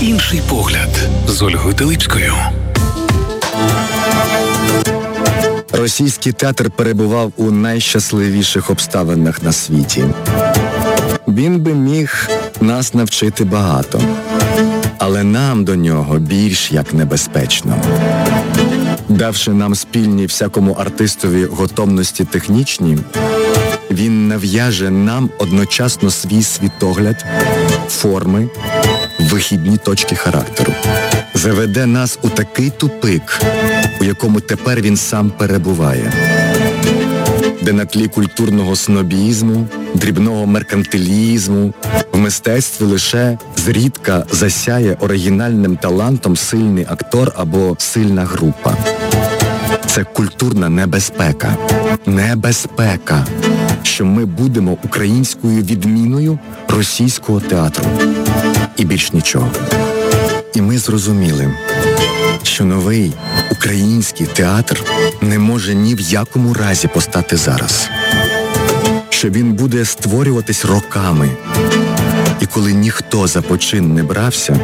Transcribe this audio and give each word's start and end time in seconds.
Інший 0.00 0.42
погляд 0.48 1.08
з 1.28 1.42
Ольгою 1.42 1.74
Теличкою. 1.74 2.34
Російський 5.72 6.32
театр 6.32 6.70
перебував 6.70 7.32
у 7.36 7.50
найщасливіших 7.50 8.70
обставинах 8.70 9.42
на 9.42 9.52
світі. 9.52 10.04
Він 11.28 11.60
би 11.60 11.74
міг 11.74 12.28
нас 12.60 12.94
навчити 12.94 13.44
багато, 13.44 14.00
але 14.98 15.24
нам 15.24 15.64
до 15.64 15.76
нього 15.76 16.18
більш 16.18 16.72
як 16.72 16.94
небезпечно. 16.94 17.76
Давши 19.08 19.50
нам 19.50 19.74
спільні 19.74 20.26
всякому 20.26 20.72
артистові 20.72 21.44
готовності 21.44 22.24
технічні, 22.24 22.98
він 23.90 24.28
нав'яже 24.28 24.90
нам 24.90 25.30
одночасно 25.38 26.10
свій 26.10 26.42
світогляд, 26.42 27.24
форми, 27.88 28.48
вихідні 29.30 29.76
точки 29.76 30.16
характеру, 30.16 30.72
заведе 31.34 31.86
нас 31.86 32.18
у 32.22 32.28
такий 32.28 32.70
тупик, 32.70 33.40
у 34.00 34.04
якому 34.04 34.40
тепер 34.40 34.80
він 34.80 34.96
сам 34.96 35.30
перебуває, 35.30 36.12
де 37.62 37.72
на 37.72 37.84
тлі 37.84 38.08
культурного 38.08 38.76
снобізму, 38.76 39.66
дрібного 39.94 40.46
меркантилізму, 40.46 41.74
в 42.12 42.18
мистецтві 42.18 42.84
лише 42.84 43.38
зрідка 43.56 44.26
засяє 44.32 44.96
оригінальним 45.00 45.76
талантом 45.76 46.36
сильний 46.36 46.86
актор 46.88 47.32
або 47.36 47.76
сильна 47.78 48.24
група. 48.24 48.76
Це 49.86 50.04
культурна 50.04 50.68
небезпека. 50.68 51.56
Небезпека, 52.06 53.26
що 53.82 54.04
ми 54.04 54.24
будемо 54.24 54.78
українською 54.84 55.62
відміною 55.62 56.38
російського 56.68 57.40
театру. 57.40 57.84
І 58.76 58.84
більш 58.84 59.12
нічого. 59.12 59.50
І 60.54 60.60
ми 60.60 60.78
зрозуміли, 60.78 61.54
що 62.42 62.64
новий 62.64 63.12
український 63.50 64.26
театр 64.26 64.84
не 65.20 65.38
може 65.38 65.74
ні 65.74 65.94
в 65.94 66.00
якому 66.00 66.54
разі 66.54 66.88
постати 66.88 67.36
зараз. 67.36 67.88
Що 69.08 69.30
він 69.30 69.52
буде 69.52 69.84
створюватись 69.84 70.64
роками. 70.64 71.30
І 72.40 72.46
коли 72.46 72.72
ніхто 72.72 73.26
за 73.26 73.42
почин 73.42 73.94
не 73.94 74.02
брався, 74.02 74.60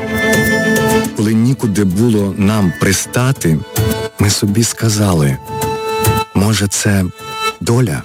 коли 1.16 1.34
нікуди 1.34 1.84
було 1.84 2.34
нам 2.38 2.72
пристати, 2.80 3.58
ми 4.18 4.30
собі 4.30 4.64
сказали, 4.64 5.36
може, 6.34 6.68
це 6.68 7.04
доля. 7.60 8.02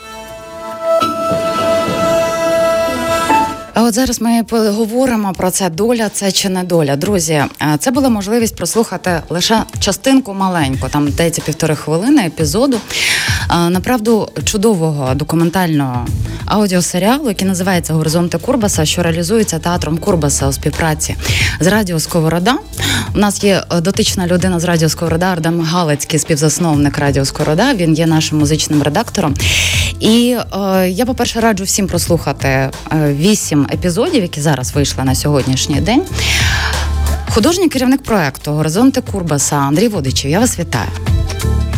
А 3.74 3.84
от 3.84 3.94
зараз 3.94 4.22
ми 4.22 4.44
поговоримо 4.44 5.34
про 5.38 5.52
це 5.52 5.70
доля, 5.70 6.10
це 6.10 6.32
чи 6.32 6.50
не 6.50 6.64
доля. 6.64 6.96
Друзі, 6.96 7.44
це 7.80 7.92
була 7.92 8.10
можливість 8.10 8.56
прослухати 8.56 9.22
лише 9.30 9.64
частинку 9.80 10.34
маленьку, 10.34 10.88
там 10.90 11.10
здається 11.10 11.42
півтори 11.42 11.76
хвилини 11.76 12.22
епізоду. 12.22 12.78
Направду 13.70 14.30
чудового 14.44 15.16
документального 15.16 16.08
аудіосеріалу, 16.46 17.30
який 17.30 17.48
називається 17.48 17.94
Горизонти 17.94 18.38
Курбаса, 18.38 18.86
що 18.86 19.04
реалізується 19.04 19.60
театром 19.60 19.98
Курбаса 19.98 20.48
у 20.48 20.52
співпраці 20.52 21.16
з 21.60 21.68
Радіо 21.68 22.00
Сковорода. 22.00 22.56
У 23.16 23.18
нас 23.18 23.44
є 23.44 23.64
дотична 23.82 24.28
людина 24.28 24.60
з 24.60 24.64
Радіо 24.64 24.90
Сковорода, 24.90 25.26
Ардем 25.26 25.62
Галицький, 25.62 26.20
співзасновник 26.20 26.98
Радіо 26.98 27.26
Сковорода. 27.26 27.74
Він 27.74 27.94
є 27.94 28.08
нашим 28.08 28.40
музичним 28.40 28.84
редактором. 28.84 29.36
І 30.00 30.38
е, 30.54 30.90
я, 30.90 31.06
по-перше, 31.06 31.40
раджу 31.40 31.64
всім 31.64 31.88
прослухати 31.88 32.70
вісім 32.96 33.68
епізодів, 33.74 34.22
які 34.22 34.42
зараз 34.42 34.72
вийшли 34.72 35.04
на 35.04 35.16
сьогоднішній 35.16 35.82
день. 35.82 36.02
Художній 37.30 37.70
керівник 37.70 38.04
проекту 38.04 38.52
Горизонти 38.52 39.02
Курбаса 39.02 39.56
Андрій 39.56 39.88
Водичів. 39.88 40.32
Я 40.32 40.40
вас 40.40 40.60
вітаю. 40.60 40.90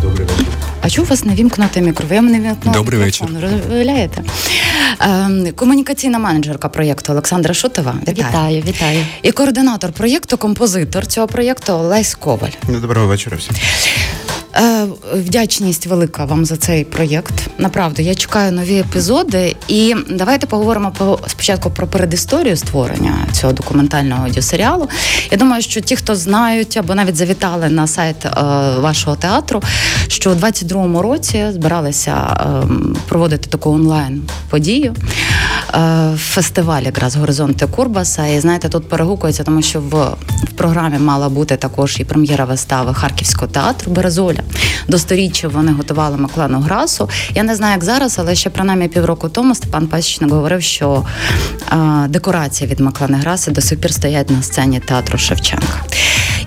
Добрий 0.01 0.27
вечір. 0.27 0.45
А 0.81 1.01
у 1.01 1.05
вас 1.05 1.25
не 1.25 1.35
вімкнути 1.35 1.81
мікрофон? 1.81 2.25
Мене 2.25 2.39
вімкнула 2.39 2.77
Добрий 2.77 2.99
вечір. 2.99 3.27
Виявляєте? 3.69 4.23
Ем, 4.99 5.47
комунікаційна 5.55 6.19
менеджерка 6.19 6.69
проєкту 6.69 7.11
Олександра 7.11 7.53
Шутова. 7.53 7.95
Вітаю. 8.07 8.27
вітаю, 8.29 8.63
вітаю. 8.67 9.05
І 9.21 9.31
координатор 9.31 9.91
проєкту, 9.91 10.37
композитор 10.37 11.07
цього 11.07 11.27
проєкту 11.27 11.73
Олесь 11.73 12.15
Коваль. 12.15 12.49
Ну, 12.67 12.79
доброго 12.79 13.07
вечора 13.07 13.37
всім. 13.37 13.55
Е, 14.55 14.87
вдячність 15.13 15.87
велика 15.87 16.25
вам 16.25 16.45
за 16.45 16.57
цей 16.57 16.83
проєкт. 16.83 17.33
Направду, 17.57 18.01
я 18.01 18.15
чекаю 18.15 18.51
нові 18.51 18.79
епізоди. 18.79 19.55
І 19.67 19.95
давайте 20.09 20.47
поговоримо 20.47 20.93
по 20.97 21.19
спочатку 21.27 21.69
про 21.69 21.87
передісторію 21.87 22.57
створення 22.57 23.15
цього 23.31 23.53
документального 23.53 24.25
аудіосеріалу. 24.25 24.89
Я 25.31 25.37
думаю, 25.37 25.61
що 25.61 25.81
ті, 25.81 25.95
хто 25.95 26.15
знають 26.15 26.77
або 26.77 26.95
навіть 26.95 27.15
завітали 27.15 27.69
на 27.69 27.87
сайт 27.87 28.25
е, 28.25 28.29
вашого 28.79 29.15
театру, 29.15 29.61
що 30.07 30.31
у 30.31 30.35
22-му 30.35 31.01
році 31.01 31.45
збиралися 31.51 32.13
е, 32.13 32.67
проводити 33.07 33.49
таку 33.49 33.71
онлайн 33.71 34.21
подію. 34.49 34.95
Е, 35.73 36.13
фестиваль 36.17 36.83
якраз 36.83 37.15
горизонти 37.15 37.67
Курбаса. 37.67 38.27
І 38.27 38.39
знаєте, 38.39 38.69
тут 38.69 38.89
перегукується, 38.89 39.43
тому 39.43 39.61
що 39.61 39.81
в, 39.81 40.15
в 40.43 40.51
програмі 40.55 40.97
мала 40.97 41.29
бути 41.29 41.57
також 41.57 41.99
і 41.99 42.05
прем'єра 42.05 42.45
вистави 42.45 42.93
Харківського 42.93 43.47
театру 43.47 43.91
Березоля. 43.91 44.40
До 44.87 44.99
сторіччя 44.99 45.47
вони 45.47 45.71
готували 45.71 46.17
Маклену 46.17 46.59
Грасу. 46.59 47.09
Я 47.35 47.43
не 47.43 47.55
знаю, 47.55 47.73
як 47.73 47.83
зараз, 47.83 48.19
але 48.19 48.35
ще 48.35 48.49
принаймні 48.49 48.87
півроку 48.87 49.29
тому 49.29 49.55
Степан 49.55 49.87
Пасічник 49.87 50.31
говорив, 50.31 50.61
що 50.61 51.05
декорації 52.07 52.69
від 52.69 52.79
Маклани 52.79 53.17
Граси 53.17 53.51
до 53.51 53.61
сих 53.61 53.79
пір 53.79 53.93
стоять 53.93 54.29
на 54.29 54.41
сцені 54.41 54.79
театру 54.79 55.17
Шевченка. 55.17 55.83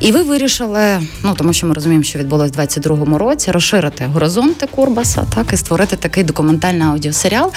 І 0.01 0.13
ви 0.13 0.23
вирішили, 0.23 1.01
ну 1.23 1.35
тому 1.35 1.53
що 1.53 1.67
ми 1.67 1.75
розуміємо, 1.75 2.05
що 2.05 2.19
відбулось 2.19 2.51
в 2.51 2.61
22-му 2.61 3.19
році, 3.19 3.51
розширити 3.51 4.05
горизонти 4.05 4.67
Курбаса, 4.67 5.25
так 5.35 5.53
і 5.53 5.57
створити 5.57 5.97
такий 5.97 6.25
документальний 6.25 6.89
аудіосеріал. 6.89 7.53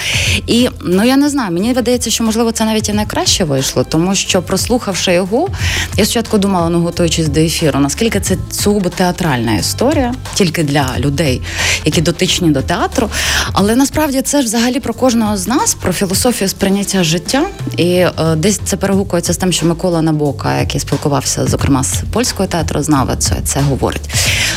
І 0.46 0.68
ну 0.84 1.04
я 1.04 1.16
не 1.16 1.28
знаю, 1.28 1.52
мені 1.52 1.72
видається, 1.72 2.10
що 2.10 2.24
можливо 2.24 2.52
це 2.52 2.64
навіть 2.64 2.88
і 2.88 2.92
найкраще 2.92 3.44
вийшло, 3.44 3.84
тому 3.84 4.14
що 4.14 4.42
прослухавши 4.42 5.12
його, 5.12 5.48
я 5.96 6.04
спочатку 6.04 6.38
думала, 6.38 6.68
ну 6.68 6.80
готуючись 6.80 7.28
до 7.28 7.40
ефіру, 7.40 7.80
наскільки 7.80 8.20
це 8.20 8.36
сугубо 8.50 8.88
театральна 8.88 9.54
історія, 9.54 10.14
тільки 10.34 10.62
для 10.62 10.86
людей, 10.98 11.42
які 11.84 12.00
дотичні 12.00 12.50
до 12.50 12.62
театру. 12.62 13.10
Але 13.52 13.76
насправді 13.76 14.22
це 14.22 14.40
ж 14.40 14.44
взагалі 14.44 14.80
про 14.80 14.94
кожного 14.94 15.36
з 15.36 15.48
нас, 15.48 15.74
про 15.74 15.92
філософію 15.92 16.48
сприйняття 16.48 17.04
життя. 17.04 17.46
І 17.76 17.90
е, 17.92 18.12
десь 18.36 18.60
це 18.64 18.76
перегукується 18.76 19.32
з 19.32 19.36
тим, 19.36 19.52
що 19.52 19.66
Микола 19.66 20.02
Набока, 20.02 20.60
який 20.60 20.80
спілкувався, 20.80 21.46
зокрема 21.46 21.84
з 21.84 22.02
польською 22.28 22.48
театрознавицю 22.48 23.34
це 23.44 23.60
говорить. 23.60 24.10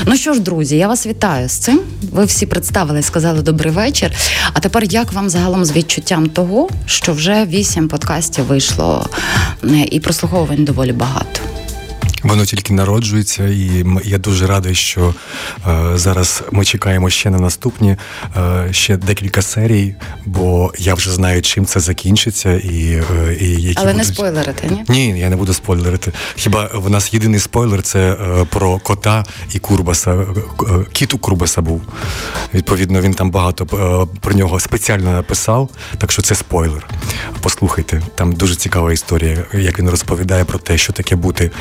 Ну 0.06 0.16
що 0.16 0.34
ж, 0.34 0.40
друзі, 0.40 0.78
я 0.78 0.88
вас 0.88 1.06
вітаю 1.06 1.50
з 1.50 1.52
цим. 1.52 1.80
Ви 2.12 2.26
всі 2.26 2.46
представили, 2.46 3.02
сказали 3.02 3.42
добрий 3.42 3.74
вечір. 3.74 4.12
А 4.54 4.60
тепер 4.60 4.84
як 4.84 5.14
вам 5.14 5.30
загалом 5.30 5.66
з 5.66 5.72
відчуттям 5.72 6.30
того, 6.30 6.70
що 6.86 7.14
вже 7.14 7.46
вісім 7.46 7.88
подкастів 7.88 8.46
вийшло 8.46 9.10
і 9.92 10.00
прослуховувань 10.00 10.66
доволі 10.66 10.92
багато. 10.92 11.40
Воно 12.24 12.46
тільки 12.46 12.74
народжується, 12.74 13.48
і 13.48 13.86
я 14.04 14.18
дуже 14.18 14.48
радий, 14.48 14.76
що 14.76 15.14
е, 15.68 15.92
зараз 15.96 16.44
ми 16.52 16.66
чекаємо 16.66 17.10
ще 17.10 17.30
на 17.30 17.40
наступні 17.40 17.98
е, 18.38 18.68
ще 18.72 18.98
декілька 18.98 19.42
серій, 19.42 19.96
бо 20.26 20.74
я 20.78 20.94
вже 20.94 21.12
знаю, 21.12 21.42
чим 21.42 21.66
це 21.66 21.80
закінчиться, 21.80 22.54
і 22.54 23.04
е, 23.28 23.38
і 23.40 23.62
які 23.62 23.78
але 23.78 23.94
будуть... 23.94 24.08
не 24.08 24.14
спойлерити, 24.14 24.68
ні? 24.72 24.84
Ні, 24.90 25.20
я 25.20 25.30
не 25.30 25.36
буду 25.36 25.54
спойлерити. 25.54 26.12
Хіба 26.36 26.70
в 26.74 26.90
нас 26.90 27.14
єдиний 27.14 27.40
спойлер 27.40 27.82
це 27.82 28.00
е, 28.12 28.46
про 28.46 28.80
кота 28.80 29.24
і 29.54 29.60
Курбаса. 29.60 30.12
Е, 30.12 30.26
кіт 30.92 31.14
у 31.14 31.18
Курбаса 31.18 31.62
був. 31.62 31.82
Відповідно, 32.54 33.02
він 33.02 33.14
там 33.14 33.32
багато 33.32 33.64
е, 33.64 34.18
про 34.20 34.34
нього 34.34 34.60
спеціально 34.60 35.12
написав, 35.12 35.70
так 35.98 36.12
що 36.12 36.22
це 36.22 36.36
спойлер. 36.36 36.88
Послухайте, 37.42 38.02
там 38.16 38.34
дуже 38.34 38.56
цікава 38.56 38.94
історія, 38.94 39.46
як 39.54 39.80
він 39.80 39.90
розповідає 39.90 40.46
про 40.46 40.60
те, 40.60 40.78
що 40.78 40.94
таке 40.94 41.16
бути 41.16 41.52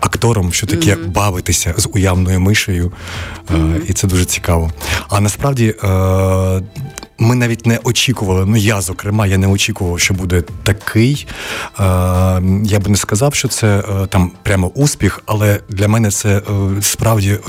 актором, 0.00 0.52
що 0.52 0.66
таке 0.66 0.94
mm-hmm. 0.94 1.08
бавитися 1.08 1.74
з 1.76 1.88
уявною 1.92 2.40
мишею, 2.40 2.92
mm-hmm. 3.46 3.80
і 3.86 3.92
це 3.92 4.06
дуже 4.06 4.24
цікаво. 4.24 4.70
А 5.08 5.20
насправді 5.20 5.74
ми 7.20 7.34
навіть 7.34 7.66
не 7.66 7.78
очікували. 7.84 8.46
Ну 8.46 8.56
я 8.56 8.80
зокрема, 8.80 9.26
я 9.26 9.38
не 9.38 9.46
очікував, 9.46 10.00
що 10.00 10.14
буде 10.14 10.42
такий. 10.62 11.26
Е, 11.80 11.82
Я 12.64 12.78
би 12.78 12.90
не 12.90 12.96
сказав, 12.96 13.34
що 13.34 13.48
це 13.48 13.66
е, 13.78 14.06
там 14.06 14.32
прямо 14.42 14.66
успіх, 14.66 15.22
але 15.26 15.60
для 15.68 15.88
мене 15.88 16.10
це 16.10 16.28
е, 16.38 16.42
справді 16.82 17.30
е, 17.30 17.40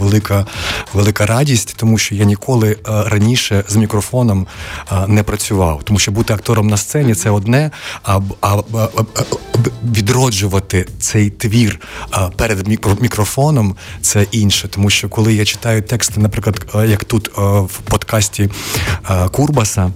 велика 0.00 0.46
велика 0.94 1.26
радість, 1.26 1.74
тому 1.76 1.98
що 1.98 2.14
я 2.14 2.24
ніколи 2.24 2.70
е, 2.70 2.76
раніше 2.86 3.64
з 3.68 3.76
мікрофоном 3.76 4.46
е, 4.92 5.06
не 5.08 5.22
працював. 5.22 5.80
Тому 5.84 5.98
що 5.98 6.12
бути 6.12 6.34
актором 6.34 6.66
на 6.68 6.76
сцені 6.76 7.14
це 7.14 7.30
одне, 7.30 7.70
а, 8.02 8.20
а, 8.40 8.56
а 8.74 9.02
відроджувати 9.96 10.86
цей 11.00 11.30
твір 11.30 11.80
перед 12.36 12.68
мікрофоном 13.00 13.76
це 14.00 14.26
інше. 14.30 14.68
Тому 14.68 14.90
що 14.90 15.08
коли 15.08 15.34
я 15.34 15.44
читаю 15.44 15.82
тексти, 15.82 16.20
наприклад, 16.20 16.66
як 16.88 17.04
тут 17.04 17.30
в 17.38 17.78
подкасті. 17.84 18.50
Курбаса, 19.30 19.90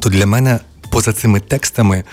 то 0.00 0.10
для 0.10 0.26
мене 0.26 0.58
поза 0.90 1.12
цими 1.12 1.40
текстами 1.40 2.04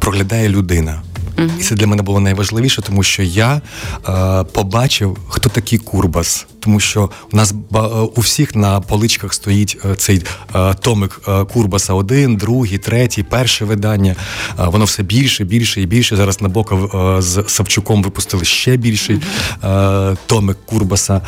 проглядає 0.00 0.48
людина. 0.48 1.02
І 1.38 1.62
це 1.62 1.74
для 1.74 1.86
мене 1.86 2.02
було 2.02 2.20
найважливіше, 2.20 2.82
тому 2.82 3.02
що 3.02 3.22
я 3.22 3.60
е, 4.08 4.44
побачив, 4.44 5.18
хто 5.28 5.48
такий 5.48 5.78
Курбас. 5.78 6.46
Тому 6.60 6.80
що 6.80 7.10
у 7.32 7.36
нас 7.36 7.54
е, 7.74 7.78
у 8.16 8.20
всіх 8.20 8.56
на 8.56 8.80
поличках 8.80 9.34
стоїть 9.34 9.78
е, 9.84 9.94
цей 9.94 10.22
е, 10.54 10.74
томик 10.74 11.20
е, 11.28 11.44
Курбаса, 11.44 11.94
один, 11.94 12.36
другий, 12.36 12.78
третій, 12.78 13.22
перше 13.22 13.64
видання. 13.64 14.16
Е, 14.60 14.64
воно 14.66 14.84
все 14.84 15.02
більше, 15.02 15.44
більше 15.44 15.82
і 15.82 15.86
більше. 15.86 16.16
Зараз 16.16 16.38
е, 16.42 17.22
з 17.22 17.44
Савчуком 17.46 18.02
випустили 18.02 18.44
ще 18.44 18.76
більший 18.76 19.20
е, 19.64 20.16
томик 20.26 20.56
Курбаса. 20.66 21.20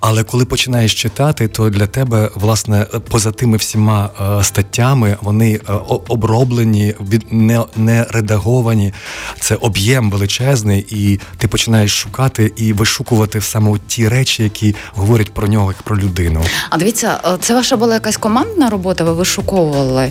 Але 0.00 0.24
коли 0.24 0.44
починаєш 0.44 0.94
читати, 0.94 1.48
то 1.48 1.70
для 1.70 1.86
тебе, 1.86 2.30
власне, 2.34 2.86
поза 3.08 3.32
тими 3.32 3.56
всіма 3.56 4.10
статтями 4.42 5.16
вони 5.22 5.60
оброблені, 6.08 6.94
не, 7.30 7.64
не 7.76 8.06
редаговані. 8.10 8.92
Це 9.40 9.51
об'єм 9.54 10.10
величезний, 10.10 10.86
і 10.88 11.20
ти 11.38 11.48
починаєш 11.48 11.98
шукати 11.98 12.52
і 12.56 12.72
вишукувати 12.72 13.40
саме 13.40 13.78
ті 13.86 14.08
речі, 14.08 14.42
які 14.42 14.74
говорять 14.94 15.34
про 15.34 15.48
нього 15.48 15.70
як 15.70 15.82
про 15.82 15.98
людину. 15.98 16.44
А 16.70 16.76
дивіться, 16.76 17.20
е, 17.24 17.36
це 17.40 17.54
ваша 17.54 17.76
була 17.76 17.94
якась 17.94 18.16
командна 18.16 18.70
робота? 18.70 19.04
Ви 19.04 19.12
вишуковували 19.12 20.10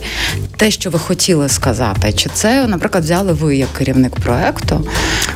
те, 0.57 0.71
що 0.71 0.89
ви 0.89 0.99
хотіли 0.99 1.49
сказати? 1.49 2.13
Чи 2.13 2.29
це, 2.33 2.67
наприклад, 2.67 3.03
взяли 3.03 3.33
ви 3.33 3.55
як 3.57 3.73
керівник 3.73 4.15
проекту? 4.15 4.87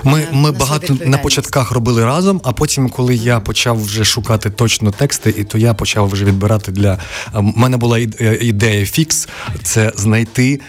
Ми 0.03 0.19
е, 0.19 0.27
ми 0.31 0.51
багато 0.51 0.97
на 1.05 1.17
початках 1.17 1.71
робили 1.71 2.05
разом, 2.05 2.41
а 2.43 2.51
потім, 2.51 2.89
коли 2.89 3.15
я 3.15 3.39
почав 3.39 3.83
вже 3.83 4.05
шукати 4.05 4.49
точно 4.49 4.91
тексти, 4.91 5.33
і 5.37 5.43
то 5.43 5.57
я 5.57 5.73
почав 5.73 6.09
вже 6.09 6.25
відбирати 6.25 6.71
для 6.71 6.99
У 7.33 7.37
е, 7.37 7.53
мене 7.55 7.77
була 7.77 7.99
ідея 8.41 8.85
фікс 8.85 9.27
це 9.63 9.91
знайти 9.95 10.59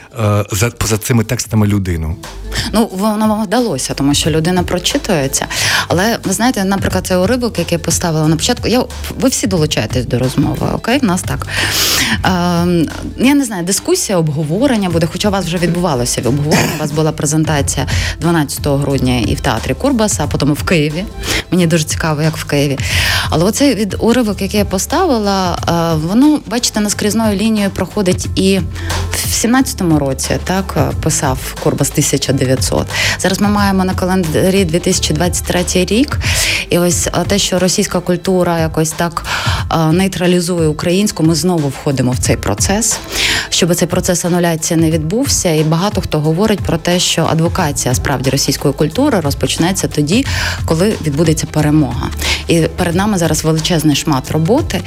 за 0.52 0.70
поза 0.70 0.98
цими 0.98 1.24
текстами 1.24 1.66
людину. 1.66 2.16
Ну 2.72 2.90
воно 2.92 3.25
вам 3.28 3.44
вдалося, 3.44 3.94
тому 3.94 4.14
що 4.14 4.30
людина 4.30 4.62
прочитується. 4.62 5.46
Але 5.88 6.18
ви 6.24 6.32
знаєте, 6.32 6.64
наприклад, 6.64 7.06
цей 7.06 7.16
уривок, 7.16 7.58
який 7.58 7.78
я 7.78 7.84
поставила 7.84 8.28
на 8.28 8.36
початку, 8.36 8.68
я 8.68 8.84
ви 9.20 9.28
всі 9.28 9.46
долучаєтесь 9.46 10.06
до 10.06 10.18
розмови. 10.18 10.68
Окей, 10.74 10.98
в 10.98 11.04
нас 11.04 11.22
так. 11.22 11.46
Е, 12.24 12.86
Я 13.18 13.34
не 13.34 13.44
знаю, 13.44 13.64
дискусія, 13.64 14.18
обговорення 14.18 14.90
буде, 14.90 15.08
хоча 15.12 15.28
у 15.28 15.32
вас 15.32 15.44
вже 15.44 15.58
відбувалося 15.58 16.22
обговорення. 16.26 16.72
У 16.76 16.80
вас 16.80 16.90
була 16.92 17.12
презентація 17.12 17.86
12 18.20 18.66
грудня 18.66 19.18
і 19.18 19.34
в 19.34 19.40
театрі 19.40 19.74
Курбаса, 19.74 20.24
а 20.24 20.26
потім 20.26 20.52
в 20.52 20.62
Києві. 20.62 21.04
Мені 21.50 21.66
дуже 21.66 21.84
цікаво, 21.84 22.22
як 22.22 22.36
в 22.36 22.44
Києві. 22.44 22.78
Але 23.30 23.44
оцей 23.44 23.74
від 23.74 23.96
уривок, 23.98 24.42
який 24.42 24.58
я 24.58 24.64
поставила, 24.64 25.58
е, 25.68 26.06
воно, 26.08 26.40
бачите, 26.46 26.80
наскрізною 26.80 27.36
лінією 27.38 27.70
проходить 27.70 28.26
і 28.34 28.60
в 29.12 29.44
17-му 29.44 29.98
році 29.98 30.38
так 30.44 30.92
писав 31.02 31.38
Курбас 31.62 31.90
1900. 31.90 32.86
Зараз 33.18 33.40
ми 33.40 33.48
маємо 33.48 33.84
на 33.84 33.94
календарі 33.94 34.64
2023 34.64 35.64
рік. 35.74 36.18
І 36.70 36.78
ось 36.78 37.08
те, 37.26 37.38
що 37.38 37.58
російська 37.58 38.00
культура 38.00 38.58
якось 38.58 38.90
так 38.90 39.24
нейтралізує 39.92 40.68
українську, 40.68 41.22
ми 41.22 41.34
знову 41.34 41.68
входимо 41.68 42.10
в 42.10 42.18
цей 42.18 42.36
процес, 42.36 42.98
щоб 43.48 43.74
цей 43.74 43.88
процес 43.88 44.24
ануляції 44.24 44.80
не 44.80 44.90
відбувся. 44.90 45.52
І 45.52 45.62
багато 45.62 46.00
хто 46.00 46.20
говорить 46.20 46.60
про 46.60 46.76
те, 46.76 46.98
що 46.98 47.24
адвокація 47.24 47.94
справді 47.94 48.30
російської 48.30 48.74
культури 48.74 49.20
розпочнеться 49.20 49.88
тоді, 49.88 50.26
коли 50.64 50.94
відбудеться 51.06 51.46
перемога. 51.46 52.10
І 52.48 52.60
перед 52.60 52.94
нами 52.94 53.18
зараз 53.18 53.44
величезний 53.44 53.96
шмат 53.96 54.30
роботи. 54.30 54.80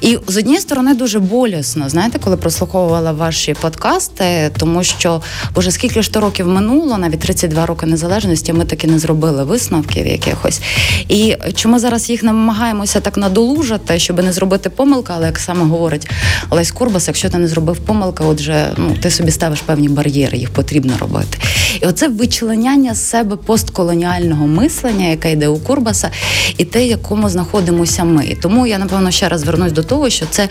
І 0.00 0.18
з 0.26 0.36
однієї 0.36 0.60
сторони 0.60 0.94
дуже 0.94 1.18
болісно, 1.18 1.88
знаєте, 1.88 2.18
коли 2.18 2.36
прослуховувала 2.36 3.12
ваші 3.12 3.54
подкасти, 3.54 4.50
тому 4.58 4.84
що 4.84 5.22
боже, 5.54 5.70
скільки 5.70 6.02
ж 6.02 6.12
то 6.12 6.20
років 6.20 6.46
минуло, 6.46 6.98
навіть 6.98 7.20
32 7.20 7.59
роки 7.66 7.86
незалежності, 7.86 8.52
ми 8.52 8.64
таки 8.64 8.86
не 8.86 8.98
зробили 8.98 9.44
висновків 9.44 10.06
якихось. 10.06 10.60
І 11.08 11.36
чому 11.54 11.78
зараз 11.78 12.10
їх 12.10 12.22
намагаємося 12.22 13.00
так 13.00 13.16
надолужати, 13.16 13.98
щоб 13.98 14.24
не 14.24 14.32
зробити 14.32 14.70
помилки, 14.70 15.12
але 15.16 15.26
як 15.26 15.38
саме 15.38 15.64
говорить 15.64 16.10
Олесь 16.50 16.70
Курбас, 16.70 17.08
якщо 17.08 17.30
ти 17.30 17.38
не 17.38 17.48
зробив 17.48 17.76
помилки, 17.76 18.24
отже, 18.24 18.72
ну 18.76 18.96
ти 19.02 19.10
собі 19.10 19.30
ставиш 19.30 19.60
певні 19.60 19.88
бар'єри, 19.88 20.38
їх 20.38 20.50
потрібно 20.50 20.92
робити. 21.00 21.38
І 21.82 21.86
оце 21.86 22.08
вичленяння 22.08 22.94
з 22.94 23.08
себе 23.08 23.36
постколоніального 23.36 24.46
мислення, 24.46 25.06
яке 25.06 25.32
йде 25.32 25.48
у 25.48 25.58
Курбаса, 25.58 26.10
і 26.58 26.64
те, 26.64 26.86
якому 26.86 27.28
знаходимося 27.28 28.04
ми. 28.04 28.36
Тому 28.42 28.66
я 28.66 28.78
напевно 28.78 29.10
ще 29.10 29.28
раз 29.28 29.40
звернусь 29.40 29.72
до 29.72 29.82
того, 29.82 30.10
що 30.10 30.26
це 30.30 30.48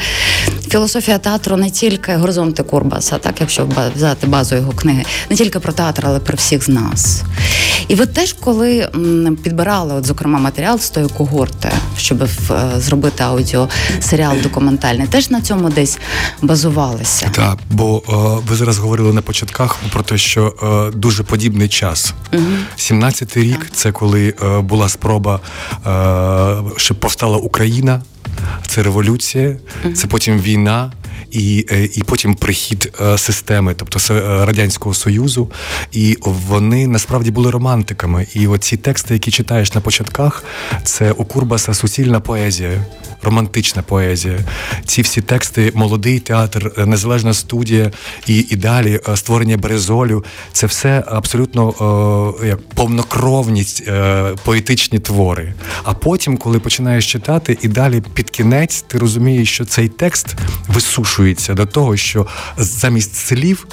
філософія 0.70 1.18
театру 1.18 1.58
не 1.58 1.70
тільки 1.70 2.16
горизонти 2.16 2.64
Курбаса, 2.64 3.18
так 3.18 3.34
якщо 3.40 3.68
взяти 3.96 4.28
базу 4.28 4.56
його 4.56 4.72
книги, 4.72 5.06
не 5.30 5.36
тільки 5.36 5.60
про 5.60 5.74
театр, 5.74 6.04
але 6.06 6.20
про 6.20 6.36
всіх 6.36 6.64
з 6.64 6.70
нас. 6.70 6.99
І 7.88 7.96
ви 7.96 8.06
теж, 8.06 8.34
коли 8.34 8.90
підбирали, 9.44 9.94
от 9.94 10.06
зокрема, 10.06 10.40
матеріал 10.40 10.80
з 10.80 10.90
тої 10.90 11.08
когорти, 11.08 11.72
щоб 11.98 12.24
е, 12.24 12.30
зробити 12.78 13.24
аудіосеріал 13.24 14.38
документальний, 14.44 15.08
теж 15.08 15.30
на 15.30 15.42
цьому 15.42 15.70
десь 15.70 16.00
базувалися. 16.42 17.32
Так, 17.36 17.58
бо 17.72 18.04
е, 18.10 18.44
ви 18.50 18.56
зараз 18.56 18.78
говорили 18.78 19.14
на 19.14 19.22
початках 19.22 19.78
про 19.94 20.04
те, 20.04 20.18
що 20.18 20.54
е, 20.64 20.98
дуже 20.98 21.24
подібний 21.24 21.68
час. 21.68 22.14
Угу. 22.34 22.44
17-й 22.78 23.42
рік 23.42 23.68
це 23.74 23.92
коли 23.92 24.34
е, 24.44 24.60
була 24.60 24.90
спроба, 24.90 25.40
е, 25.88 26.72
щоб 26.78 27.00
повстала 27.00 27.38
Україна. 27.38 28.02
Це 28.68 28.84
революція, 28.84 29.58
це 29.96 30.08
потім 30.08 30.40
війна, 30.40 30.92
і 31.32 31.66
е, 31.72 31.84
і 31.84 32.04
потім 32.04 32.36
прихід 32.36 32.98
е, 33.02 33.18
системи, 33.18 33.74
тобто 33.74 34.14
е, 34.14 34.46
радянського 34.46 34.96
союзу, 34.96 35.52
і 35.92 36.18
вони 36.22 36.88
насправді 36.88 37.32
були 37.32 37.52
романтиками. 37.52 38.28
І 38.34 38.48
оці 38.48 38.78
тексти, 38.78 39.14
які 39.14 39.32
читаєш 39.32 39.74
на 39.74 39.82
початках, 39.82 40.44
це 40.84 41.12
у 41.12 41.26
Курбаса 41.26 41.74
суцільна 41.74 42.20
поезія 42.20 42.86
романтична 43.22 43.82
поезія. 43.82 44.40
Ці 44.86 45.02
всі 45.02 45.22
тексти, 45.22 45.72
молодий 45.76 46.20
театр, 46.20 46.72
незалежна 46.86 47.34
студія 47.34 47.92
і 48.28 48.46
і 48.50 48.56
далі 48.56 49.00
створення 49.16 49.58
Березолю 49.58 50.24
це 50.54 50.68
все 50.68 51.04
абсолютно 51.08 52.36
е, 52.44 52.48
як 52.48 52.70
повнокровність, 52.70 53.84
е, 53.88 54.36
поетичні 54.44 55.00
твори. 55.00 55.54
А 55.84 55.94
потім, 55.94 56.38
коли 56.38 56.60
починаєш 56.60 57.12
читати, 57.12 57.58
і 57.62 57.68
далі 57.68 58.04
під 58.14 58.30
кінець 58.30 58.82
ти 58.88 58.98
розумієш, 58.98 59.54
що 59.54 59.66
цей 59.66 59.88
текст 59.88 60.36
висушується 61.20 61.54
до 61.54 61.66
того, 61.66 61.98
що 61.98 62.28
замість 62.58 63.16
слів 63.16 63.68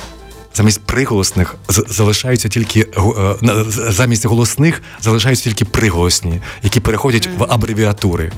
замість 0.57 0.81
приголосних 0.81 1.55
залишаються 1.69 2.49
тільки 2.49 2.81
е, 2.81 3.65
замість 3.69 4.27
голосних 4.27 4.83
залишаються 5.01 5.45
тільки 5.45 5.65
приголосні, 5.65 6.41
які 6.63 6.81
переходять 6.81 7.29
в 7.39 7.45
абревіатури. 7.49 8.33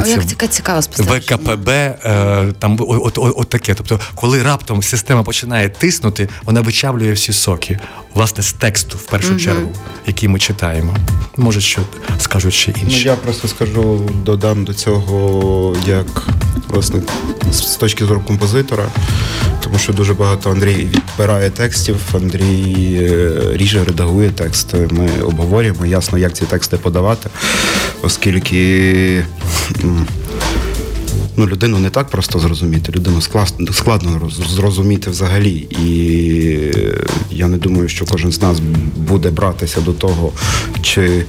О, 0.00 0.06
як 0.06 0.28
цікаво, 0.28 0.52
цікаво 0.52 0.80
ВКПБ, 0.98 1.68
е, 1.70 2.52
там 2.58 2.78
от, 2.80 3.18
от, 3.18 3.34
от 3.36 3.48
таке. 3.48 3.74
Тобто, 3.74 4.00
коли 4.14 4.42
раптом 4.42 4.82
система 4.82 5.22
починає 5.22 5.68
тиснути, 5.68 6.28
вона 6.44 6.60
вичавлює 6.60 7.12
всі 7.12 7.32
соки, 7.32 7.78
власне, 8.14 8.42
з 8.42 8.52
тексту 8.52 8.98
в 8.98 9.02
першу 9.02 9.32
mm 9.32 9.38
чергу, 9.38 9.72
який 10.06 10.28
ми 10.28 10.38
читаємо. 10.38 10.96
Може, 11.36 11.60
що 11.60 11.82
скажуть 12.18 12.54
ще 12.54 12.70
інші. 12.70 12.96
Ну, 12.96 13.12
Я 13.12 13.16
просто 13.16 13.48
скажу, 13.48 14.10
додам 14.24 14.64
до 14.64 14.74
цього, 14.74 15.76
як 15.86 16.06
власне 16.68 17.00
з 17.52 17.60
точки 17.60 18.04
зору 18.04 18.20
композитора, 18.26 18.88
тому 19.60 19.78
що 19.78 19.92
дуже 19.92 20.14
багато 20.14 20.50
Андрій 20.50 20.74
відбирає 20.74 21.50
текстів, 21.56 21.96
Андрій 22.14 22.98
е, 23.02 23.32
ріже, 23.52 23.84
редагує 23.84 24.30
тексти. 24.30 24.88
Ми 24.90 25.22
обговорюємо 25.22 25.86
ясно, 25.86 26.18
як 26.18 26.32
ці 26.32 26.44
тексти 26.44 26.76
подавати, 26.76 27.30
оскільки 28.02 29.24
ну, 31.36 31.46
людину 31.46 31.78
не 31.78 31.90
так 31.90 32.08
просто 32.08 32.38
зрозуміти, 32.38 32.92
людину 32.92 33.20
складно 33.72 34.30
зрозуміти 34.30 35.10
взагалі. 35.10 35.54
І 35.56 36.58
я 37.30 37.46
не 37.48 37.56
думаю, 37.56 37.88
що 37.88 38.04
кожен 38.04 38.32
з 38.32 38.42
нас 38.42 38.60
буде 38.96 39.30
братися 39.30 39.80
до 39.80 39.92
того, 39.92 40.32
чи. 40.82 41.24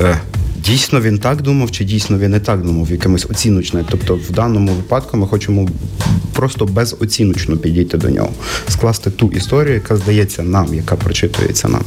Е, 0.00 0.20
Дійсно 0.64 1.00
він 1.00 1.18
так 1.18 1.42
думав, 1.42 1.70
чи 1.70 1.84
дійсно 1.84 2.18
він 2.18 2.30
не 2.30 2.40
так 2.40 2.62
думав, 2.62 2.90
якимось 2.90 3.26
оціночне. 3.30 3.84
Тобто, 3.90 4.16
в 4.16 4.30
даному 4.30 4.72
випадку 4.72 5.16
ми 5.16 5.26
хочемо 5.26 5.68
просто 6.32 6.66
безоціночно 6.66 7.56
підійти 7.56 7.98
до 7.98 8.10
нього, 8.10 8.30
скласти 8.68 9.10
ту 9.10 9.28
історію, 9.28 9.74
яка 9.74 9.96
здається 9.96 10.42
нам, 10.42 10.74
яка 10.74 10.96
прочитується 10.96 11.68
нам. 11.68 11.82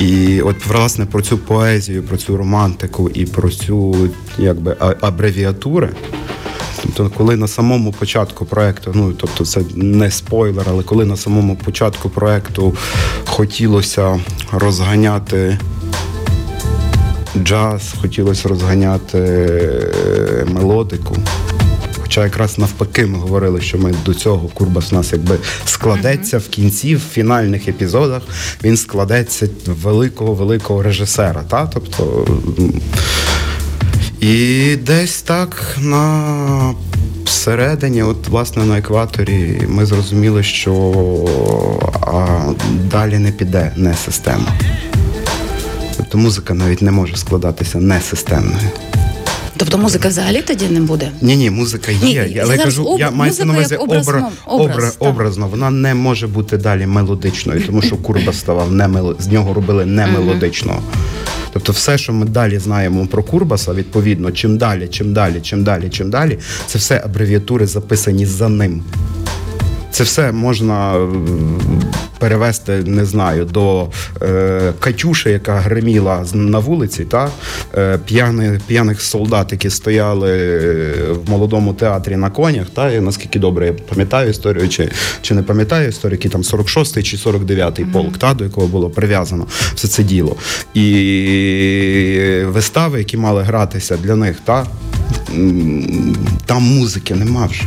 І 0.00 0.40
от 0.40 0.66
власне 0.66 1.06
про 1.06 1.22
цю 1.22 1.38
поезію, 1.38 2.02
про 2.02 2.16
цю 2.16 2.36
романтику 2.36 3.10
і 3.14 3.26
про 3.26 3.50
цю 3.50 3.96
якби 4.38 4.76
абревіатури. 5.00 5.90
Тобто, 6.82 7.10
коли 7.16 7.36
на 7.36 7.48
самому 7.48 7.92
початку 7.92 8.44
проекту, 8.44 8.92
ну 8.94 9.12
тобто 9.12 9.44
це 9.44 9.60
не 9.74 10.10
спойлер, 10.10 10.66
але 10.70 10.82
коли 10.82 11.04
на 11.04 11.16
самому 11.16 11.56
початку 11.56 12.10
проекту 12.10 12.76
хотілося 13.24 14.20
розганяти 14.52 15.58
джаз, 17.36 17.94
хотілося 18.00 18.48
розганяти 18.48 19.18
е, 19.18 20.46
мелодику 20.52 21.16
Хоча 22.08 22.24
якраз 22.24 22.58
навпаки 22.58 23.06
ми 23.06 23.18
говорили, 23.18 23.60
що 23.60 23.78
ми 23.78 23.94
до 24.04 24.14
цього 24.14 24.48
Курбас 24.48 24.92
у 24.92 24.96
нас 24.96 25.12
якби 25.12 25.38
складеться 25.64 26.38
в 26.38 26.48
кінці, 26.48 26.96
в 26.96 27.00
фінальних 27.00 27.68
епізодах 27.68 28.22
він 28.64 28.76
складеться 28.76 29.48
великого 29.66 30.34
великого 30.34 30.82
режисера. 30.82 31.42
Та? 31.50 31.66
Тобто 31.66 32.26
і 34.20 34.76
десь 34.76 35.22
так 35.22 35.76
на 35.80 36.74
всередині, 37.24 38.02
от 38.02 38.28
власне 38.28 38.64
на 38.64 38.78
екваторі, 38.78 39.62
ми 39.68 39.86
зрозуміли, 39.86 40.42
що 40.42 40.72
а, 42.00 42.52
далі 42.90 43.18
не 43.18 43.32
піде 43.32 43.72
не 43.76 43.94
система. 43.94 44.52
Тобто 46.10 46.18
музика 46.18 46.54
навіть 46.54 46.82
не 46.82 46.90
може 46.90 47.16
складатися 47.16 47.78
не 47.78 48.00
системною. 48.00 48.58
Тобто 49.56 49.78
музика 49.78 50.08
взагалі 50.08 50.42
тоді 50.42 50.68
не 50.68 50.80
буде? 50.80 51.10
Ні, 51.20 51.36
ні, 51.36 51.50
музика 51.50 51.92
є. 51.92 51.98
Ні, 52.02 52.12
я, 52.12 52.24
я 52.26 52.42
але 52.42 52.56
зараз 52.56 52.64
кажу, 52.64 52.84
об- 52.84 53.00
я 53.00 53.10
маю 53.10 53.32
на 53.44 53.52
увазі 53.52 53.76
образ, 53.76 54.08
обра, 54.46 54.90
образно. 54.98 55.48
Вона 55.48 55.70
не 55.70 55.94
може 55.94 56.26
бути 56.26 56.56
далі 56.56 56.86
мелодичною, 56.86 57.62
тому 57.66 57.82
що 57.82 57.96
Курба 57.96 58.32
ставав 58.32 58.72
не 58.72 58.88
мело, 58.88 59.16
з 59.18 59.26
нього 59.28 59.54
робили 59.54 59.86
не 59.86 60.06
мелодичного. 60.06 60.82
Тобто, 61.52 61.72
все, 61.72 61.98
що 61.98 62.12
ми 62.12 62.26
далі 62.26 62.58
знаємо 62.58 63.06
про 63.06 63.22
Курбаса, 63.22 63.72
відповідно, 63.72 64.30
чим 64.32 64.58
далі, 64.58 64.88
чим 64.88 65.12
далі, 65.12 65.40
чим 65.42 65.64
далі, 65.64 65.88
чим 65.88 66.10
далі, 66.10 66.38
це 66.66 66.78
все 66.78 67.02
абревіатури 67.04 67.66
записані 67.66 68.26
за 68.26 68.48
ним. 68.48 68.82
Це 69.98 70.04
все 70.04 70.32
можна 70.32 70.96
е, 70.96 71.08
перевести, 72.18 72.72
не 72.86 73.04
знаю, 73.04 73.44
до 73.44 73.88
е, 74.22 74.72
Катюші, 74.80 75.30
яка 75.30 75.54
гриміла 75.54 76.24
на 76.34 76.58
вулиці, 76.58 77.04
та 77.04 77.30
е, 77.74 77.98
п'яни, 77.98 78.60
п'яних 78.66 79.02
солдат, 79.02 79.52
які 79.52 79.70
стояли 79.70 80.30
е, 80.30 81.12
в 81.12 81.30
молодому 81.30 81.74
театрі 81.74 82.16
на 82.16 82.30
конях. 82.30 82.66
Та 82.74 82.92
і 82.92 83.00
наскільки 83.00 83.38
добре 83.38 83.66
я 83.66 83.72
пам'ятаю 83.72 84.30
історію, 84.30 84.68
чи, 84.68 84.88
чи 85.22 85.34
не 85.34 85.42
пам'ятаю 85.42 85.88
історію, 85.88 86.16
який 86.16 86.30
там 86.30 86.42
46-й 86.42 87.02
чи 87.02 87.16
49-й 87.16 87.84
полк, 87.84 88.18
та, 88.18 88.34
до 88.34 88.44
якого 88.44 88.66
було 88.66 88.90
прив'язано 88.90 89.46
все 89.74 89.88
це 89.88 90.02
діло. 90.02 90.36
І 90.74 92.42
вистави, 92.44 92.98
які 92.98 93.16
мали 93.16 93.42
гратися 93.42 93.96
для 93.96 94.16
них, 94.16 94.36
та, 94.44 94.66
там 96.46 96.62
музики 96.62 97.14
нема 97.14 97.46
вже. 97.46 97.64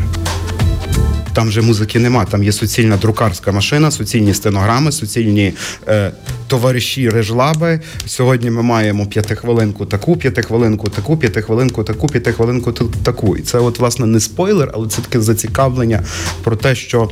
Там 1.33 1.47
вже 1.47 1.61
музики 1.61 1.99
нема. 1.99 2.25
Там 2.25 2.43
є 2.43 2.51
суцільна 2.51 2.97
друкарська 2.97 3.51
машина, 3.51 3.91
суцільні 3.91 4.33
стенограми, 4.33 4.91
суцільні 4.91 5.53
е, 5.87 6.11
товариші 6.47 7.09
режлаби. 7.09 7.79
Сьогодні 8.05 8.49
ми 8.49 8.61
маємо 8.61 9.05
п'ятихвилинку 9.05 9.85
таку, 9.85 10.17
п'ятихвилинку 10.17 10.89
таку, 10.89 11.17
п'ятихвилинку 11.17 11.83
таку, 11.83 12.07
п'ятихвилинку 12.07 12.71
таку. 13.03 13.37
І 13.37 13.41
це, 13.41 13.59
от, 13.59 13.79
власне, 13.79 14.05
не 14.05 14.19
спойлер, 14.19 14.71
але 14.73 14.87
це 14.87 15.01
таке 15.01 15.21
зацікавлення 15.21 16.03
про 16.43 16.55
те, 16.55 16.75
що 16.75 17.09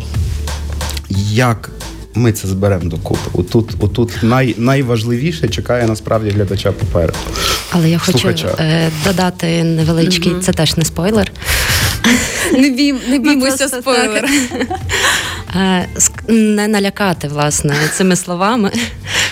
як. 1.32 1.70
Ми 2.16 2.32
це 2.32 2.48
зберемо 2.48 2.90
докупи. 2.90 3.30
Отут, 3.34 3.76
отут 3.80 4.18
най, 4.22 4.56
найважливіше 4.58 5.48
чекає 5.48 5.88
насправді 5.88 6.30
глядача 6.30 6.72
попереду. 6.72 7.18
Але 7.72 7.90
я 7.90 7.98
хочу 7.98 8.30
е, 8.60 8.92
додати 9.06 9.64
невеличкий, 9.64 10.34
це 10.42 10.54
теж 10.54 10.78
не 10.78 10.86
спойлер. 10.86 11.32
Не 12.52 12.70
бій, 12.70 12.94
не 12.94 13.20
біймося 13.20 13.68
спойлер. 13.68 14.30
Не 16.28 16.68
налякати, 16.68 17.28
власне, 17.28 17.76
цими 17.94 18.16
словами, 18.16 18.72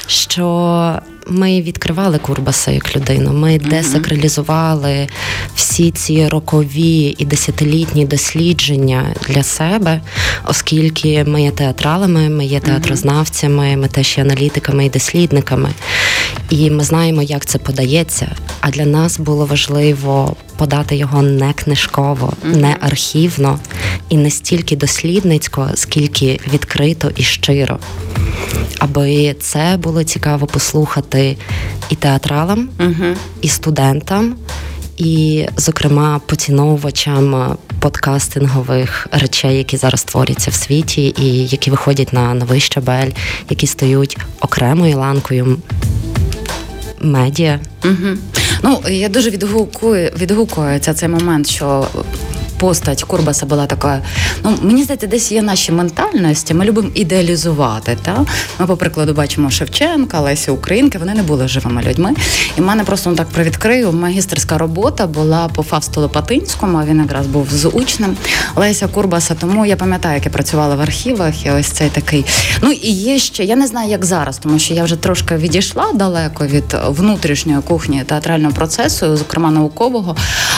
що 0.07 1.01
ми 1.29 1.61
відкривали 1.61 2.17
Курбаса 2.17 2.71
як 2.71 2.95
людину. 2.95 3.33
Ми 3.33 3.59
десакралізували 3.59 5.07
всі 5.55 5.91
ці 5.91 6.27
рокові 6.27 7.15
і 7.17 7.25
десятилітні 7.25 8.05
дослідження 8.05 9.15
для 9.27 9.43
себе, 9.43 10.01
оскільки 10.45 11.23
ми 11.23 11.43
є 11.43 11.51
театралами, 11.51 12.29
ми 12.29 12.45
є 12.45 12.59
театрознавцями, 12.59 13.77
ми 13.77 13.87
теж 13.87 14.17
є 14.17 14.23
аналітиками 14.23 14.85
і 14.85 14.89
дослідниками. 14.89 15.69
І 16.49 16.71
ми 16.71 16.83
знаємо, 16.83 17.21
як 17.21 17.45
це 17.45 17.57
подається. 17.57 18.35
А 18.61 18.69
для 18.69 18.85
нас 18.85 19.19
було 19.19 19.45
важливо 19.45 20.35
подати 20.57 20.95
його 20.95 21.21
не 21.21 21.53
книжково, 21.53 22.33
не 22.43 22.77
архівно 22.81 23.59
і 24.09 24.17
не 24.17 24.29
стільки 24.31 24.75
дослідницько, 24.75 25.69
скільки 25.75 26.39
відкрито 26.53 27.11
і 27.15 27.23
щиро. 27.23 27.79
Аби 28.79 29.35
це 29.39 29.77
було 29.83 30.03
цікаво 30.03 30.47
послухати 30.47 31.16
і 31.89 31.95
театралам, 31.95 32.69
і 33.41 33.47
студентам, 33.47 34.35
і, 34.97 35.45
зокрема, 35.57 36.21
поціновувачам 36.25 37.57
подкастингових 37.79 39.07
речей, 39.11 39.57
які 39.57 39.77
зараз 39.77 40.03
творяться 40.03 40.51
в 40.51 40.53
світі, 40.53 41.15
і 41.17 41.47
які 41.47 41.71
виходять 41.71 42.13
на 42.13 42.33
новий 42.33 42.59
щабель, 42.59 43.11
які 43.49 43.67
стають 43.67 44.17
окремою 44.41 44.97
ланкою 44.97 45.57
медіа. 47.01 47.59
Угу. 47.85 48.17
Ну, 48.63 48.81
я 48.89 49.09
дуже 49.09 49.29
відгукую, 49.29 50.11
відгукується 50.19 50.93
цей 50.93 51.09
момент, 51.09 51.49
що 51.49 51.87
постать 52.57 53.03
Курбаса 53.03 53.45
була 53.45 53.65
така. 53.65 54.01
Ну, 54.43 54.57
мені 54.61 54.83
здається, 54.83 55.07
десь 55.07 55.31
є 55.31 55.41
наші 55.41 55.71
ментальності. 55.71 56.53
Ми 56.53 56.65
любимо 56.65 56.89
ідеалізувати. 56.93 57.97
Та? 58.01 58.25
Ми, 58.59 58.67
по 58.67 58.77
прикладу, 58.77 59.13
бачимо 59.13 59.49
Шевченка, 59.49 60.19
Лесі 60.19 60.51
Українки, 60.51 60.97
вони 60.97 61.13
не 61.13 61.23
були 61.23 61.47
живими 61.47 61.81
людьми. 61.81 62.13
І 62.57 62.61
в 62.61 62.65
мене 62.65 62.83
просто 62.83 63.09
ну, 63.09 63.15
так 63.15 63.27
привідкрию. 63.27 63.91
Магістерська 63.91 64.57
робота 64.57 65.07
була 65.07 65.47
по 65.47 65.63
Фавсту 65.63 66.01
Лопатинському, 66.01 66.83
він 66.83 66.99
якраз 66.99 67.27
був 67.27 67.47
з 67.51 67.67
учнем 67.67 68.17
Леся 68.55 68.87
Курбаса. 68.87 69.35
Тому 69.35 69.65
я 69.65 69.75
пам'ятаю, 69.75 70.15
як 70.15 70.25
я 70.25 70.31
працювала 70.31 70.75
в 70.75 70.81
архівах, 70.81 71.45
і 71.45 71.51
ось 71.51 71.67
цей 71.67 71.89
такий. 71.89 72.25
Ну 72.61 72.71
і 72.71 72.91
є 72.91 73.19
ще, 73.19 73.43
я 73.43 73.55
не 73.55 73.67
знаю, 73.67 73.89
як 73.89 74.05
зараз, 74.05 74.37
тому 74.37 74.59
що 74.59 74.73
я 74.73 74.83
вже 74.83 74.95
трошки 74.95 75.35
відійшла 75.35 75.85
далеко 75.93 76.45
від 76.45 76.77
внутрішньої 76.87 77.61
кухні 77.61 78.03
театрального 78.03 78.53
процесу, 78.53 79.17
зокрема 79.17 79.51
наукового, 79.51 80.15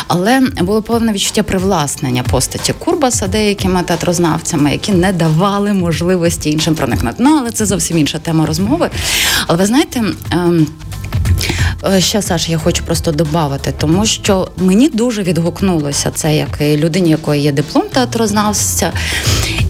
але 0.07 0.39
було 0.61 0.81
повне 0.81 1.11
відчуття 1.11 1.43
привласнення 1.89 2.23
постаті 2.23 2.73
Курбаса 2.73 3.27
деякими 3.27 3.83
театрознавцями, 3.83 4.71
які 4.71 4.91
не 4.91 5.13
давали 5.13 5.73
можливості 5.73 6.51
іншим 6.51 6.75
проникнути. 6.75 7.15
Ну 7.19 7.37
але 7.39 7.51
це 7.51 7.65
зовсім 7.65 7.97
інша 7.97 8.19
тема 8.19 8.45
розмови. 8.45 8.89
Але 9.47 9.57
ви 9.57 9.65
знаєте. 9.65 10.03
Ем, 10.31 10.67
Е, 11.95 12.01
Ще 12.01 12.21
Саш, 12.21 12.49
я 12.49 12.57
хочу 12.57 12.83
просто 12.83 13.11
додати, 13.11 13.73
тому 13.77 14.05
що 14.05 14.47
мені 14.57 14.89
дуже 14.89 15.23
відгукнулося 15.23 16.11
це 16.15 16.35
як 16.35 16.61
людині, 16.61 17.09
якої 17.09 17.41
є 17.41 17.51
диплом 17.51 17.83
театрознавця. 17.93 18.91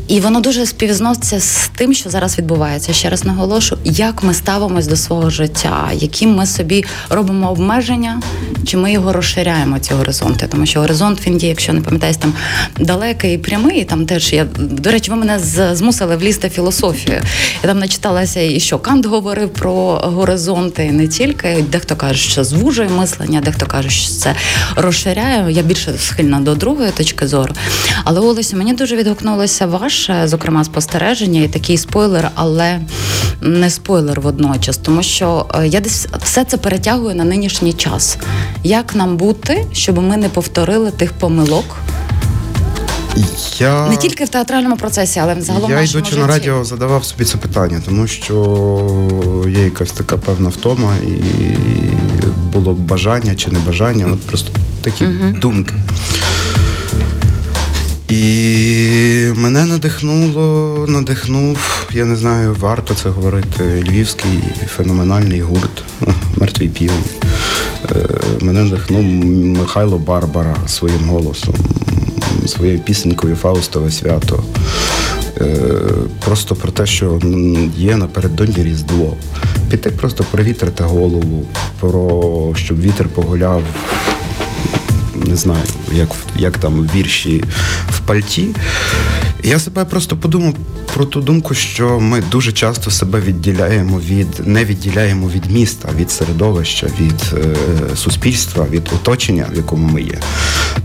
І 0.09 0.19
воно 0.19 0.39
дуже 0.39 0.65
співвізноситься 0.65 1.39
з 1.39 1.69
тим, 1.75 1.93
що 1.93 2.09
зараз 2.09 2.37
відбувається. 2.37 2.93
Ще 2.93 3.09
раз 3.09 3.25
наголошу, 3.25 3.77
як 3.83 4.23
ми 4.23 4.33
ставимось 4.33 4.87
до 4.87 4.95
свого 4.95 5.29
життя, 5.29 5.89
які 5.93 6.27
ми 6.27 6.45
собі 6.45 6.85
робимо 7.09 7.51
обмеження, 7.51 8.21
чи 8.65 8.77
ми 8.77 8.91
його 8.91 9.13
розширяємо, 9.13 9.79
ці 9.79 9.93
горизонти. 9.93 10.47
Тому 10.51 10.65
що 10.65 10.79
горизонт 10.79 11.27
він 11.27 11.37
є, 11.37 11.49
якщо 11.49 11.73
не 11.73 11.81
пам'ятаєш, 11.81 12.17
там 12.17 12.33
далекий 12.79 13.35
і 13.35 13.37
прямий. 13.37 13.83
Там 13.83 14.05
теж 14.05 14.33
я 14.33 14.45
до 14.57 14.91
речі, 14.91 15.11
ви 15.11 15.17
мене 15.17 15.39
змусили 15.73 16.15
влізти 16.15 16.47
в 16.47 16.51
філософію. 16.51 17.21
Я 17.63 17.69
там 17.69 17.79
начиталася, 17.79 18.39
і 18.39 18.59
що 18.59 18.79
Кант 18.79 19.05
говорив 19.05 19.49
про 19.49 19.95
горизонти, 19.95 20.91
не 20.91 21.07
тільки. 21.07 21.65
Дехто 21.71 21.95
каже, 21.95 22.29
що 22.29 22.43
звужує 22.43 22.89
мислення, 22.89 23.41
дехто 23.41 23.65
каже, 23.65 23.89
що 23.89 24.11
це 24.11 24.35
розширяє. 24.75 25.51
Я 25.51 25.61
більше 25.61 25.93
схильна 25.99 26.39
до 26.39 26.55
другої 26.55 26.91
точки 26.91 27.27
зору. 27.27 27.53
Але 28.03 28.19
Олесю, 28.19 28.57
мені 28.57 28.73
дуже 28.73 28.95
відгукнулося 28.95 29.65
ваше, 29.99 30.27
зокрема, 30.27 30.63
спостереження 30.63 31.41
і 31.41 31.47
такий 31.47 31.77
спойлер, 31.77 32.31
але 32.35 32.79
не 33.41 33.69
спойлер 33.69 34.21
водночас, 34.21 34.77
тому 34.77 35.03
що 35.03 35.45
е, 35.55 35.67
я 35.67 35.79
десь 35.79 36.07
все 36.21 36.45
це 36.45 36.57
перетягую 36.57 37.15
на 37.15 37.23
нинішній 37.23 37.73
час. 37.73 38.17
Як 38.63 38.95
нам 38.95 39.17
бути, 39.17 39.65
щоб 39.73 40.01
ми 40.01 40.17
не 40.17 40.29
повторили 40.29 40.91
тих 40.91 41.13
помилок? 41.13 41.65
Я... 43.57 43.89
Не 43.89 43.97
тільки 43.97 44.23
в 44.25 44.29
театральному 44.29 44.77
процесі, 44.77 45.19
але 45.19 45.41
загалом 45.41 45.71
Я 45.71 45.81
йдучи 45.81 46.15
на 46.15 46.27
радіо 46.27 46.63
задавав 46.63 47.05
собі 47.05 47.25
це 47.25 47.37
питання, 47.37 47.81
тому 47.85 48.07
що 48.07 49.45
є 49.47 49.63
якась 49.63 49.91
така 49.91 50.17
певна 50.17 50.49
втома, 50.49 50.93
і 51.07 51.23
було 52.53 52.73
б 52.73 52.77
бажання 52.77 53.35
чи 53.35 53.51
не 53.51 53.59
бажання, 53.59 54.07
от 54.13 54.21
просто 54.21 54.51
такі 54.81 55.05
думки. 55.41 55.73
І 58.09 59.31
мене 59.35 59.65
надихнуло, 59.65 60.85
надихнув, 60.87 61.87
я 61.93 62.05
не 62.05 62.15
знаю, 62.15 62.55
варто 62.59 62.93
це 62.93 63.09
говорити, 63.09 63.83
львівський 63.87 64.39
феноменальний 64.67 65.41
гурт 65.41 65.83
Мертвий 66.35 66.69
півень. 66.69 67.03
Мене 68.41 68.63
надихнув 68.63 69.03
Михайло 69.59 69.97
Барбара 69.97 70.55
своїм 70.67 71.09
голосом, 71.09 71.55
своєю 72.47 72.79
пісенькою 72.79 73.35
Фаустове 73.35 73.91
свято. 73.91 74.43
Е, 75.41 75.55
Просто 76.25 76.55
про 76.55 76.71
те, 76.71 76.85
що 76.85 77.19
є 77.77 77.97
напередодні 77.97 78.63
Різдво. 78.63 79.17
Піти 79.69 79.89
просто 79.89 80.25
провітрити 80.31 80.83
голову, 80.83 81.45
про 81.79 82.53
щоб 82.55 82.81
вітер 82.81 83.07
погуляв 83.07 83.63
не 85.29 85.36
знаю, 85.36 85.63
як 85.91 86.09
як 86.36 86.57
там 86.57 86.89
вірші 86.95 87.43
в 87.89 88.00
пальті. 88.00 88.48
Я 89.43 89.60
себе 89.60 89.86
просто 89.86 90.17
подумав 90.17 90.53
про 90.93 91.05
ту 91.05 91.22
думку, 91.22 91.53
що 91.53 92.00
ми 92.00 92.22
дуже 92.31 92.51
часто 92.51 92.91
себе 92.91 93.19
відділяємо 93.19 94.00
від 94.00 94.48
не 94.48 94.65
відділяємо 94.65 95.29
від 95.29 95.51
міста, 95.51 95.89
від 96.00 96.12
середовища, 96.12 96.88
від 97.00 97.34
е, 97.34 97.55
суспільства, 97.96 98.65
від 98.72 98.89
оточення, 98.96 99.46
в 99.53 99.58
якому 99.58 99.88
ми 99.88 100.01
є. 100.01 100.19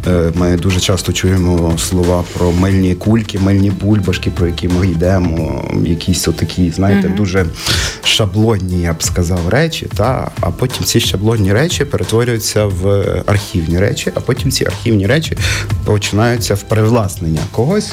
Е, 0.06 0.32
Ми 0.34 0.56
дуже 0.56 0.80
часто 0.80 1.12
чуємо 1.12 1.78
слова 1.78 2.24
про 2.38 2.52
мильні 2.52 2.94
кульки, 2.94 3.38
мильні 3.38 3.70
бульбашки, 3.70 4.30
про 4.30 4.46
які 4.46 4.68
ми 4.68 4.86
йдемо, 4.86 5.64
якісь 5.84 6.28
отакі, 6.28 6.70
знаєте, 6.70 7.08
mm-hmm. 7.08 7.16
дуже 7.16 7.46
шаблонні, 8.04 8.82
я 8.82 8.92
б 8.92 9.02
сказав, 9.02 9.48
речі. 9.48 9.86
Та? 9.96 10.30
А 10.40 10.50
потім 10.50 10.84
ці 10.84 11.00
шаблонні 11.00 11.52
речі 11.52 11.84
перетворюються 11.84 12.66
в 12.66 13.04
архівні 13.26 13.78
речі, 13.78 14.12
а 14.14 14.20
потім 14.20 14.50
ці 14.50 14.66
архівні 14.66 15.06
речі 15.06 15.36
починаються 15.84 16.54
в 16.54 16.62
привласнення 16.62 17.40
когось 17.50 17.92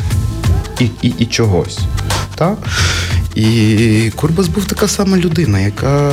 і, 0.81 0.89
і, 1.01 1.13
і 1.19 1.25
чогось. 1.25 1.79
Так? 2.35 2.57
І 3.35 4.11
Курбас 4.15 4.47
був 4.47 4.65
така 4.65 4.87
сама 4.87 5.17
людина, 5.17 5.59
яка 5.59 6.11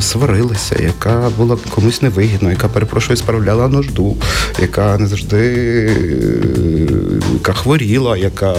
сварилася, 0.00 0.76
яка 0.82 1.30
була 1.36 1.56
комусь 1.74 2.02
невигідна, 2.02 2.50
яка 2.50 2.68
перепрошую, 2.68 3.16
справляла 3.16 3.68
нужду, 3.68 4.16
яка 4.60 4.98
не 4.98 5.06
завжди 5.06 5.90
яка 7.42 7.52
хворіла, 7.52 8.16
яка 8.16 8.54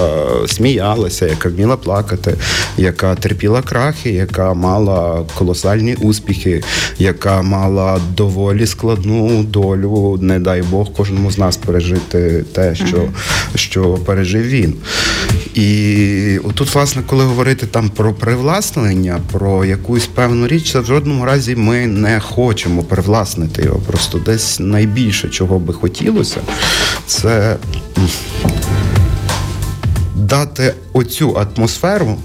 сміялася, 0.47 1.27
яка 1.27 1.49
вміла 1.49 1.77
плакати, 1.77 2.35
яка 2.77 3.15
терпіла 3.15 3.61
крахи, 3.61 4.11
яка 4.11 4.53
мала 4.53 5.25
колосальні 5.35 5.95
успіхи, 5.95 6.63
яка 6.99 7.41
мала 7.41 7.99
доволі 8.17 8.67
складну 8.67 9.43
долю, 9.43 10.17
не 10.21 10.39
дай 10.39 10.61
Бог, 10.61 10.91
кожному 10.93 11.31
з 11.31 11.37
нас 11.37 11.57
пережити 11.57 12.45
те, 12.53 12.75
що, 12.75 13.03
що 13.55 13.93
пережив 13.93 14.43
він. 14.43 14.75
І 15.53 16.39
отут, 16.43 16.75
власне, 16.75 17.01
коли 17.07 17.23
говорити 17.23 17.65
там 17.65 17.89
про 17.89 18.13
привласнення, 18.13 19.19
про 19.31 19.65
якусь 19.65 20.07
певну 20.07 20.47
річ, 20.47 20.71
це 20.71 20.79
в 20.79 20.85
жодному 20.85 21.25
разі 21.25 21.55
ми 21.55 21.87
не 21.87 22.19
хочемо 22.19 22.83
привласнити 22.83 23.63
його. 23.63 23.79
Просто 23.79 24.17
десь 24.19 24.59
найбільше, 24.59 25.29
чого 25.29 25.59
би 25.59 25.73
хотілося, 25.73 26.41
це 27.05 27.57
дати 30.15 30.73
оцю 30.93 31.37
атмосферу, 31.37 32.17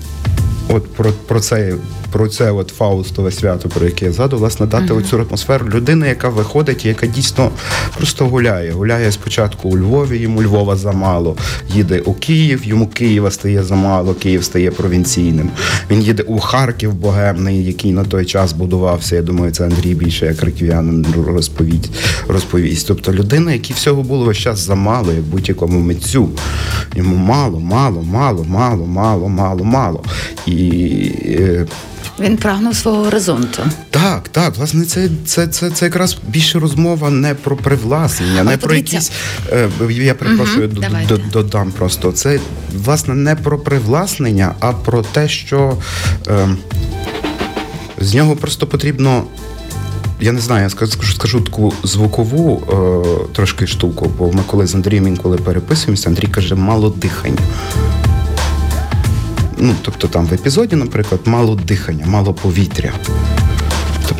от 0.68 0.94
про, 0.94 1.12
про 1.12 1.40
це 1.40 1.74
про 2.12 2.28
це 2.28 2.50
от 2.50 2.68
Фаустове 2.68 3.30
свято, 3.30 3.68
про 3.68 3.86
яке 3.86 4.06
я 4.06 4.12
згадував, 4.12 4.40
власне, 4.40 4.66
дати 4.66 4.92
uh-huh. 4.92 4.98
оцю 4.98 5.26
атмосферу 5.28 5.68
людини, 5.68 6.08
яка 6.08 6.28
виходить, 6.28 6.84
яка 6.84 7.06
дійсно 7.06 7.50
просто 7.96 8.26
гуляє. 8.26 8.72
Гуляє 8.72 9.12
спочатку 9.12 9.68
у 9.68 9.78
Львові, 9.78 10.18
йому 10.18 10.42
Львова 10.42 10.76
замало. 10.76 11.36
Їде 11.74 12.00
у 12.00 12.14
Київ, 12.14 12.64
йому 12.64 12.86
Києва 12.86 13.30
стає 13.30 13.62
замало, 13.62 14.14
Київ 14.14 14.44
стає 14.44 14.70
провінційним. 14.70 15.50
Він 15.90 16.02
їде 16.02 16.22
у 16.22 16.38
Харків 16.38 16.94
Богемний, 16.94 17.64
який 17.64 17.92
на 17.92 18.04
той 18.04 18.24
час 18.24 18.52
будувався. 18.52 19.16
Я 19.16 19.22
думаю, 19.22 19.52
це 19.52 19.64
Андрій 19.64 19.94
більше 19.94 20.26
як 20.26 20.42
раків'янин 20.42 21.06
розповість. 21.26 21.90
розповість. 22.28 22.86
Тобто 22.86 23.12
людина, 23.12 23.52
якій 23.52 23.72
всього 23.72 24.02
було 24.02 24.24
весь 24.24 24.38
час 24.38 24.58
замало, 24.58 25.12
як 25.12 25.22
будь-якому 25.22 25.80
митцю. 25.80 26.28
Йому 26.94 27.16
мало, 27.16 27.60
мало, 27.60 28.02
мало, 28.02 28.44
мало, 28.44 28.86
мало, 28.86 29.28
мало, 29.28 29.64
мало. 29.64 30.04
І 30.46 31.12
е, 31.26 31.66
він 32.20 32.36
прагнув 32.36 32.76
свого 32.76 33.04
горизонту. 33.04 33.62
Так, 33.90 34.28
так. 34.28 34.56
Власне, 34.56 34.84
це 34.84 35.08
це, 35.26 35.46
це, 35.46 35.70
це 35.70 35.84
якраз 35.84 36.18
більше 36.28 36.58
розмова 36.58 37.10
не 37.10 37.34
про 37.34 37.56
привласнення, 37.56 38.44
не 38.44 38.56
про 38.56 38.74
якісь. 38.74 39.12
Е, 39.52 39.68
я 39.88 40.14
перепрошую, 40.14 40.70
угу, 41.10 41.20
додам 41.32 41.70
просто. 41.70 42.12
Це 42.12 42.40
власне 42.74 43.14
не 43.14 43.36
про 43.36 43.58
привласнення, 43.58 44.54
а 44.60 44.72
про 44.72 45.02
те, 45.02 45.28
що 45.28 45.76
е, 46.28 46.48
з 47.98 48.14
нього 48.14 48.36
просто 48.36 48.66
потрібно. 48.66 49.24
Я 50.20 50.32
не 50.32 50.40
знаю, 50.40 50.62
я 50.62 50.70
скажу 50.70 51.12
скажу 51.12 51.40
таку 51.40 51.72
звукову 51.82 52.62
е, 52.68 53.34
трошки 53.34 53.66
штуку, 53.66 54.10
бо 54.18 54.32
ми 54.32 54.42
коли 54.46 54.66
з 54.66 54.74
Андрієм 54.74 55.06
інколи 55.06 55.36
переписуємося, 55.36 56.08
Андрій 56.08 56.26
каже, 56.26 56.54
мало 56.54 56.90
дихання. 56.90 57.40
Ну, 59.58 59.74
тобто 59.82 60.08
там 60.08 60.26
в 60.26 60.32
епізоді, 60.34 60.76
наприклад, 60.76 61.20
мало 61.24 61.54
дихання, 61.54 62.06
мало 62.06 62.34
повітря. 62.34 62.92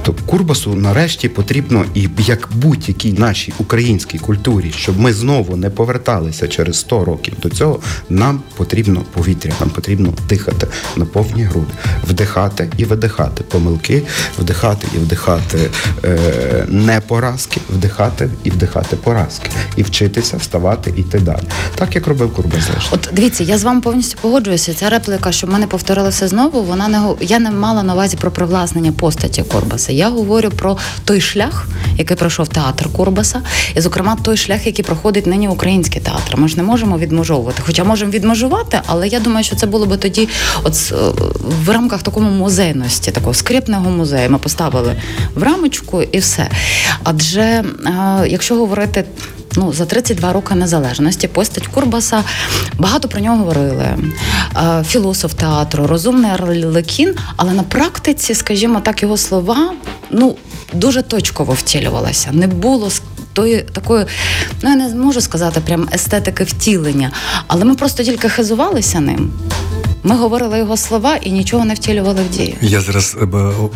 Тобто 0.09 0.25
Курбасу 0.27 0.75
нарешті 0.75 1.29
потрібно, 1.29 1.85
і 1.95 2.09
як 2.19 2.49
будь-якій 2.53 3.13
нашій 3.13 3.53
українській 3.59 4.19
культурі, 4.19 4.73
щоб 4.77 5.01
ми 5.01 5.13
знову 5.13 5.57
не 5.57 5.71
поверталися 5.71 6.49
через 6.49 6.79
100 6.79 7.05
років 7.05 7.35
до 7.43 7.51
цього, 7.51 7.81
нам 8.09 8.41
потрібно 8.57 9.03
повітря, 9.13 9.53
нам 9.61 9.71
потрібно 9.71 10.13
дихати 10.29 10.67
на 10.97 11.05
повні 11.05 11.43
груди, 11.43 11.73
вдихати 12.09 12.71
і 12.77 12.85
видихати 12.85 13.45
помилки, 13.45 14.03
вдихати 14.39 14.87
і 14.95 14.99
вдихати 14.99 15.71
е, 16.05 16.67
не 16.69 17.01
поразки, 17.01 17.61
вдихати 17.71 18.31
і 18.45 18.51
вдихати 18.51 18.97
поразки, 18.97 19.51
і 19.77 19.83
вчитися 19.83 20.37
вставати 20.37 20.95
і 20.97 21.01
йти 21.01 21.19
далі. 21.19 21.43
Так 21.75 21.95
як 21.95 22.07
робив 22.07 22.35
Курбас. 22.35 22.69
От 22.91 23.11
дивіться, 23.13 23.45
я 23.45 23.59
з 23.59 23.65
вами 23.65 23.81
повністю 23.81 24.19
погоджуюся. 24.21 24.75
Ця 24.75 24.91
репліка, 24.91 25.33
щоб 25.33 25.51
ми 25.51 25.59
не 25.59 25.67
повторилися 25.67 26.29
знову, 26.29 26.63
вона 26.63 26.89
не 26.89 27.15
я 27.21 27.39
не 27.39 27.51
мала 27.51 27.83
на 27.83 27.95
увазі 27.95 28.17
про 28.17 28.31
привласнення 28.31 28.93
постаті 28.93 29.43
Курбаса. 29.43 29.98
Я 29.99 30.11
говорю 30.11 30.51
про 30.51 30.79
той 31.05 31.21
шлях, 31.21 31.67
який 31.97 32.17
пройшов 32.17 32.49
театр 32.49 32.89
Курбаса, 32.93 33.43
і, 33.77 33.81
зокрема, 33.81 34.17
той 34.23 34.37
шлях, 34.37 34.67
який 34.67 34.85
проходить 34.85 35.27
нині 35.27 35.49
український 35.49 36.03
театр. 36.03 36.37
Ми 36.37 36.49
ж 36.49 36.57
не 36.57 36.63
можемо 36.63 36.99
відмежовувати. 36.99 37.63
Хоча 37.67 37.85
можемо 37.85 38.11
відмежувати, 38.11 38.81
але 38.87 39.09
я 39.09 39.21
думаю, 39.21 39.45
що 39.45 39.57
це 39.57 39.67
було 39.67 39.87
би 39.87 39.97
тоді, 39.97 40.29
от 40.63 40.93
в 41.67 41.71
рамках 41.71 42.03
такому 42.03 42.31
музейності, 42.31 43.11
такого 43.11 43.35
скрипного 43.35 43.91
музею. 43.91 44.31
Ми 44.31 44.39
поставили 44.39 44.97
в 45.35 45.43
рамочку 45.43 46.03
і 46.03 46.19
все. 46.19 46.51
Адже 47.05 47.65
якщо 48.27 48.55
говорити. 48.55 49.05
Ну, 49.61 49.73
за 49.73 49.87
32 49.87 50.33
роки 50.33 50.55
незалежності 50.55 51.29
постать 51.29 51.67
Курбаса 51.67 52.25
багато 52.79 53.09
про 53.09 53.21
нього 53.21 53.37
говорили. 53.37 53.87
Філософ 54.87 55.35
театру, 55.35 55.87
розумний 55.87 56.31
Арлекін, 56.31 57.15
але 57.37 57.53
на 57.53 57.63
практиці, 57.63 58.35
скажімо 58.35 58.81
так, 58.81 59.03
його 59.03 59.17
слова 59.17 59.73
ну 60.11 60.37
дуже 60.73 61.03
точково 61.03 61.53
втілювалася. 61.53 62.31
Не 62.33 62.47
було 62.47 62.91
тої 63.33 63.61
такої, 63.73 64.07
ну 64.63 64.71
я 64.71 64.77
не 64.77 64.95
можу 64.95 65.21
сказати, 65.21 65.61
прям 65.61 65.89
естетики 65.95 66.45
втілення, 66.45 67.11
але 67.47 67.65
ми 67.65 67.75
просто 67.75 68.05
тільки 68.05 68.29
хизувалися 68.29 69.01
ним. 69.01 69.33
Ми 70.03 70.17
говорили 70.17 70.59
його 70.59 70.77
слова 70.77 71.17
і 71.17 71.31
нічого 71.31 71.65
не 71.65 71.75
втілювали 71.75 72.23
в 72.23 72.29
дію. 72.29 72.55
Я 72.61 72.81
зараз 72.81 73.17
е, 73.21 73.27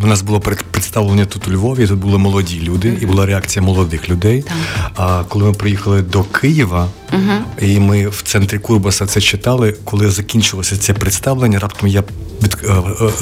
у 0.03 0.07
нас 0.07 0.23
було 0.23 0.41
представлення 0.41 1.25
тут 1.25 1.49
у 1.49 1.51
Львові. 1.51 1.87
Тут 1.87 1.99
були 1.99 2.19
молоді 2.19 2.61
люди, 2.61 2.99
і 3.01 3.07
була 3.07 3.27
реакція 3.27 3.63
молодих 3.63 4.11
людей. 4.11 4.43
Так. 4.43 4.57
А 4.97 5.25
коли 5.29 5.45
ми 5.45 5.53
приїхали 5.53 6.03
до 6.03 6.23
Києва, 6.23 6.89
угу. 7.13 7.33
і 7.61 7.81
ми 7.81 8.09
в 8.09 8.23
центрі 8.23 8.59
Курбаса 8.59 9.07
це 9.07 9.21
читали, 9.21 9.75
коли 9.85 10.11
закінчилося 10.11 10.77
це 10.77 10.95
представлення, 10.95 11.59
раптом 11.59 11.89
я 11.89 12.05
від 12.43 12.57
е, 12.65 12.73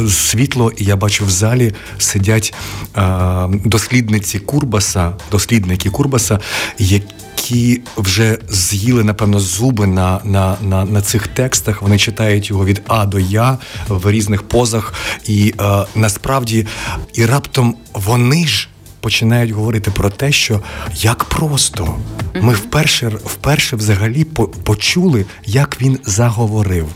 е, 0.05 0.09
світло, 0.09 0.73
і 0.77 0.85
я 0.85 0.97
бачу 0.97 1.25
в 1.25 1.31
залі 1.31 1.75
сидять 1.99 2.55
дослідниці 3.65 4.39
Курбаса, 4.39 5.13
дослідники 5.31 5.91
Курбаса, 5.91 6.39
які 6.79 7.03
які 7.51 7.81
вже 7.97 8.39
з'їли, 8.49 9.05
напевно, 9.05 9.41
зуби 9.41 9.87
на 9.87 10.21
на, 10.25 10.57
на, 10.63 10.85
на 10.85 11.03
цих 11.03 11.27
текстах. 11.27 11.83
Вони 11.83 11.99
читають 11.99 12.51
його 12.51 12.65
від 12.65 12.83
А 12.87 13.07
до 13.07 13.19
Я 13.19 13.59
в 13.89 14.11
різних 14.11 14.43
позах. 14.43 14.95
І 15.27 15.55
е, 15.61 15.85
насправді 15.95 16.67
і 17.15 17.27
раптом 17.27 17.77
вони 17.93 18.47
ж. 18.47 18.69
Починають 19.01 19.51
говорити 19.51 19.91
про 19.91 20.11
те, 20.11 20.33
що 20.33 20.61
як 20.95 21.25
просто 21.25 21.97
ми 22.35 22.55
вперше 22.55 23.09
вперше 23.09 23.77
взагалі 23.77 24.25
почули, 24.65 25.25
як 25.47 25.77
він 25.81 25.99
заговорив. 26.05 26.87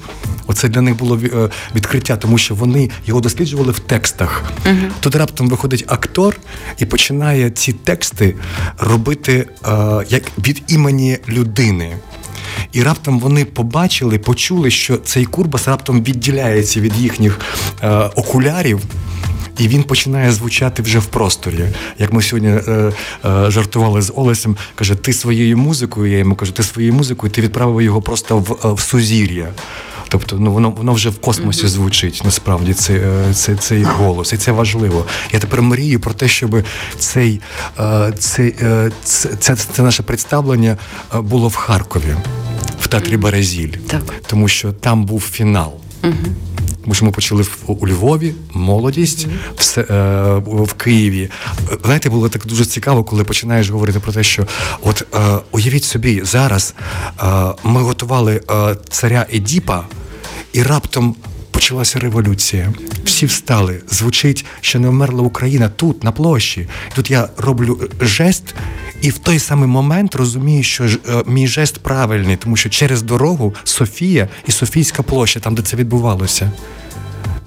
Оце 0.47 0.69
для 0.69 0.81
них 0.81 0.97
було 0.97 1.21
е, 1.25 1.51
відкриття, 1.75 2.17
тому 2.17 2.39
що 2.39 2.55
вони 2.55 2.91
його 3.07 3.21
досліджували 3.21 3.73
в 3.73 3.79
текстах. 3.79 4.45
uh 4.67 4.91
Тут 5.01 5.17
раптом 5.17 5.49
виходить 5.49 5.85
актор 5.89 6.37
і 6.79 6.87
починає 6.87 7.51
ці 7.51 7.73
тексти 7.73 8.35
робити 8.79 9.49
е, 9.65 9.69
як 10.09 10.23
від 10.39 10.63
імені 10.69 11.19
людини. 11.29 11.97
І 12.73 12.83
раптом 12.83 13.21
вони 13.21 13.45
побачили, 13.45 14.19
почули, 14.19 14.71
що 14.71 14.97
цей 14.97 15.25
Курбас 15.25 15.69
раптом 15.69 16.03
відділяється 16.03 16.81
від 16.81 16.97
їхніх 16.97 17.41
е, 17.83 17.89
окулярів. 17.91 18.81
І 19.59 19.69
він 19.69 19.83
починає 19.83 20.33
звучати 20.33 20.83
вже 20.83 20.99
в 20.99 21.07
просторі. 21.07 21.69
Як 21.99 22.13
ми 22.13 22.23
сьогодні 22.23 22.49
е, 22.49 22.93
е, 23.25 23.51
жартували 23.51 24.03
з 24.03 24.13
Олесем, 24.17 24.57
каже: 24.75 24.95
ти 24.95 25.13
своєю 25.13 25.59
музикою, 25.59 26.13
я 26.13 26.19
йому 26.19 26.35
кажу, 26.35 26.53
ти 26.53 26.63
своєю 26.63 26.95
музикою, 26.95 27.33
ти 27.33 27.41
відправив 27.41 27.83
його 27.83 28.03
просто 28.03 28.39
в, 28.39 28.59
е, 28.65 28.73
в 28.73 28.81
сузір'я. 28.81 29.49
Тобто, 30.09 30.37
ну 30.37 30.53
воно 30.53 30.71
воно 30.71 30.93
вже 30.93 31.11
в 31.11 31.19
космосі 31.19 31.69
звучить 31.69 32.23
насправді 32.25 32.75
цей, 32.75 32.97
е, 32.97 33.35
цей, 33.35 33.57
цей 33.57 33.83
голос, 33.83 34.33
і 34.33 34.37
це 34.37 34.53
важливо. 34.53 35.07
Я 35.33 35.39
тепер 35.39 35.63
мрію 35.63 36.01
про 36.01 36.15
те, 36.15 36.29
щоб 36.29 36.63
цей, 36.99 37.41
е, 37.79 38.13
цей, 38.19 38.55
це, 39.05 39.29
це, 39.39 39.57
це 39.57 39.83
наше 39.83 40.03
представлення 40.03 40.77
було 41.15 41.49
в 41.49 41.55
Харкові, 41.55 42.17
в 42.81 42.87
театрі 42.87 43.17
Березіль, 43.17 43.73
так. 43.87 44.03
тому 44.27 44.49
що 44.49 44.73
там 44.73 45.05
був 45.05 45.21
фінал. 45.21 45.73
Угу. 46.03 46.15
Тому 46.85 46.95
що 46.95 47.05
ми 47.05 47.11
почали 47.11 47.43
в, 47.43 47.59
у 47.67 47.89
Львові, 47.89 48.35
молодість 48.53 49.27
mm-hmm. 49.27 49.57
все, 49.57 49.81
е, 49.81 50.65
в 50.65 50.73
Києві. 50.73 51.31
Знаєте, 51.85 52.11
було 52.11 52.29
так 52.29 52.47
дуже 52.47 52.65
цікаво, 52.65 53.05
коли 53.05 53.25
починаєш 53.25 53.71
говорити 53.71 54.01
про 54.01 54.13
те, 54.13 54.23
що 54.23 54.47
от 54.83 55.07
е, 55.15 55.19
уявіть 55.51 55.85
собі, 55.85 56.23
зараз 56.25 56.75
е, 57.23 57.25
ми 57.65 57.83
готували 57.83 58.41
е, 58.51 58.77
царя 58.89 59.27
Едіпа, 59.33 59.85
і 60.53 60.63
раптом 60.63 61.17
почалася 61.55 61.99
революція. 61.99 62.73
Всі 63.05 63.27
встали. 63.27 63.81
Звучить, 63.91 64.45
що 64.61 64.81
не 64.81 64.89
вмерла 64.89 65.23
Україна 65.23 65.69
тут, 65.69 66.05
на 66.05 66.13
площі. 66.13 66.69
Тут 66.95 67.11
я 67.11 67.29
роблю 67.37 67.81
е, 68.03 68.07
жест. 68.07 68.55
І 69.01 69.11
в 69.11 69.19
той 69.19 69.39
самий 69.39 69.69
момент 69.69 70.15
розумію, 70.15 70.63
що 70.63 70.85
е, 70.85 70.89
мій 71.27 71.47
жест 71.47 71.79
правильний, 71.79 72.37
тому 72.37 72.57
що 72.57 72.69
через 72.69 73.03
дорогу 73.03 73.55
Софія 73.65 74.29
і 74.47 74.53
Софійська 74.53 75.03
площа, 75.03 75.41
там 75.41 75.55
де 75.55 75.63
це 75.63 75.77
відбувалося. 75.77 76.53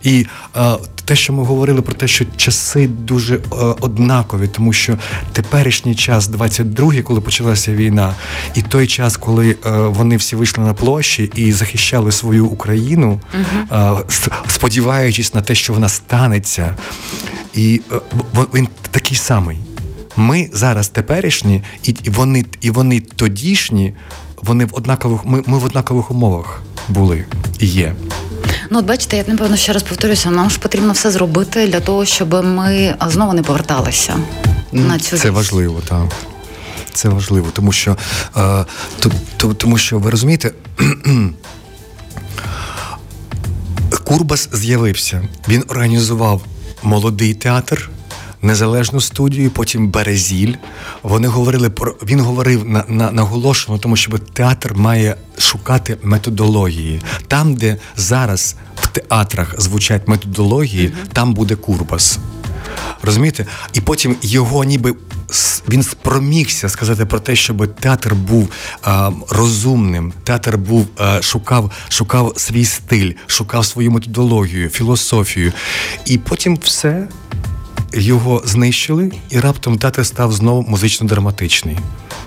І 0.07 0.25
е, 0.55 0.75
те, 1.05 1.15
що 1.15 1.33
ми 1.33 1.43
говорили 1.43 1.81
про 1.81 1.93
те, 1.93 2.07
що 2.07 2.25
часи 2.37 2.87
дуже 2.87 3.35
е, 3.35 3.39
однакові, 3.79 4.47
тому 4.47 4.73
що 4.73 4.97
теперішній 5.31 5.95
час, 5.95 6.29
22-й, 6.29 7.01
коли 7.01 7.21
почалася 7.21 7.73
війна, 7.73 8.13
і 8.55 8.61
той 8.61 8.87
час, 8.87 9.17
коли 9.17 9.55
е, 9.65 9.71
вони 9.71 10.17
всі 10.17 10.35
вийшли 10.35 10.63
на 10.63 10.73
площі 10.73 11.31
і 11.35 11.51
захищали 11.51 12.11
свою 12.11 12.45
Україну, 12.45 13.19
uh 13.71 14.03
сподіваючись 14.47 15.33
на 15.33 15.41
те, 15.41 15.55
що 15.55 15.73
вона 15.73 15.89
станеться, 15.89 16.75
і 17.53 17.81
він 18.53 18.67
такий 18.91 19.17
самий. 19.17 19.57
Ми 20.15 20.49
зараз 20.53 20.87
теперішні, 20.87 21.63
і 21.83 22.09
вони 22.09 22.45
і 22.61 22.71
вони 22.71 22.99
тодішні, 22.99 23.93
вони 24.43 24.65
в 24.65 24.69
однакових. 24.75 25.25
Ми, 25.25 25.43
ми 25.45 25.57
в 25.57 25.65
однакових 25.65 26.11
умовах 26.11 26.61
були 26.89 27.25
і 27.59 27.65
є. 27.65 27.95
Ну, 28.69 28.79
от 28.79 28.85
бачите, 28.85 29.17
я 29.17 29.23
напевно 29.27 29.57
ще 29.57 29.73
раз 29.73 29.83
повторюся, 29.83 30.29
нам 30.29 30.49
ж 30.49 30.59
потрібно 30.59 30.93
все 30.93 31.11
зробити 31.11 31.67
для 31.67 31.79
того, 31.79 32.05
щоб 32.05 32.45
ми 32.45 32.95
знову 33.07 33.33
не 33.33 33.43
поверталися 33.43 34.17
на 34.71 34.99
цю 34.99 35.17
це 35.17 35.29
важливо, 35.29 35.81
так. 35.87 36.05
Це 36.93 37.09
важливо, 37.09 37.47
тому 37.53 37.71
що 37.71 37.91
е, 37.91 37.95
то, 38.99 39.11
то, 39.37 39.53
тому 39.53 39.77
що 39.77 39.99
ви 39.99 40.11
розумієте. 40.11 40.51
Курбас 44.03 44.49
з'явився. 44.53 45.23
Він 45.47 45.63
організував 45.67 46.41
молодий 46.83 47.33
театр, 47.33 47.89
незалежну 48.41 49.01
студію, 49.01 49.51
потім 49.51 49.87
Березіль. 49.87 50.53
Вони 51.03 51.27
говорили 51.27 51.69
про 51.69 51.95
він 52.05 52.19
говорив 52.19 52.69
на, 52.69 52.83
на 52.87 53.11
наголошено, 53.11 53.77
тому 53.77 53.95
що 53.95 54.17
театр 54.17 54.73
має 54.75 55.15
шукати 55.37 55.97
методології. 56.03 57.01
Там, 57.27 57.55
де 57.55 57.77
зараз 57.95 58.55
в 58.75 58.87
театрах 58.87 59.61
звучать 59.61 60.07
методології, 60.07 60.87
mm-hmm. 60.87 61.13
там 61.13 61.33
буде 61.33 61.55
Курбас. 61.55 62.19
Розумієте? 63.01 63.45
І 63.73 63.81
потім 63.81 64.15
його 64.21 64.63
ніби 64.63 64.95
він 65.69 65.83
спромігся 65.83 66.69
сказати 66.69 67.05
про 67.05 67.19
те, 67.19 67.35
щоб 67.35 67.75
театр 67.75 68.15
був 68.15 68.49
а, 68.81 69.11
розумним, 69.29 70.13
театр 70.23 70.57
був 70.57 70.87
а, 70.97 71.21
шукав, 71.21 71.71
шукав 71.89 72.33
свій 72.35 72.65
стиль, 72.65 73.11
шукав 73.27 73.65
свою 73.65 73.91
методологію, 73.91 74.69
філософію. 74.69 75.53
І 76.05 76.17
потім 76.17 76.57
все 76.63 77.07
його 77.93 78.41
знищили, 78.45 79.11
і 79.29 79.39
раптом 79.39 79.77
театр 79.77 80.05
став 80.05 80.33
знову 80.33 80.61
музично-драматичний. 80.69 81.77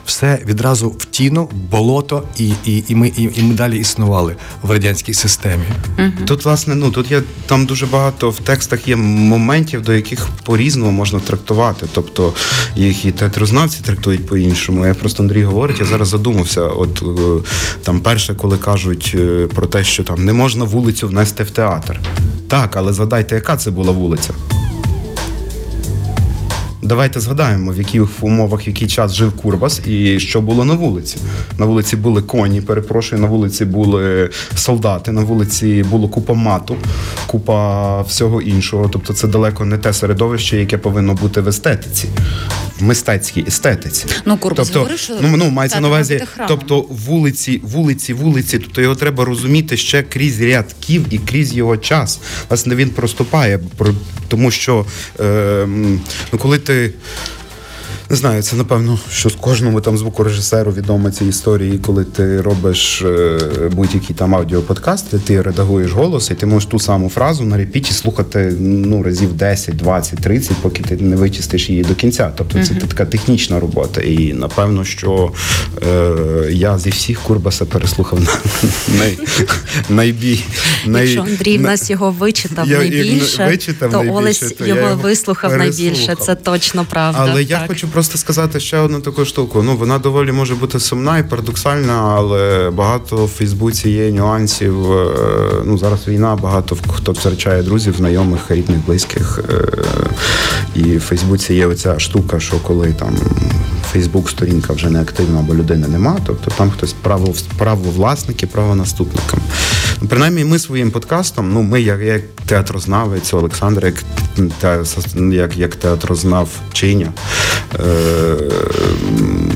Все 0.06 0.38
відразу 0.46 0.88
в 0.88 1.04
тіно, 1.04 1.48
болото, 1.70 2.22
і 2.38 2.52
і, 2.64 2.84
і, 2.88 2.94
ми 2.94 3.08
і, 3.08 3.30
і 3.34 3.42
ми 3.42 3.54
далі 3.54 3.78
існували 3.78 4.36
в 4.62 4.70
радянській 4.70 5.14
системі. 5.14 5.64
Угу. 5.98 6.10
Тут, 6.26 6.44
власне, 6.44 6.74
ну 6.74 6.90
тут 6.90 7.10
є 7.10 7.22
там 7.46 7.66
дуже 7.66 7.86
багато 7.86 8.30
в 8.30 8.38
текстах 8.38 8.88
є 8.88 8.96
моментів, 8.96 9.82
до 9.82 9.92
яких 9.92 10.28
по-різному 10.44 10.90
можна 10.90 11.20
трактувати. 11.20 11.86
Тобто 11.92 12.32
їх 12.76 13.04
і 13.04 13.12
театрознавці 13.12 13.80
трактують 13.82 14.26
по-іншому. 14.26 14.86
Я 14.86 14.94
просто 14.94 15.22
Андрій 15.22 15.44
говорить, 15.44 15.80
я 15.80 15.86
зараз 15.86 16.08
задумався. 16.08 16.62
От 16.62 17.02
е, 17.02 17.48
там 17.82 18.00
перше, 18.00 18.34
коли 18.34 18.58
кажуть 18.58 19.12
е, 19.14 19.46
про 19.54 19.66
те, 19.66 19.84
що 19.84 20.04
там 20.04 20.24
не 20.24 20.32
можна 20.32 20.64
вулицю 20.64 21.08
внести 21.08 21.44
в 21.44 21.50
театр. 21.50 22.00
Так, 22.48 22.76
але 22.76 22.92
згадайте, 22.92 23.34
яка 23.34 23.56
це 23.56 23.70
була 23.70 23.92
вулиця? 23.92 24.34
Давайте 26.90 27.20
згадаємо, 27.20 27.72
в 27.72 27.78
яких 27.78 28.08
умовах, 28.20 28.66
в 28.66 28.68
який 28.68 28.88
час 28.88 29.14
жив 29.14 29.32
Курбас 29.32 29.80
і 29.86 30.20
що 30.20 30.40
було 30.40 30.64
на 30.64 30.74
вулиці. 30.74 31.16
На 31.58 31.66
вулиці 31.66 31.96
були 31.96 32.22
коні, 32.22 32.60
перепрошую, 32.60 33.22
на 33.22 33.28
вулиці 33.28 33.64
були 33.64 34.30
солдати, 34.54 35.12
на 35.12 35.20
вулиці 35.20 35.84
було 35.90 36.08
купа 36.08 36.34
мату, 36.34 36.76
купа 37.26 38.02
всього 38.02 38.42
іншого. 38.42 38.88
Тобто 38.92 39.12
це 39.12 39.28
далеко 39.28 39.64
не 39.64 39.78
те 39.78 39.92
середовище, 39.92 40.56
яке 40.56 40.78
повинно 40.78 41.14
бути 41.14 41.40
в 41.40 41.48
естетиці, 41.48 42.08
в 42.80 42.84
мистецькій 42.84 43.44
естетиці. 43.48 44.06
Ну, 44.24 44.36
Курбас 44.36 44.66
тобто, 44.66 44.78
говорив, 44.78 44.98
що 44.98 45.14
ну, 45.20 45.36
ну 45.36 45.50
мається 45.50 45.80
на 45.80 45.88
увазі, 45.88 46.24
тобто 46.48 46.80
вулиці, 46.80 47.60
вулиці, 47.64 48.12
вулиці, 48.12 48.58
тобто 48.58 48.82
його 48.82 48.94
треба 48.94 49.24
розуміти 49.24 49.76
ще 49.76 50.02
крізь 50.02 50.40
рядків 50.40 51.06
і 51.10 51.18
крізь 51.18 51.54
його 51.54 51.76
час. 51.76 52.20
Власне, 52.48 52.74
він 52.74 52.90
проступає, 52.90 53.60
тому 54.28 54.50
що 54.50 54.86
е, 55.20 55.66
ну, 56.32 56.38
коли 56.38 56.58
ти. 56.58 56.92
Не 58.10 58.16
знаю, 58.16 58.42
це 58.42 58.56
напевно, 58.56 58.98
що 59.12 59.30
з 59.30 59.34
кожному 59.34 59.80
там 59.80 59.98
звукорежисеру 59.98 60.72
відомо 60.72 61.10
ці 61.10 61.24
історії, 61.24 61.78
коли 61.78 62.04
ти 62.04 62.40
робиш 62.40 63.02
е, 63.02 63.38
будь-який 63.72 64.16
там 64.16 64.34
аудіоподкаст, 64.34 65.06
де 65.12 65.18
ти 65.18 65.42
редагуєш 65.42 65.92
голос, 65.92 66.30
і 66.30 66.34
ти 66.34 66.46
можеш 66.46 66.68
ту 66.68 66.78
саму 66.78 67.08
фразу 67.08 67.44
на 67.44 67.56
репіті 67.56 67.92
слухати 67.92 68.54
ну 68.60 69.02
разів 69.02 69.32
10, 69.32 69.76
20, 69.76 70.18
30, 70.18 70.56
поки 70.56 70.82
ти 70.82 70.96
не 70.96 71.16
вичистиш 71.16 71.70
її 71.70 71.82
до 71.82 71.94
кінця. 71.94 72.32
Тобто 72.36 72.64
це 72.64 72.74
uh-huh. 72.74 72.86
така 72.86 73.04
технічна 73.04 73.60
робота. 73.60 74.00
І 74.00 74.32
напевно, 74.32 74.84
що 74.84 75.32
е, 75.88 76.12
я 76.50 76.78
зі 76.78 76.90
всіх 76.90 77.20
Курбаса 77.20 77.64
переслухав 77.64 78.20
на 78.20 78.32
най, 78.98 79.18
найбій. 79.88 80.44
Най, 80.86 81.02
Якщо 81.02 81.32
Андрій 81.32 81.58
в 81.58 81.60
нас 81.60 81.90
його 81.90 82.10
вичитав 82.10 82.68
я, 82.68 82.78
найбільше, 82.78 83.46
вичитав 83.46 83.90
то 83.90 83.96
найбільше, 83.96 84.18
Олесь 84.18 84.54
то 84.58 84.66
його 84.66 84.96
вислухав 84.96 85.56
найбільше. 85.56 86.16
Це 86.20 86.34
точно 86.34 86.86
правда. 86.90 87.18
Але 87.22 87.40
так. 87.40 87.50
я 87.50 87.64
хочу 87.66 87.88
просто 88.00 88.18
сказати 88.18 88.60
ще 88.60 88.78
одну 88.78 89.00
таку 89.00 89.24
штуку. 89.24 89.62
Ну 89.62 89.76
вона 89.76 89.98
доволі 89.98 90.32
може 90.32 90.54
бути 90.54 90.80
сумна 90.80 91.18
і 91.18 91.28
парадоксальна, 91.28 92.14
але 92.16 92.70
багато 92.70 93.24
в 93.24 93.28
Фейсбуці 93.28 93.90
є 93.90 94.12
нюансів. 94.12 94.92
Е, 94.92 95.06
ну 95.64 95.78
зараз 95.78 96.08
війна, 96.08 96.36
багато 96.36 96.76
хто 96.92 97.12
втрачає 97.12 97.62
друзів, 97.62 97.94
знайомих, 97.96 98.50
рідних, 98.50 98.86
близьких. 98.86 99.40
Е, 99.48 99.68
і 100.74 100.96
в 100.96 101.00
Фейсбуці 101.00 101.54
є 101.54 101.66
оця 101.66 101.98
штука, 101.98 102.40
що 102.40 102.56
коли 102.56 102.92
там 102.92 103.16
Фейсбук-сторінка 103.92 104.72
вже 104.72 104.90
не 104.90 105.00
активна, 105.00 105.38
або 105.38 105.54
людини 105.54 105.88
нема, 105.88 106.18
тобто 106.26 106.50
там 106.50 106.70
хтось 106.70 106.92
право 106.92 107.34
правовласники, 107.58 108.46
правонаступникам. 108.46 109.40
Ну, 110.02 110.08
принаймні, 110.08 110.44
ми 110.44 110.58
своїм 110.58 110.90
подкастом, 110.90 111.52
ну 111.52 111.62
ми, 111.62 111.80
як 111.80 112.00
як 112.00 112.22
театрознавець, 112.46 113.34
Олександр, 113.34 113.86
як 113.86 113.94
як, 115.32 115.56
як 115.56 115.76
театрознав 115.76 116.48
чиня, 116.72 117.06
е, 117.06 117.10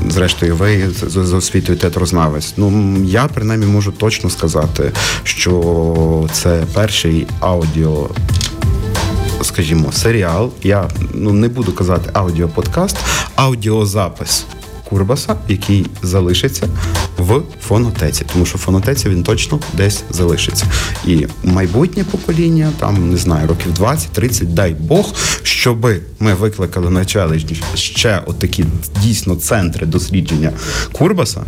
зрештою, 0.09 0.55
ви 0.55 0.89
з 1.07 1.33
освітою 1.33 1.77
театрознавець. 1.77 2.53
Ну 2.57 2.97
я 3.03 3.27
принаймні 3.33 3.65
можу 3.65 3.91
точно 3.91 4.29
сказати, 4.29 4.91
що 5.23 6.29
це 6.33 6.63
перший 6.73 7.27
аудіо 7.39 8.09
скажімо, 9.41 9.91
серіал. 9.91 10.51
Я 10.63 10.89
ну 11.13 11.33
не 11.33 11.47
буду 11.47 11.73
казати 11.73 12.09
аудіоподкаст, 12.13 12.97
аудіозапис. 13.35 14.45
Курбаса, 14.89 15.35
який 15.47 15.85
залишиться 16.01 16.67
в 17.17 17.41
фонотеці, 17.61 18.25
тому 18.33 18.45
що 18.45 18.57
в 18.57 18.61
фонотеці 18.61 19.09
він 19.09 19.23
точно 19.23 19.59
десь 19.73 20.03
залишиться. 20.09 20.65
І 21.05 21.27
майбутнє 21.43 22.03
покоління, 22.03 22.71
там 22.79 23.09
не 23.11 23.17
знаю, 23.17 23.47
років 23.47 23.73
20-30, 23.73 24.45
дай 24.45 24.73
Бог, 24.73 25.13
щоби 25.43 25.99
ми 26.19 26.33
викликали 26.33 26.89
на 26.89 27.05
ще 27.75 28.21
отакі 28.25 28.65
дійсно 29.01 29.35
центри 29.35 29.85
дослідження 29.85 30.51
Курбаса, 30.91 31.43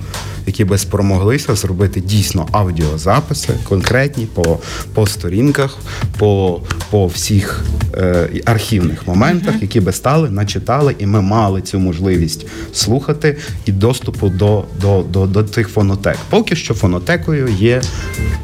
які 0.46 0.66
би 0.66 0.78
спромоглися 0.78 1.56
зробити 1.56 2.02
дійсно 2.02 2.48
аудіозаписи, 2.52 3.54
конкретні 3.64 4.26
по 4.26 4.60
по 4.94 5.08
сторінках, 5.08 5.78
по 6.18 6.62
по 6.90 7.08
всіх 7.08 7.66
е, 7.94 8.30
архівних 8.46 9.08
моментах, 9.08 9.56
які 9.62 9.80
би 9.80 9.92
стали, 9.92 10.30
начитали, 10.30 10.96
і 11.00 11.06
ми 11.06 11.22
мали 11.22 11.62
цю 11.62 11.80
можливість 11.80 12.46
слухати 12.74 13.38
і 13.66 13.72
доступу 13.72 14.30
до, 14.30 14.64
до, 14.82 15.02
до, 15.02 15.26
до 15.26 15.44
тих 15.58 15.70
фонотек. 15.70 16.18
Поки 16.30 16.56
що 16.56 16.74
фонотекою 16.74 17.48
є 17.48 17.82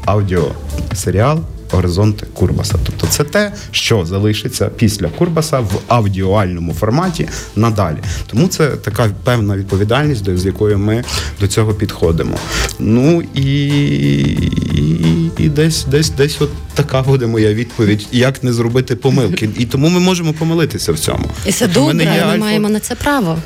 аудіосеріал 0.06 1.40
горизонти 1.72 2.26
Курбаса. 2.34 2.76
Тобто 2.86 3.08
це 3.08 3.24
те, 3.24 3.54
що 3.72 4.06
залишиться 4.06 4.70
після 4.70 5.08
Курбаса 5.08 5.60
в 5.60 5.72
аудіальному 5.88 6.74
форматі 6.74 7.28
надалі. 7.56 7.98
Тому 8.28 8.48
це 8.48 8.68
така 8.68 9.10
певна 9.24 9.58
відповідальність, 9.58 10.38
з 10.38 10.46
якою 10.46 10.80
ми 10.80 11.04
до 11.40 11.48
цього 11.48 11.74
підходимо. 11.74 12.38
Ну 12.80 13.24
і, 13.36 13.68
і, 13.68 15.32
і 15.38 15.50
десь 15.50 15.86
десь 15.86 16.10
десь 16.10 16.42
от 16.42 16.50
така 16.74 17.02
буде 17.02 17.28
моя 17.28 17.54
відповідь, 17.54 18.08
як 18.12 18.44
не 18.44 18.54
зробити 18.54 18.96
помилки. 18.96 19.50
І 19.58 19.66
тому 19.66 19.90
ми 19.90 20.00
можемо 20.00 20.34
помилитися 20.34 20.92
в 20.92 21.00
цьому. 21.00 21.26
І 21.46 21.52
це 21.52 21.66
Тобто 21.66 21.88
ми 21.88 21.94
не 21.94 22.06
добре, 22.06 22.26
Ми 22.32 22.38
маємо 22.38 22.70
на 22.70 22.80
це 22.80 22.96
право. 22.96 23.38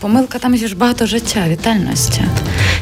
Помилка 0.00 0.38
там 0.38 0.56
ж 0.56 0.76
багато 0.76 1.06
життя, 1.06 1.44
вітальності. 1.48 2.22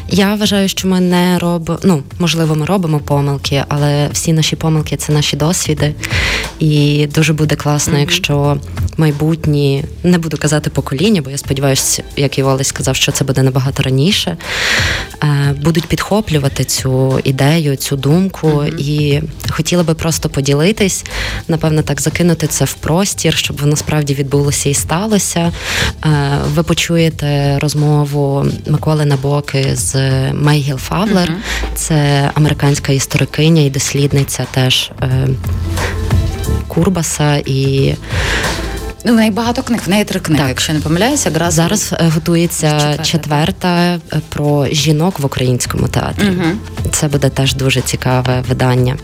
Я 0.09 0.35
вважаю, 0.35 0.67
що 0.69 0.87
ми 0.87 0.99
не 0.99 1.39
робимо. 1.39 1.79
Ну, 1.83 2.03
можливо, 2.19 2.55
ми 2.55 2.65
робимо 2.65 2.99
помилки, 2.99 3.63
але 3.67 4.09
всі 4.13 4.33
наші 4.33 4.55
помилки 4.55 4.97
це 4.97 5.13
наші 5.13 5.37
досвіди. 5.37 5.95
І 6.59 7.07
дуже 7.15 7.33
буде 7.33 7.55
класно, 7.55 7.93
mm-hmm. 7.93 7.99
якщо 7.99 8.57
майбутні, 8.97 9.83
не 10.03 10.17
буду 10.17 10.37
казати 10.37 10.69
покоління, 10.69 11.21
бо 11.21 11.29
я 11.29 11.37
сподіваюся, 11.37 12.03
як 12.15 12.37
і 12.37 12.43
Олесь 12.43 12.67
сказав, 12.67 12.95
що 12.95 13.11
це 13.11 13.23
буде 13.23 13.43
набагато 13.43 13.83
раніше. 13.83 14.37
е, 15.23 15.55
Будуть 15.63 15.85
підхоплювати 15.85 16.63
цю 16.63 17.19
ідею, 17.23 17.75
цю 17.75 17.95
думку, 17.95 18.47
mm-hmm. 18.47 18.77
і 18.79 19.23
хотіла 19.49 19.83
би 19.83 19.93
просто 19.93 20.29
поділитись, 20.29 21.05
напевно, 21.47 21.81
так 21.81 22.01
закинути 22.01 22.47
це 22.47 22.65
в 22.65 22.73
простір, 22.73 23.33
щоб 23.33 23.57
воно 23.61 23.75
справді 23.75 24.13
відбулося 24.13 24.69
і 24.69 24.73
сталося. 24.73 25.51
Е, 26.05 26.09
Ви 26.55 26.63
почуєте 26.63 27.59
розмову 27.59 28.45
Миколи 28.67 29.05
Набоки 29.05 29.75
з 29.75 29.96
Мейгіл 30.33 30.77
Фавлер, 30.77 31.29
mm-hmm. 31.29 31.75
це 31.75 32.31
американська 32.33 32.91
історикиня 32.91 33.61
і 33.61 33.69
дослідниця 33.69 34.45
теж 34.51 34.91
е, 35.01 35.27
Курбаса 36.67 37.35
і. 37.45 37.93
Ну, 39.05 39.13
в 39.13 39.15
неї 39.15 39.31
багато 39.31 39.63
книг, 39.63 39.79
в 39.85 39.89
неї 39.89 40.03
три 40.03 40.19
книги, 40.19 40.41
так. 40.41 40.49
якщо 40.49 40.73
не 40.73 40.79
помиляюся, 40.79 41.29
якраз 41.29 41.53
зараз 41.53 41.93
е, 41.93 42.11
готується 42.15 42.69
четверта, 42.79 43.03
четверта 43.03 43.95
е, 43.95 43.99
про 44.29 44.67
жінок 44.67 45.19
в 45.19 45.25
українському 45.25 45.87
театрі. 45.87 46.27
Угу. 46.27 46.45
Це 46.91 47.07
буде 47.07 47.29
теж 47.29 47.55
дуже 47.55 47.81
цікаве 47.81 48.43
видання. 48.49 48.97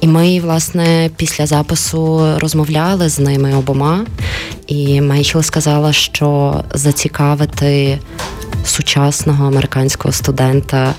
І 0.00 0.06
ми, 0.06 0.40
власне, 0.40 1.10
після 1.16 1.46
запису 1.46 2.34
розмовляли 2.38 3.08
з 3.08 3.18
ними 3.18 3.54
обома, 3.54 4.04
і 4.66 5.00
Мейхіл 5.00 5.42
сказала, 5.42 5.92
що 5.92 6.64
зацікавити 6.74 7.98
сучасного 8.64 9.46
американського 9.46 10.12
студента. 10.12 10.94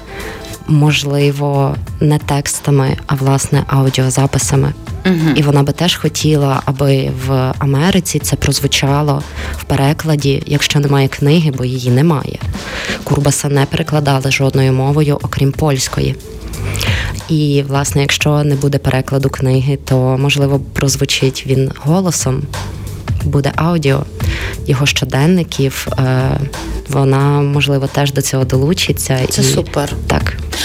Можливо, 0.67 1.75
не 1.99 2.19
текстами, 2.19 2.97
а 3.07 3.15
власне 3.15 3.63
аудіозаписами. 3.67 4.73
Uh-huh. 5.03 5.33
І 5.35 5.41
вона 5.41 5.63
би 5.63 5.73
теж 5.73 5.95
хотіла, 5.95 6.61
аби 6.65 7.11
в 7.27 7.53
Америці 7.59 8.19
це 8.19 8.35
прозвучало 8.35 9.23
в 9.57 9.63
перекладі, 9.63 10.43
якщо 10.45 10.79
немає 10.79 11.07
книги, 11.07 11.51
бо 11.57 11.65
її 11.65 11.91
немає. 11.91 12.39
Курбаса 13.03 13.49
не 13.49 13.65
перекладали 13.65 14.31
жодною 14.31 14.73
мовою, 14.73 15.19
окрім 15.23 15.51
польської. 15.51 16.15
І, 17.29 17.63
власне, 17.67 18.01
якщо 18.01 18.43
не 18.43 18.55
буде 18.55 18.77
перекладу 18.77 19.29
книги, 19.29 19.77
то 19.85 20.17
можливо 20.19 20.61
прозвучить 20.73 21.43
він 21.47 21.71
голосом, 21.79 22.41
буде 23.23 23.51
аудіо 23.55 24.03
його 24.67 24.85
щоденників. 24.85 25.87
Вона 26.89 27.41
можливо 27.41 27.87
теж 27.87 28.13
до 28.13 28.21
цього 28.21 28.45
долучиться. 28.45 29.19
Це 29.29 29.41
і... 29.41 29.45
супер. 29.45 29.93
Так. 30.07 30.18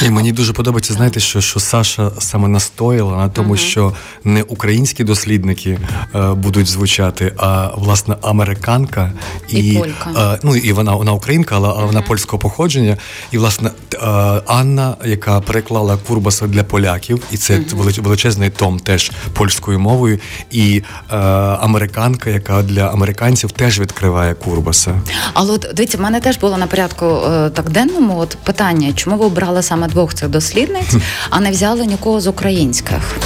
І 0.05 0.11
мені 0.11 0.33
дуже 0.33 0.53
подобається, 0.53 0.95
знаєте, 0.95 1.21
що 1.21 1.40
що 1.40 1.61
Саша 1.61 2.11
саме 2.19 2.49
настояла 2.49 3.17
на 3.17 3.29
тому, 3.29 3.55
uh-huh. 3.55 3.69
що 3.69 3.93
не 4.25 4.43
українські 4.43 5.05
дослідники 5.05 5.79
е, 6.14 6.33
будуть 6.33 6.67
звучати, 6.67 7.33
а 7.37 7.71
власне 7.77 8.17
американка 8.23 9.12
і, 9.49 9.59
і 9.59 9.79
полька. 9.79 10.35
Е, 10.35 10.38
ну 10.43 10.57
і 10.57 10.73
вона 10.73 10.95
вона 10.95 11.12
українка, 11.12 11.57
але 11.57 11.69
uh-huh. 11.69 11.87
вона 11.87 12.03
польського 12.03 12.40
походження. 12.40 12.97
І 13.33 13.38
власне 13.38 13.71
е, 13.95 13.99
Анна, 14.47 14.97
яка 15.05 15.40
переклала 15.40 15.99
Курбаса 16.09 16.47
для 16.47 16.64
поляків, 16.64 17.23
і 17.33 17.37
це 17.37 17.59
uh-huh. 17.59 18.03
величезний 18.03 18.51
том 18.51 18.79
теж 18.79 19.12
польською 19.33 19.81
мовою. 19.81 20.19
І 20.51 20.83
е, 21.11 21.17
американка, 21.17 22.31
яка 22.31 22.62
для 22.62 22.87
американців 22.88 23.53
теж 23.53 23.81
відкриває 23.81 24.35
Курбаса. 24.35 25.01
Але 25.35 25.53
от 25.53 25.67
дивіться, 25.75 25.99
в 25.99 26.01
мене 26.01 26.21
теж 26.21 26.38
було 26.38 26.57
на 26.57 26.67
порядку 26.67 27.07
е, 27.07 27.51
так 27.51 27.71
денному. 27.71 28.19
От 28.19 28.38
питання, 28.45 28.93
чому 28.93 29.17
ви 29.17 29.25
обрали 29.27 29.62
саме 29.62 29.88
двох 29.94 30.14
цих 30.14 30.28
дослідниць, 30.28 30.94
а 31.30 31.40
не 31.40 31.50
взяли 31.50 31.87
нікого 31.87 32.20
з 32.20 32.26
українських? 32.26 33.16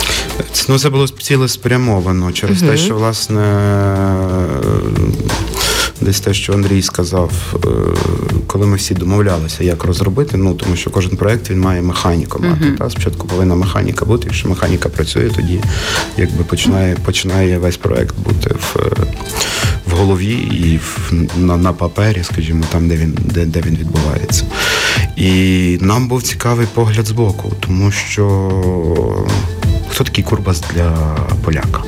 Ну, 0.69 0.79
це 0.79 0.91
було 0.91 1.09
цілеспрямовано 1.09 2.33
через 2.33 2.61
те, 2.61 2.77
що 2.77 2.95
власне. 2.95 3.41
Десь 6.01 6.21
те, 6.21 6.35
що 6.35 6.53
Андрій 6.53 6.83
сказав, 6.83 7.33
коли 8.47 8.67
ми 8.67 8.77
всі 8.77 8.95
домовлялися, 8.95 9.65
як 9.65 9.85
розробити, 9.85 10.37
ну 10.37 10.55
тому 10.55 10.77
що 10.77 10.91
кожен 10.91 11.17
проект 11.17 11.51
він 11.51 11.61
має 11.61 11.83
механіку 11.83 12.43
мати. 12.43 12.65
Uh-huh. 12.65 12.79
Та? 12.79 12.91
Спочатку 12.91 13.27
повинна 13.27 13.55
механіка 13.55 14.05
бути, 14.05 14.25
якщо 14.27 14.49
механіка 14.49 14.89
працює, 14.89 15.31
тоді 15.37 15.61
якби 16.17 16.45
починає 16.45 16.97
починає 17.05 17.59
весь 17.59 17.77
проект 17.77 18.15
бути 18.19 18.51
в 18.51 18.77
в 19.87 19.93
голові 19.93 20.35
і 20.35 20.77
в, 20.77 21.13
на 21.37 21.57
на 21.57 21.73
папері, 21.73 22.25
скажімо, 22.25 22.65
там, 22.73 22.89
де 22.89 22.97
він 22.97 23.19
де, 23.25 23.45
де 23.47 23.61
він 23.61 23.77
відбувається. 23.77 24.45
І 25.17 25.79
нам 25.81 26.09
був 26.09 26.23
цікавий 26.23 26.67
погляд 26.75 27.07
з 27.07 27.11
боку, 27.11 27.53
тому 27.61 27.91
що 27.91 28.51
хто 29.89 30.05
такий 30.05 30.25
Курбас 30.25 30.63
для 30.75 31.17
поляка? 31.45 31.83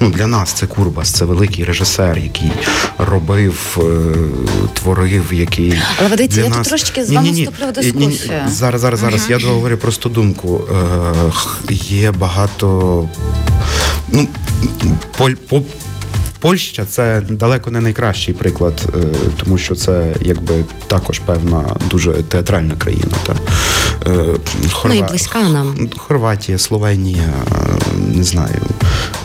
Ну, 0.00 0.10
Для 0.10 0.26
нас 0.26 0.52
це 0.52 0.66
Курбас, 0.66 1.10
це 1.10 1.24
великий 1.24 1.64
режисер, 1.64 2.18
який 2.18 2.50
робив, 2.98 3.78
е, 3.80 4.72
творив, 4.72 5.32
який. 5.32 5.78
Але 5.98 6.08
видите, 6.08 6.40
я 6.40 6.48
нас... 6.48 6.58
тут 6.58 6.68
трошечки 6.68 7.04
з 7.04 7.10
вами 7.10 7.30
вступлю 7.30 7.66
в 7.68 7.72
дискусію. 7.72 8.00
Ні, 8.00 8.06
ні, 8.06 8.50
зараз, 8.52 8.80
зараз, 8.80 9.00
зараз. 9.00 9.20
Uh-huh. 9.20 9.30
Я 9.30 9.38
договорю 9.38 9.76
просто 9.76 10.08
думку. 10.08 10.60
Е, 11.68 11.72
Є 11.74 12.12
багато. 12.12 13.08
Ну, 14.08 14.28
поль, 15.18 15.32
по, 15.48 15.62
Польща 16.38 16.84
це 16.84 17.22
далеко 17.30 17.70
не 17.70 17.80
найкращий 17.80 18.34
приклад, 18.34 18.82
е, 18.96 19.16
тому 19.36 19.58
що 19.58 19.74
це 19.74 20.14
якби 20.20 20.64
також 20.86 21.18
певна 21.18 21.76
дуже 21.90 22.12
театральна 22.12 22.74
країна. 22.74 23.16
Та. 23.26 23.34
Хорва... 24.72 24.94
Ну 24.94 24.94
і 24.94 25.02
близька 25.02 25.42
нам. 25.42 25.90
Хорватія, 25.96 26.58
Словенія, 26.58 27.32
не 28.14 28.24
знаю. 28.24 28.54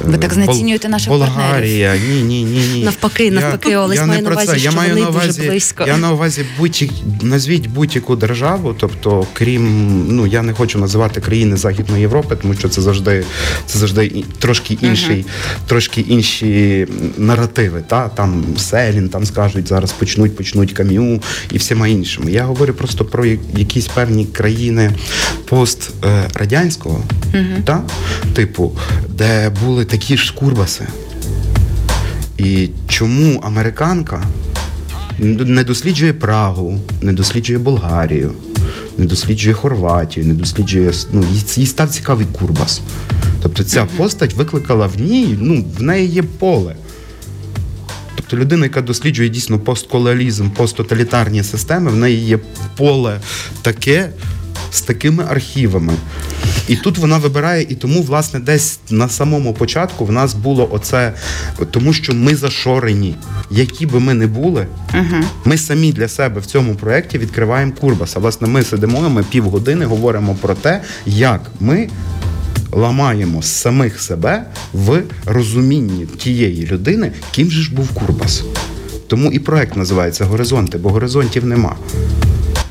Ви 0.01 0.17
так 0.17 0.33
знецінюєте 0.33 0.89
наших 0.89 1.09
Болгарія. 1.09 1.91
партнерів? 1.91 2.09
Ні, 2.09 2.23
ні, 2.23 2.43
ні, 2.43 2.67
ні. 2.73 2.83
Навпаки, 2.83 3.31
навпаки, 3.31 3.77
Олесь 3.77 3.97
я 3.97 4.05
має 4.05 4.21
на 4.21 4.29
увазі, 4.31 4.59
що 4.59 4.69
я 4.69 4.71
вони 4.71 5.01
на 5.01 5.09
увазі, 5.09 5.27
дуже 5.27 5.49
близько. 5.49 5.83
Я 5.87 5.97
на 5.97 6.11
увазі 6.11 6.45
будь 6.57 6.89
назвіть 7.21 7.67
будь-яку 7.67 8.15
державу, 8.15 8.75
тобто, 8.79 9.27
крім, 9.33 10.05
ну 10.15 10.27
я 10.27 10.41
не 10.41 10.53
хочу 10.53 10.79
називати 10.79 11.21
країни 11.21 11.57
Західної 11.57 12.01
Європи, 12.01 12.37
тому 12.41 12.53
що 12.53 12.69
це 12.69 12.81
завжди 12.81 13.23
це 13.65 13.79
завжди 13.79 14.23
трошки 14.39 14.77
інший, 14.81 15.17
uh-huh. 15.17 15.67
трошки 15.67 16.01
інші 16.01 16.87
наративи. 17.17 17.83
Та? 17.87 18.09
Там 18.09 18.43
Селін, 18.57 19.09
там 19.09 19.25
скажуть, 19.25 19.67
зараз 19.67 19.91
почнуть, 19.91 20.35
почнуть 20.35 20.73
кам'ю 20.73 21.21
і 21.51 21.57
всіма 21.57 21.87
іншими. 21.87 22.31
Я 22.31 22.43
говорю 22.43 22.73
просто 22.73 23.05
про 23.05 23.25
якісь 23.55 23.87
певні 23.87 24.25
країни 24.25 24.91
пострадянського, 25.45 27.03
uh-huh. 27.33 27.63
та? 27.63 27.83
типу, 28.33 28.71
де 29.09 29.49
були 29.65 29.85
такі 29.85 30.17
ж 30.17 30.33
курбаси. 30.33 30.87
І 32.37 32.69
чому 32.87 33.39
американка 33.39 34.23
не 35.19 35.63
досліджує 35.63 36.13
Прагу, 36.13 36.79
не 37.01 37.13
досліджує 37.13 37.59
Болгарію, 37.59 38.33
не 38.97 39.05
досліджує 39.05 39.53
Хорватію, 39.53 40.25
не 40.25 40.33
досліджує 40.33 40.91
ну, 41.11 41.25
їй 41.55 41.65
став 41.65 41.89
цікавий 41.89 42.25
Курбас. 42.31 42.81
Тобто 43.41 43.63
ця 43.63 43.85
постать 43.85 44.33
викликала 44.33 44.87
в 44.87 45.01
ній, 45.01 45.37
ну, 45.39 45.65
в 45.77 45.81
неї 45.81 46.07
є 46.07 46.23
поле. 46.23 46.75
Тобто 48.15 48.37
людина, 48.37 48.65
яка 48.65 48.81
досліджує 48.81 49.29
дійсно 49.29 49.59
постколоніалізм, 49.59 50.49
посттоталітарні 50.49 51.43
системи, 51.43 51.91
в 51.91 51.95
неї 51.95 52.25
є 52.25 52.39
поле 52.77 53.19
таке 53.61 54.09
з 54.71 54.81
такими 54.81 55.23
архівами. 55.29 55.93
І 56.67 56.75
тут 56.75 56.97
вона 56.97 57.17
вибирає, 57.17 57.65
і 57.69 57.75
тому, 57.75 58.01
власне, 58.01 58.39
десь 58.39 58.79
на 58.89 59.09
самому 59.09 59.53
початку 59.53 60.05
в 60.05 60.11
нас 60.11 60.33
було 60.33 60.69
оце, 60.71 61.13
тому 61.71 61.93
що 61.93 62.13
ми 62.13 62.35
зашорені, 62.35 63.15
які 63.51 63.85
би 63.85 63.99
ми 63.99 64.13
не 64.13 64.27
були, 64.27 64.67
uh-huh. 64.93 65.23
ми 65.45 65.57
самі 65.57 65.91
для 65.91 66.07
себе 66.07 66.41
в 66.41 66.45
цьому 66.45 66.75
проєкті 66.75 67.17
відкриваємо 67.17 67.71
Курбаса. 67.81 68.19
Власне, 68.19 68.47
ми 68.47 68.63
сидимо, 68.63 69.09
ми 69.09 69.23
півгодини 69.23 69.85
говоримо 69.85 70.35
про 70.41 70.53
те, 70.53 70.81
як 71.05 71.41
ми. 71.59 71.89
Ламаємо 72.73 73.41
самих 73.41 74.01
себе 74.01 74.43
в 74.73 75.01
розумінні 75.25 76.05
тієї 76.05 76.65
людини, 76.65 77.11
ким 77.31 77.51
же 77.51 77.61
ж 77.61 77.75
був 77.75 77.89
Курбас. 77.89 78.43
Тому 79.07 79.31
і 79.31 79.39
проект 79.39 79.75
називається 79.75 80.25
Горизонти, 80.25 80.77
бо 80.77 80.89
горизонтів 80.89 81.45
нема. 81.45 81.75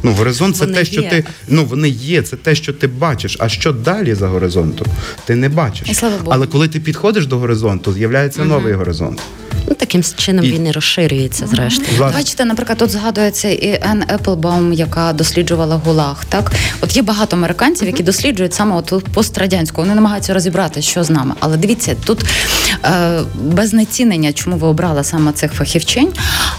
Ну, 0.03 0.13
горизонт 0.13 0.57
це 0.57 0.65
Вони 0.65 0.79
те, 0.79 0.85
що 0.85 1.01
є. 1.01 1.11
ти 1.11 1.25
ну 1.49 1.65
вони 1.65 1.89
є, 1.89 2.23
це 2.23 2.37
те, 2.37 2.55
що 2.55 2.73
ти 2.73 2.87
бачиш. 2.87 3.37
А 3.41 3.49
що 3.49 3.73
далі 3.73 4.15
за 4.15 4.29
горизонтом? 4.29 4.87
Ти 5.25 5.35
не 5.37 5.49
бачиш. 5.49 5.89
І 5.91 5.95
слава 5.95 6.17
Богу. 6.19 6.31
Але 6.35 6.47
коли 6.47 6.69
ти 6.69 6.81
підходиш 6.81 7.27
до 7.27 7.39
горизонту, 7.39 7.93
з'являється 7.93 8.45
новий 8.45 8.73
горизонт. 8.73 9.21
Ну, 9.69 9.75
таким 9.75 10.03
чином 10.17 10.45
І- 10.45 10.51
він 10.53 10.67
і 10.67 10.73
розширюється, 10.73 11.47
зрештою. 11.47 11.89
Власне, 11.99 12.19
Бачите, 12.19 12.45
наприклад, 12.45 12.79
тут 12.79 12.91
згадується 12.91 13.49
і 13.49 13.81
Ен 13.83 14.03
Еплбаум, 14.09 14.73
яка 14.73 15.13
досліджувала 15.13 15.77
ГУЛАГ. 15.77 16.25
Так, 16.29 16.53
от 16.81 16.97
є 16.97 17.03
багато 17.03 17.37
американців, 17.37 17.87
які 17.87 18.03
досліджують 18.03 18.55
саме 18.55 18.77
от 18.77 19.05
пострадянську. 19.15 19.81
Вони 19.81 19.95
намагаються 19.95 20.35
розібрати, 20.35 20.83
що 20.83 21.05
з 21.05 21.11
нами. 21.11 21.35
Але 21.41 21.57
дивіться, 21.57 21.97
тут 22.05 22.25
без 23.43 23.69
знецінення, 23.69 24.33
чому 24.33 24.57
ви 24.57 24.67
обрали 24.69 25.05
саме 25.05 25.33
цих 25.33 25.53
фахівчень. 25.53 26.09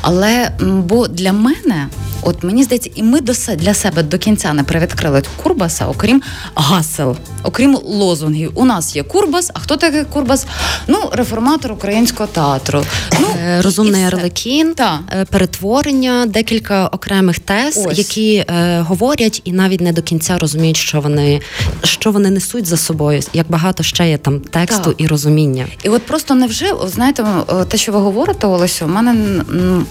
Але 0.02 0.52
бо 0.62 1.08
для 1.08 1.34
мене, 1.34 1.88
от 2.22 2.44
мені 2.44 2.64
здається, 2.64 2.90
і 2.96 3.04
ми 3.04 3.22
до 3.22 3.34
для 3.56 3.74
себе 3.74 4.04
до 4.04 4.18
кінця 4.18 4.54
не 4.54 4.64
привідкрили 4.64 5.24
Курбаса, 5.44 5.86
окрім 5.88 6.22
гасел, 6.56 7.18
окрім 7.44 7.78
лозунгів. 7.86 8.52
У 8.56 8.66
нас 8.66 8.96
є 8.96 9.04
Курбас. 9.04 9.52
А 9.54 9.60
хто 9.60 9.78
такий 9.78 10.04
Курбас? 10.04 10.46
Ну, 10.88 10.98
реформатор 11.14 11.72
українського 11.72 12.28
театру. 12.28 12.84
Ну 13.20 13.28
Е, 13.48 13.62
Розумний. 13.62 14.04
Арлекін, 14.04 14.74
Так. 14.74 15.00
е, 15.16 15.26
перетворення, 15.26 16.26
декілька 16.26 16.88
окремих 16.88 17.40
тез, 17.40 17.86
Ось. 17.88 17.98
які 17.98 18.36
е, 18.36 18.80
говорять 18.88 19.42
і 19.46 19.52
навіть 19.52 19.82
не 19.82 19.92
до 19.94 20.02
кінця 20.02 20.38
розуміють, 20.38 20.78
що 20.78 21.02
вони, 21.02 21.42
що 21.84 22.12
вони 22.12 22.30
несуть 22.30 22.66
за 22.66 22.78
собою, 22.78 23.22
як 23.34 23.50
багато 23.50 23.84
ще 23.84 24.10
є 24.10 24.18
там 24.18 24.40
тексту 24.40 24.84
Так. 24.84 24.96
і 24.98 25.08
розуміння. 25.08 25.66
І 25.84 25.90
от 25.90 26.06
просто 26.12 26.36
невже, 26.36 26.74
знаєте, 26.88 27.26
те, 27.68 27.78
що 27.78 27.92
ви 27.92 28.00
говорите, 28.00 28.48
Олесю, 28.48 28.86
у 28.86 28.88
мене 28.88 29.16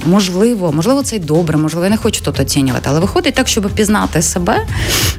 можливо, 0.06 0.72
можливо, 0.72 1.02
це 1.02 1.16
й 1.16 1.18
добре, 1.18 1.58
можливо, 1.58 1.84
я 1.84 1.90
не 1.90 1.96
хочу 1.96 2.24
тут 2.24 2.40
оцінювати, 2.40 2.88
але 2.90 3.00
виходить 3.00 3.34
так, 3.34 3.48
щоб 3.48 3.70
пізнати 3.70 4.22
себе, 4.22 4.66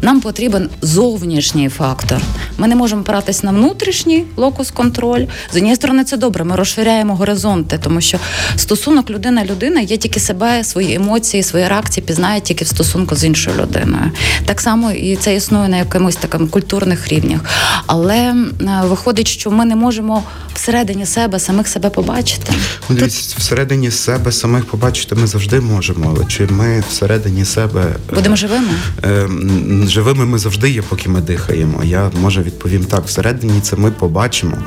нам 0.01 0.21
потрібен 0.21 0.69
зовнішній 0.81 1.69
фактор. 1.69 2.21
Ми 2.57 2.67
не 2.67 2.75
можемо 2.75 3.01
опиратись 3.01 3.43
на 3.43 3.51
внутрішній 3.51 4.25
локус 4.37 4.71
контроль. 4.71 5.25
З 5.53 5.55
однієї 5.55 5.75
сторони, 5.75 6.03
це 6.03 6.17
добре, 6.17 6.43
ми 6.43 6.55
розширяємо 6.55 7.15
горизонти, 7.15 7.79
тому 7.83 8.01
що 8.01 8.17
стосунок 8.55 9.09
людина-людина 9.09 9.81
є 9.81 9.97
тільки 9.97 10.19
себе, 10.19 10.63
свої 10.63 10.95
емоції, 10.95 11.43
свої 11.43 11.67
реакції 11.67 12.05
пізнає 12.05 12.41
тільки 12.41 12.65
в 12.65 12.67
стосунку 12.67 13.15
з 13.15 13.23
іншою 13.23 13.55
людиною. 13.61 14.11
Так 14.45 14.61
само 14.61 14.91
і 14.91 15.15
це 15.15 15.35
існує 15.35 15.69
на 15.69 15.77
якимось 15.77 16.15
таким 16.15 16.47
культурних 16.47 17.07
рівнях. 17.07 17.41
Але 17.85 18.17
е, 18.17 18.35
виходить, 18.83 19.27
що 19.27 19.51
ми 19.51 19.65
не 19.65 19.75
можемо 19.75 20.23
всередині 20.61 21.05
себе 21.05 21.39
самих 21.39 21.67
себе 21.67 21.89
побачити. 21.89 22.53
Ну, 22.89 22.95
дивіться, 22.95 23.35
всередині 23.37 23.91
себе 23.91 24.31
самих 24.31 24.65
побачити 24.65 25.15
ми 25.15 25.27
завжди 25.27 25.59
можемо, 25.61 26.13
але 26.15 26.25
чи 26.25 26.47
ми 26.47 26.83
всередині 26.89 27.45
себе 27.45 27.81
е, 28.11 28.15
Будемо 28.15 28.35
живими. 28.35 28.67
е, 29.03 29.09
м, 29.09 29.85
живими 29.89 30.25
ми 30.25 30.37
завжди 30.37 30.69
є, 30.69 30.81
поки 30.81 31.09
ми 31.09 31.21
дихаємо. 31.21 31.83
Я 31.83 32.11
може 32.21 32.41
відповім 32.41 32.83
так: 32.83 33.05
всередині 33.05 33.61
це 33.61 33.75
ми 33.75 33.91
побачимо, 33.91 34.57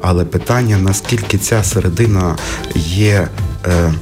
але 0.00 0.24
питання 0.24 0.78
наскільки 0.78 1.38
ця 1.38 1.64
середина 1.64 2.36
є. 2.74 3.28
Е, 3.66 3.92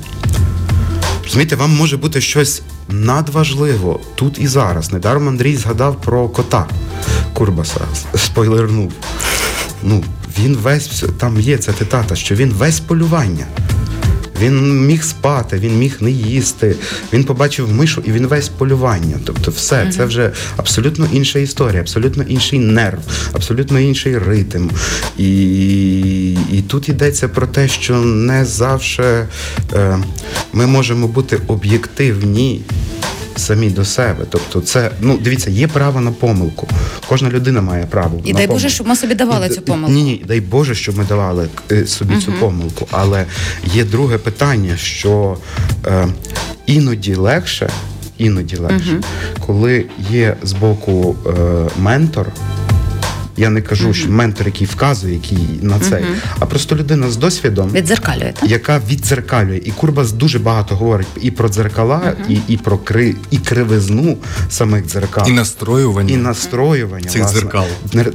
Розумієте, 1.25 1.57
вам 1.57 1.77
може 1.77 1.97
бути 1.97 2.21
щось 2.21 2.63
надважливо 2.89 4.01
тут 4.15 4.39
і 4.39 4.47
зараз. 4.47 4.93
Недаром 4.93 5.29
Андрій 5.29 5.57
згадав 5.57 6.01
про 6.01 6.29
кота 6.29 6.67
Курбаса, 7.33 7.81
спойлернув. 8.17 8.93
Ну, 9.83 10.05
він 10.45 10.57
весь 10.57 11.05
там 11.19 11.41
є 11.41 11.59
ця 11.59 11.73
цитата, 11.73 12.17
що 12.17 12.35
він 12.35 12.51
весь 12.51 12.81
полювання. 12.81 13.47
Він 14.41 14.87
міг 14.87 15.05
спати, 15.05 15.59
він 15.59 15.79
міг 15.79 15.97
не 16.01 16.11
їсти. 16.11 16.77
Він 17.13 17.25
побачив 17.25 17.73
мишу 17.73 18.03
і 18.07 18.13
він 18.13 18.27
весь 18.27 18.49
полювання. 18.49 19.19
Тобто, 19.25 19.51
все 19.51 19.93
це 19.93 20.05
вже 20.05 20.33
абсолютно 20.57 21.09
інша 21.13 21.39
історія, 21.39 21.81
абсолютно 21.81 22.23
інший 22.23 22.59
нерв, 22.59 22.99
абсолютно 23.33 23.81
інший 23.81 24.19
ритм. 24.19 24.69
І, 25.19 26.33
і 26.33 26.63
тут 26.67 26.89
йдеться 26.89 27.29
про 27.29 27.47
те, 27.47 27.69
що 27.69 27.97
не 28.01 28.45
завжди 28.45 29.27
е, 29.73 29.99
ми 30.53 30.67
можемо 30.67 31.09
бути 31.09 31.41
об'єктивні. 31.47 32.61
Самі 33.37 33.71
до 33.71 33.85
себе, 33.85 34.25
тобто, 34.31 34.61
це 34.61 34.91
ну 35.01 35.19
дивіться, 35.19 35.51
є 35.51 35.69
право 35.69 36.01
на 36.01 36.13
помилку. 36.13 36.69
Кожна 37.09 37.31
людина 37.31 37.61
має 37.61 37.87
право. 37.87 38.21
І 38.25 38.33
на 38.33 38.39
дай 38.39 38.47
помилку. 38.47 38.53
Боже, 38.53 38.69
щоб 38.69 38.87
ми 38.87 38.97
собі 38.97 39.15
давали 39.15 39.47
І- 39.47 39.51
цю 39.51 39.63
помилку. 39.63 39.93
Ні, 39.93 40.03
ні, 40.03 40.25
дай 40.29 40.41
Боже, 40.41 40.75
щоб 40.75 40.99
ми 40.99 41.05
давали 41.05 41.49
собі 41.69 41.87
собі 41.87 42.17
цю 42.17 42.33
помилку. 42.33 42.87
Але 42.91 43.25
є 43.75 43.85
друге 43.85 44.19
питання, 44.19 44.77
що 44.77 45.37
е, 45.87 46.09
іноді 46.67 47.15
легше, 47.15 47.71
іноді 48.19 48.57
легше, 48.57 49.01
коли 49.47 49.85
є 50.11 50.37
з 50.43 50.53
боку 50.53 51.17
е, 51.27 51.31
ментор. 51.79 52.27
Я 53.39 53.51
не 53.51 53.63
кажу, 53.63 53.95
що 53.95 54.11
ментор, 54.11 54.47
який 54.47 54.67
вказує, 54.67 55.15
який 55.15 55.39
на 55.63 55.79
це, 55.81 56.03
а 56.39 56.47
просто 56.47 56.77
людина 56.77 57.11
з 57.11 57.17
досвідом, 57.17 57.71
Відзеркалює, 57.71 58.33
так? 58.41 58.51
яка 58.51 58.81
віддзеркалює. 58.91 59.61
І 59.65 59.71
Курбас 59.71 60.13
дуже 60.13 60.39
багато 60.39 60.77
говорить 60.77 61.07
і 61.21 61.31
про 61.31 61.49
дзеркала, 61.49 62.13
і, 62.29 62.39
і 62.49 62.57
про 62.57 62.79
кри, 62.79 63.15
і 63.31 63.39
кривизну 63.39 64.17
самих 64.51 64.87
дзеркал. 64.87 65.29
І 65.29 65.33
настроювання. 65.33 66.15
І 66.15 66.17
настроювання 66.17 67.09
Цих 67.09 67.23
власне, 67.23 67.41
дзеркал. 67.41 67.67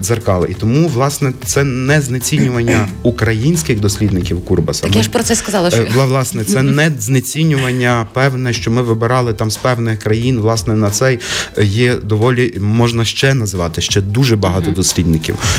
дзеркал. 0.02 0.46
І 0.50 0.54
тому, 0.54 0.88
власне, 0.88 1.34
це 1.46 1.64
не 1.64 2.02
знецінювання 2.02 2.88
українських 3.04 3.80
дослідників 3.80 4.46
Курбаса. 4.46 4.82
Так 4.82 4.92
Ми- 4.92 4.98
я 4.98 5.04
ж 5.04 5.10
про 5.10 5.24
це 5.24 5.36
сказала, 5.36 5.72
що 5.72 5.82
Е, 5.82 5.88
Власне, 5.96 6.44
це 6.44 6.64
не 6.64 6.92
знецінювання 7.00 8.08
певне, 8.14 8.54
що 8.54 8.72
ми 8.72 8.82
вибирали 8.82 9.34
там 9.34 9.52
з 9.52 9.58
певних 9.58 10.00
країн. 10.00 10.40
Власне, 10.40 10.74
на 10.74 10.90
цей 10.90 11.20
е, 11.58 11.64
є 11.64 11.96
доволі 11.96 12.58
можна 12.60 13.06
ще 13.06 13.34
називати 13.34 13.82
ще 13.82 14.02
дуже 14.02 14.36
багато 14.36 14.72
дослідників. 14.72 15.13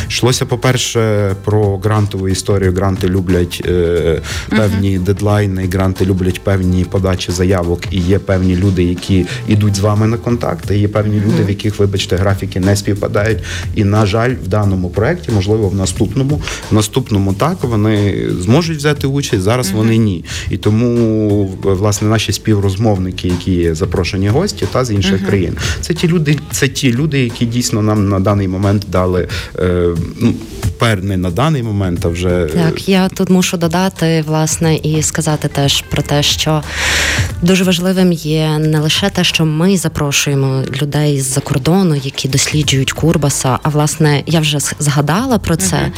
Йшлося, 0.09 0.47
по-перше, 0.47 1.35
про 1.45 1.79
грантову 1.79 2.29
історію. 2.29 2.73
Гранти 2.73 3.09
люблять 3.09 3.63
е, 3.67 4.21
певні 4.49 4.99
дедлайни, 4.99 5.69
гранти 5.73 6.05
люблять 6.05 6.41
певні 6.41 6.85
подачі 6.85 7.33
заявок. 7.33 7.81
І 7.91 7.99
є 7.99 8.19
певні 8.19 8.57
люди, 8.57 8.85
які 8.85 9.27
йдуть 9.49 9.77
з 9.77 9.81
вами 9.81 10.07
на 10.07 10.17
контакти. 10.17 10.77
і 10.77 10.81
Є 10.81 10.89
певні 10.89 11.23
люди, 11.27 11.45
в 11.45 11.49
яких, 11.49 11.79
вибачте, 11.79 12.17
графіки 12.17 12.61
не 12.61 12.77
співпадають. 12.77 13.39
І 13.75 13.85
на 13.85 14.07
жаль, 14.07 14.35
в 14.45 14.49
даному 14.49 14.91
проєкті, 14.91 15.33
можливо, 15.33 15.69
в 15.69 15.75
наступному, 15.75 16.43
в 16.71 16.75
наступному 16.75 17.35
так 17.35 17.59
вони 17.63 18.27
зможуть 18.41 18.77
взяти 18.77 19.07
участь. 19.07 19.43
Зараз 19.43 19.71
вони 19.71 19.97
ні. 19.97 20.25
І 20.51 20.57
тому 20.57 21.47
власне 21.63 22.09
наші 22.09 22.33
співрозмовники, 22.33 23.29
які 23.29 23.53
є 23.53 23.75
запрошені 23.75 24.29
гості, 24.29 24.67
та 24.73 24.85
з 24.85 24.91
інших 24.91 25.27
країн, 25.27 25.57
це 25.81 25.95
ті 25.95 26.09
люди, 26.09 26.39
це 26.51 26.69
ті 26.69 26.93
люди, 26.93 27.19
які 27.19 27.47
дійсно 27.47 27.83
нам 27.83 28.09
на 28.09 28.21
даний 28.21 28.49
момент 28.49 28.87
дали 28.89 29.29
ну 30.21 30.35
пер 30.79 31.03
не 31.03 31.17
на 31.17 31.31
даний 31.31 31.63
момент, 31.63 32.07
а 32.07 32.09
вже 32.09 32.47
Так, 32.55 32.89
я 32.89 33.09
тут 33.09 33.31
мушу 33.31 33.57
додати 33.57 34.25
власне 34.27 34.77
і 34.77 35.03
сказати 35.03 35.49
теж 35.49 35.85
про 35.91 36.03
те, 36.03 36.23
що 36.23 36.63
дуже 37.43 37.65
важливим 37.65 38.13
є 38.13 38.59
не 38.59 38.81
лише 38.81 39.11
те, 39.11 39.25
що 39.25 39.45
ми 39.45 39.77
запрошуємо 39.77 40.63
людей 40.83 41.21
з-за 41.21 41.41
кордону, 41.41 41.95
які 41.95 42.29
досліджують 42.29 42.93
Курбаса. 42.93 43.59
А 43.63 43.69
власне, 43.69 44.23
я 44.27 44.41
вже 44.41 44.59
згадала 44.79 45.39
про 45.39 45.57
це. 45.57 45.93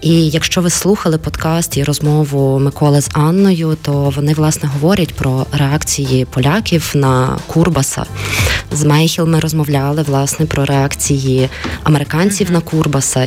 І 0.00 0.28
якщо 0.28 0.60
ви 0.60 0.70
слухали 0.70 1.18
подкаст 1.18 1.76
і 1.76 1.84
розмову 1.84 2.58
Миколи 2.58 3.00
з 3.00 3.10
Анною, 3.12 3.76
то 3.82 4.12
вони 4.16 4.34
власне 4.34 4.68
говорять 4.68 5.14
про 5.14 5.46
реакції 5.52 6.24
поляків 6.24 6.90
на 6.94 7.38
Курбаса. 7.46 8.04
З 8.72 8.84
Мейхіл 8.84 9.26
ми 9.26 9.40
розмовляли 9.40 10.02
власне 10.02 10.46
про 10.46 10.64
реакції 10.64 11.48
американців 11.84 12.50
на 12.50 12.60
Курбаса 12.60 12.75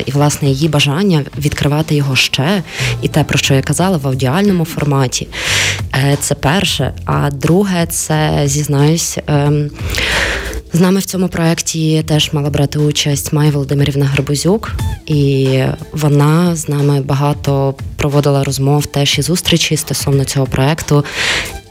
і 0.06 0.10
власне 0.10 0.48
її 0.48 0.68
бажання 0.68 1.24
відкривати 1.38 1.94
його 1.94 2.16
ще, 2.16 2.62
і 3.02 3.08
те, 3.08 3.24
про 3.24 3.38
що 3.38 3.54
я 3.54 3.62
казала 3.62 3.96
в 3.96 4.06
аудіальному 4.06 4.64
форматі. 4.64 5.28
Е, 5.94 6.16
Це 6.20 6.34
перше. 6.34 6.92
А 7.04 7.30
друге, 7.30 7.86
це 7.86 8.42
зізнаюсь. 8.44 9.18
З 10.72 10.80
нами 10.80 11.00
в 11.00 11.04
цьому 11.04 11.28
проєкті 11.28 12.02
теж 12.02 12.32
мала 12.32 12.50
брати 12.50 12.78
участь 12.78 13.32
Майя 13.32 13.50
Володимирівна 13.50 14.06
Гарбузюк, 14.06 14.72
і 15.06 15.48
вона 15.92 16.56
з 16.56 16.68
нами 16.68 17.00
багато 17.00 17.74
проводила 17.96 18.44
розмов 18.44 18.86
теж 18.86 19.18
і 19.18 19.22
зустрічі 19.22 19.76
стосовно 19.76 20.24
цього 20.24 20.46
проєкту. 20.46 21.04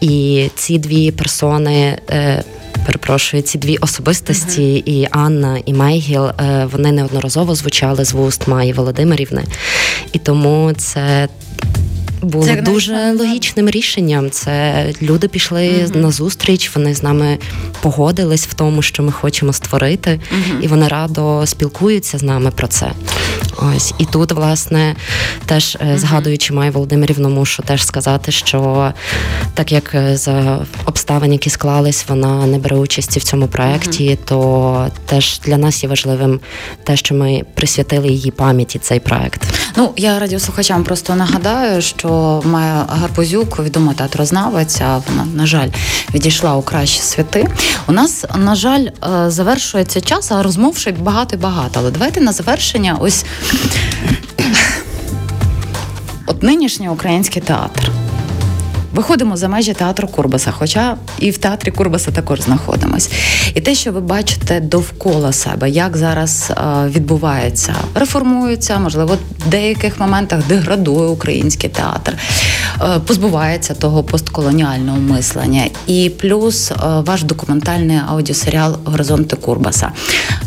І 0.02 0.48
ці 0.56 0.80
дві 0.80 1.12
персони. 1.12 1.98
е, 2.10 2.44
Перепрошую, 2.86 3.44
ці 3.44 3.58
дві 3.58 3.78
особистості, 3.78 4.84
і 4.86 5.08
Анна, 5.12 5.60
і 5.66 5.74
Мейгіл, 5.74 6.26
е, 6.26 6.68
вони 6.72 6.92
неодноразово 6.92 7.56
звучали 7.56 8.06
з 8.06 8.14
вуст 8.14 8.48
Майї 8.48 8.74
Володимирівни. 8.74 9.44
І 10.14 10.20
тому 10.20 10.74
це 10.78 11.28
було 12.22 12.46
Це 12.46 12.56
дуже 12.56 12.92
навіть 12.92 13.20
логічним 13.20 13.70
рішенням. 13.70 14.30
Це 14.32 14.86
люди 15.02 15.28
пішли 15.28 15.90
на 15.94 16.12
зустріч, 16.12 16.72
вони 16.76 16.96
з 16.96 17.04
нами 17.04 17.38
погодились 17.82 18.48
в 18.48 18.54
тому, 18.54 18.82
що 18.82 19.04
ми 19.04 19.12
хочемо 19.12 19.54
створити, 19.54 20.20
і 20.62 20.68
вони 20.68 20.88
радо 20.88 21.46
спілкуються 21.46 22.18
з 22.18 22.24
нами 22.24 22.52
про 22.52 22.68
це. 22.68 22.92
Ось 23.76 23.94
і 23.98 24.06
тут, 24.06 24.32
власне, 24.32 24.96
теж 25.46 25.78
е, 25.82 25.98
згадуючи 25.98 26.54
Маю 26.54 26.72
Володимирівну, 26.72 27.30
мушу 27.30 27.64
теж 27.64 27.86
сказати, 27.86 28.32
що 28.32 28.94
так 29.54 29.72
як 29.72 29.96
е, 29.96 30.18
за 30.18 30.66
обставин, 30.86 31.34
які 31.34 31.50
склались, 31.50 32.06
вона 32.08 32.46
не 32.46 32.60
бере 32.60 32.76
участі 32.76 33.20
в 33.20 33.24
цьому 33.24 33.48
проєкті, 33.48 34.18
то 34.26 34.88
теж 35.06 35.40
для 35.40 35.58
нас 35.58 35.84
є 35.84 35.90
важливим 35.90 36.40
те, 36.84 36.98
що 36.98 37.16
ми 37.16 37.44
присвятили 37.54 38.08
її 38.08 38.32
пам'яті 38.32 38.80
цей 38.80 39.00
проект. 39.00 39.42
Ну 39.80 39.94
я 39.98 40.20
радіослухачам 40.20 40.84
просто 40.84 41.16
нагадаю, 41.16 41.82
що 41.82 42.42
Майя 42.46 42.86
Гарбузюк, 42.90 43.60
відома 43.60 43.94
театрознавиця, 43.94 45.02
вона, 45.08 45.26
на 45.34 45.46
жаль, 45.46 45.70
відійшла 46.14 46.56
у 46.56 46.62
кращі 46.62 47.02
святи. 47.02 47.48
У 47.88 47.92
нас, 47.92 48.26
на 48.38 48.56
жаль, 48.56 48.86
е, 48.86 49.30
завершується 49.30 50.02
час, 50.02 50.32
а 50.32 50.44
розмов 50.44 50.78
ще 50.78 50.92
багато 50.92 51.36
і 51.36 51.40
багато. 51.40 51.80
Але 51.80 51.92
давайте 51.92 52.22
на 52.22 52.32
завершення 52.32 52.98
ось 53.00 53.26
от 56.26 56.44
нинішній 56.44 56.90
український 56.90 57.42
театр. 57.42 57.92
Виходимо 58.94 59.38
за 59.38 59.48
межі 59.48 59.74
театру 59.74 60.08
Курбаса, 60.08 60.52
хоча 60.52 60.98
і 61.20 61.32
в 61.32 61.38
театрі 61.38 61.72
Курбаса 61.72 62.12
також 62.12 62.42
знаходимось. 62.42 63.12
І 63.56 63.62
те, 63.62 63.76
що 63.76 63.92
ви 63.92 64.02
бачите 64.02 64.60
довкола 64.60 65.32
себе, 65.32 65.70
як 65.70 65.98
зараз 65.98 66.52
е, 66.52 66.88
відбувається, 66.88 67.76
реформується, 67.96 68.80
можливо, 68.80 69.18
в 69.46 69.50
деяких 69.50 70.00
моментах 70.00 70.48
деградує 70.48 71.08
український 71.08 71.70
театр, 71.70 72.18
е, 72.82 73.00
позбувається 73.08 73.74
того 73.74 74.04
постколоніального 74.04 74.98
мислення. 74.98 75.64
І 75.88 76.12
плюс 76.22 76.72
е, 76.72 76.76
ваш 76.82 77.24
документальний 77.24 78.00
аудіосеріал 78.10 78.78
Горизонти 78.86 79.36
Курбаса. 79.36 79.92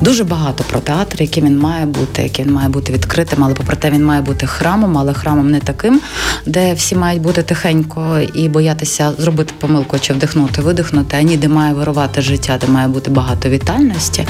Дуже 0.01 0.25
багато 0.25 0.65
про 0.65 0.81
театр, 0.81 1.23
яким 1.23 1.45
він 1.45 1.59
має 1.59 1.87
бути, 1.87 2.23
яким 2.23 2.47
він 2.47 2.55
має 2.55 2.69
бути 2.69 2.93
відкритим, 2.93 3.45
але 3.45 3.55
попри 3.55 3.77
те 3.77 3.91
він 3.91 4.05
має 4.05 4.21
бути 4.21 4.47
храмом, 4.47 4.99
але 4.99 5.15
храмом 5.15 5.51
не 5.51 5.61
таким, 5.61 6.01
де 6.47 6.75
всі 6.75 6.97
мають 6.97 7.23
бути 7.23 7.43
тихенько 7.43 8.19
і 8.35 8.49
боятися 8.49 9.13
зробити 9.19 9.55
помилку 9.61 9.99
чи 9.99 10.13
вдихнути, 10.13 10.63
видихнути, 10.63 11.17
а 11.17 11.23
ні, 11.23 11.37
де 11.37 11.49
має 11.49 11.75
вирувати 11.75 12.21
життя, 12.21 12.59
де 12.61 12.67
має 12.67 12.89
бути 12.89 13.11
багато 13.11 13.49
вітальності. 13.49 14.27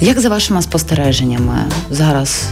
Як 0.00 0.20
за 0.20 0.28
вашими 0.28 0.62
спостереженнями 0.62 1.54
зараз, 1.90 2.44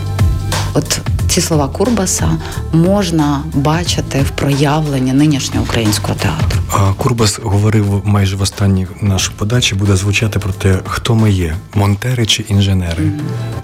от 0.75 1.01
ці 1.41 1.47
слова 1.47 1.69
Курбаса 1.69 2.39
можна 2.73 3.45
бачити 3.55 4.23
в 4.23 4.31
проявленні 4.31 5.13
нинішнього 5.13 5.67
українського 5.67 6.15
театру? 6.15 6.61
А 6.73 6.93
Курбас 6.93 7.41
говорив 7.43 8.03
майже 8.05 8.37
в 8.37 8.43
останній 8.43 8.87
нашій 9.01 9.33
подачі, 9.37 9.75
буде 9.75 9.97
звучати 9.97 10.39
про 10.39 10.53
те, 10.53 10.79
хто 10.85 11.15
ми 11.15 11.31
є: 11.31 11.57
монтери 11.75 12.27
чи 12.27 12.45
інженери. 12.49 13.05
Mm-hmm. 13.05 13.21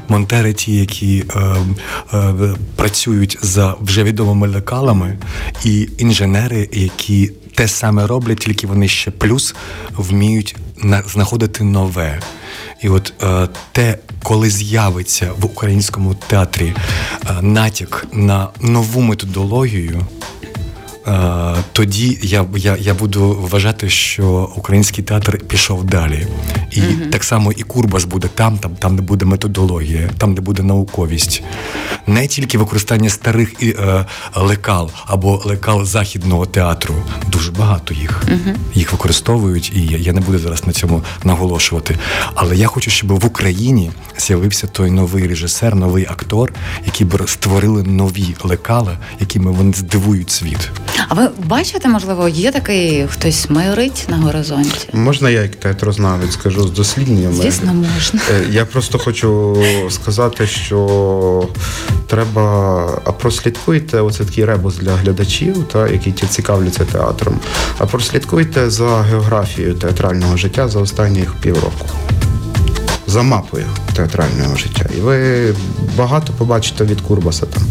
Монтери, 0.09 0.53
ті, 0.53 0.75
які 0.77 1.25
е, 1.37 1.57
е, 2.15 2.55
працюють 2.77 3.39
за 3.43 3.75
вже 3.81 4.05
відомими 4.05 4.49
лекалами, 4.49 5.19
і 5.65 5.89
інженери, 5.99 6.69
які 6.73 7.33
те 7.55 7.69
саме 7.69 8.07
роблять, 8.07 8.39
тільки 8.39 8.67
вони 8.67 8.89
ще 8.89 9.11
плюс 9.11 9.55
вміють 9.97 10.57
знаходити 11.07 11.65
нове. 11.65 12.21
І 12.83 12.89
от 12.89 13.13
е, 13.23 13.49
те, 13.73 13.99
коли 14.23 14.51
з'явиться 14.51 15.33
в 15.39 15.45
українському 15.45 16.15
театрі 16.15 16.75
е, 17.31 17.43
натяк 17.43 18.07
на 18.13 18.49
нову 18.61 19.01
методологію. 19.01 20.07
Тоді 21.73 22.19
я 22.23 22.45
я, 22.57 22.77
я 22.77 22.95
буду 22.95 23.49
вважати, 23.51 23.91
що 23.91 24.53
український 24.57 25.05
театр 25.05 25.39
пішов 25.39 25.85
далі. 25.85 26.27
І 26.71 26.81
uh-huh. 26.81 27.11
так 27.11 27.25
само 27.25 27.53
і 27.53 27.63
Курбас 27.63 28.05
буде 28.05 28.29
там, 28.35 28.59
там, 28.59 28.71
там, 28.75 28.97
де 28.97 29.03
буде 29.03 29.25
методологія, 29.25 30.11
там, 30.19 30.35
де 30.35 30.41
буде 30.41 30.63
науковість. 30.63 31.43
Не 32.07 32.29
тільки 32.29 32.59
використання 32.59 33.11
старих 33.11 33.63
е, 33.63 34.05
лекал 34.37 34.91
або 35.07 35.43
лекал 35.45 35.85
західного 35.85 36.47
театру. 36.47 36.95
Дуже 37.29 37.53
багато 37.53 37.95
їх. 37.95 38.25
Uh-huh. 38.25 38.57
Їх 38.75 38.93
використовують, 38.93 39.73
і 39.75 39.81
я, 39.87 39.99
я 39.99 40.13
не 40.13 40.21
буду 40.21 40.39
зараз 40.39 40.67
на 40.67 40.73
цьому 40.73 41.03
наголошувати. 41.25 41.99
Але 42.35 42.57
я 42.57 42.67
хочу, 42.67 42.91
щоб 42.91 43.21
в 43.21 43.27
Україні 43.27 43.91
з'явився 44.19 44.67
той 44.67 44.91
новий 44.91 45.27
режисер, 45.27 45.75
новий 45.75 46.05
актор, 46.05 46.53
які 46.87 47.05
б 47.05 47.29
створили 47.29 47.83
нові 47.83 48.35
лекали, 48.45 48.99
якими 49.21 49.51
вони 49.51 49.73
здивують 49.73 50.31
світ. 50.31 50.71
А 51.09 51.15
ви 51.15 51.29
бачите, 51.45 51.89
можливо, 51.89 52.29
є 52.29 52.53
такий 52.53 53.07
хтось 53.07 53.51
майорить 53.51 54.07
на 54.09 54.17
горизонті? 54.17 54.89
Можна 54.93 55.31
я 55.31 55.43
як 55.43 55.57
театрознавець 55.57 56.33
скажу 56.33 56.69
з 56.69 56.71
дослідженнями? 56.71 57.35
Звісно, 57.35 57.75
можна. 57.75 58.21
Я 58.51 58.65
просто 58.65 58.99
хочу 58.99 59.57
сказати, 59.91 60.47
що 60.47 61.49
треба 62.07 62.87
а 63.05 63.13
прослідкуйте 63.13 64.01
оце 64.01 64.25
такий 64.25 64.45
ребус 64.45 64.77
для 64.77 64.93
глядачів, 64.93 65.65
та 65.73 65.89
які 65.89 66.13
цікавляться 66.13 66.85
театром. 66.85 67.41
А 67.79 67.87
прослідкуйте 67.87 68.71
за 68.71 69.03
географією 69.03 69.75
театрального 69.75 70.37
життя 70.37 70.69
за 70.69 70.81
останніх 70.81 71.35
півроку. 71.35 71.89
За 73.07 73.23
мапою 73.23 73.67
театрального 73.95 74.57
життя. 74.57 74.87
І 74.99 75.01
ви 75.01 75.55
багато 75.97 76.33
побачите 76.33 76.85
від 76.85 77.01
Курбаса 77.01 77.47
там 77.47 77.63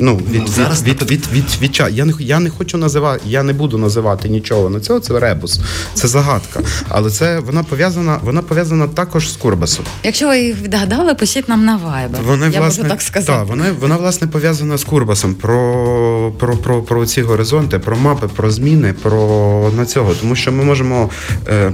ну, 0.00 0.20
від, 0.30 0.48
Зараз 0.48 0.82
від, 0.82 1.02
від, 1.02 1.10
від, 1.10 1.28
від, 1.32 1.44
від, 1.62 1.62
від, 1.62 1.96
Я 1.96 2.04
не 2.04 2.12
я 2.18 2.40
не 2.40 2.50
хочу 2.50 2.78
називати, 2.78 3.22
я 3.26 3.42
не 3.42 3.52
буду 3.52 3.78
називати 3.78 4.28
нічого 4.28 4.70
на 4.70 4.80
цього. 4.80 5.00
Це 5.00 5.20
ребус, 5.20 5.60
це 5.94 6.08
загадка. 6.08 6.60
Але 6.88 7.10
це 7.10 7.38
вона 7.38 7.62
пов'язана, 7.62 8.18
вона 8.24 8.42
пов'язана 8.42 8.88
також 8.88 9.32
з 9.32 9.36
Курбасом. 9.36 9.84
Якщо 10.04 10.28
ви 10.28 10.40
їх 10.40 10.62
відгадали, 10.62 11.14
пишіть 11.14 11.48
нам 11.48 11.64
на 11.64 11.76
вайбер. 11.76 12.20
Вони 12.22 12.50
я 12.50 12.60
власне, 12.60 12.82
можу 12.82 12.94
так 12.94 13.02
сказати. 13.02 13.38
Так, 13.38 13.48
вона 13.48 13.64
вона 13.80 13.96
власне 13.96 14.26
пов'язана 14.26 14.76
з 14.76 14.84
Курбасом 14.84 15.34
про 15.34 16.32
про, 16.38 16.56
про, 16.56 16.82
про 16.82 17.06
ці 17.06 17.22
горизонти, 17.22 17.78
про 17.78 17.96
мапи, 17.96 18.28
про 18.36 18.50
зміни, 18.50 18.94
про 19.02 19.72
на 19.76 19.86
цього. 19.86 20.14
Тому 20.14 20.36
що 20.36 20.52
ми 20.52 20.64
можемо 20.64 21.10
е, 21.48 21.72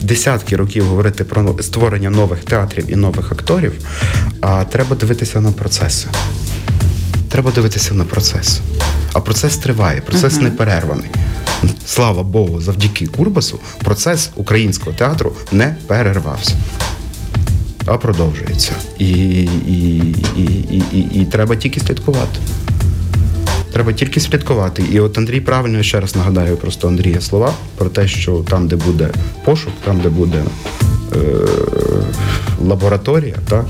десятки 0.00 0.56
років 0.56 0.84
говорити 0.84 1.24
про 1.24 1.56
створення 1.60 2.10
нових 2.10 2.44
театрів 2.44 2.84
і 2.90 2.96
нових 2.96 3.32
акторів, 3.32 3.72
а 4.40 4.64
треба 4.64 4.96
дивитися 4.96 5.40
на 5.40 5.52
процеси 5.52 6.08
треба 7.32 7.50
дивитися 7.50 7.94
на 7.94 8.04
процес. 8.04 8.60
А 9.12 9.20
процес 9.20 9.56
триває, 9.56 10.00
процес 10.00 10.34
uh-huh. 10.34 10.42
не 10.42 10.50
перерваний. 10.50 11.10
Слава 11.86 12.22
Богу, 12.22 12.60
завдяки 12.60 13.06
Курбасу 13.06 13.58
процес 13.84 14.30
українського 14.36 14.96
театру 14.96 15.32
не 15.52 15.76
перервався, 15.86 16.54
а 17.86 17.98
продовжується. 17.98 18.72
І, 18.98 19.08
і, 19.08 19.98
і, 20.36 20.42
і, 20.72 20.84
і, 20.92 21.20
і 21.20 21.24
треба 21.24 21.56
тільки 21.56 21.80
слідкувати. 21.80 22.38
Треба 23.72 23.92
тільки 23.92 24.20
слідкувати. 24.20 24.84
І 24.92 25.00
от 25.00 25.18
Андрій 25.18 25.40
правильно 25.40 25.82
ще 25.82 26.00
раз 26.00 26.16
нагадаю 26.16 26.56
просто 26.56 26.88
Андрія 26.88 27.20
слова 27.20 27.54
про 27.76 27.88
те, 27.88 28.08
що 28.08 28.44
там, 28.48 28.68
де 28.68 28.76
буде 28.76 29.10
пошук, 29.44 29.72
там, 29.84 30.00
де 30.00 30.08
буде 30.08 30.44
е- 31.12 31.18
лабораторія, 32.60 33.36
так, 33.48 33.66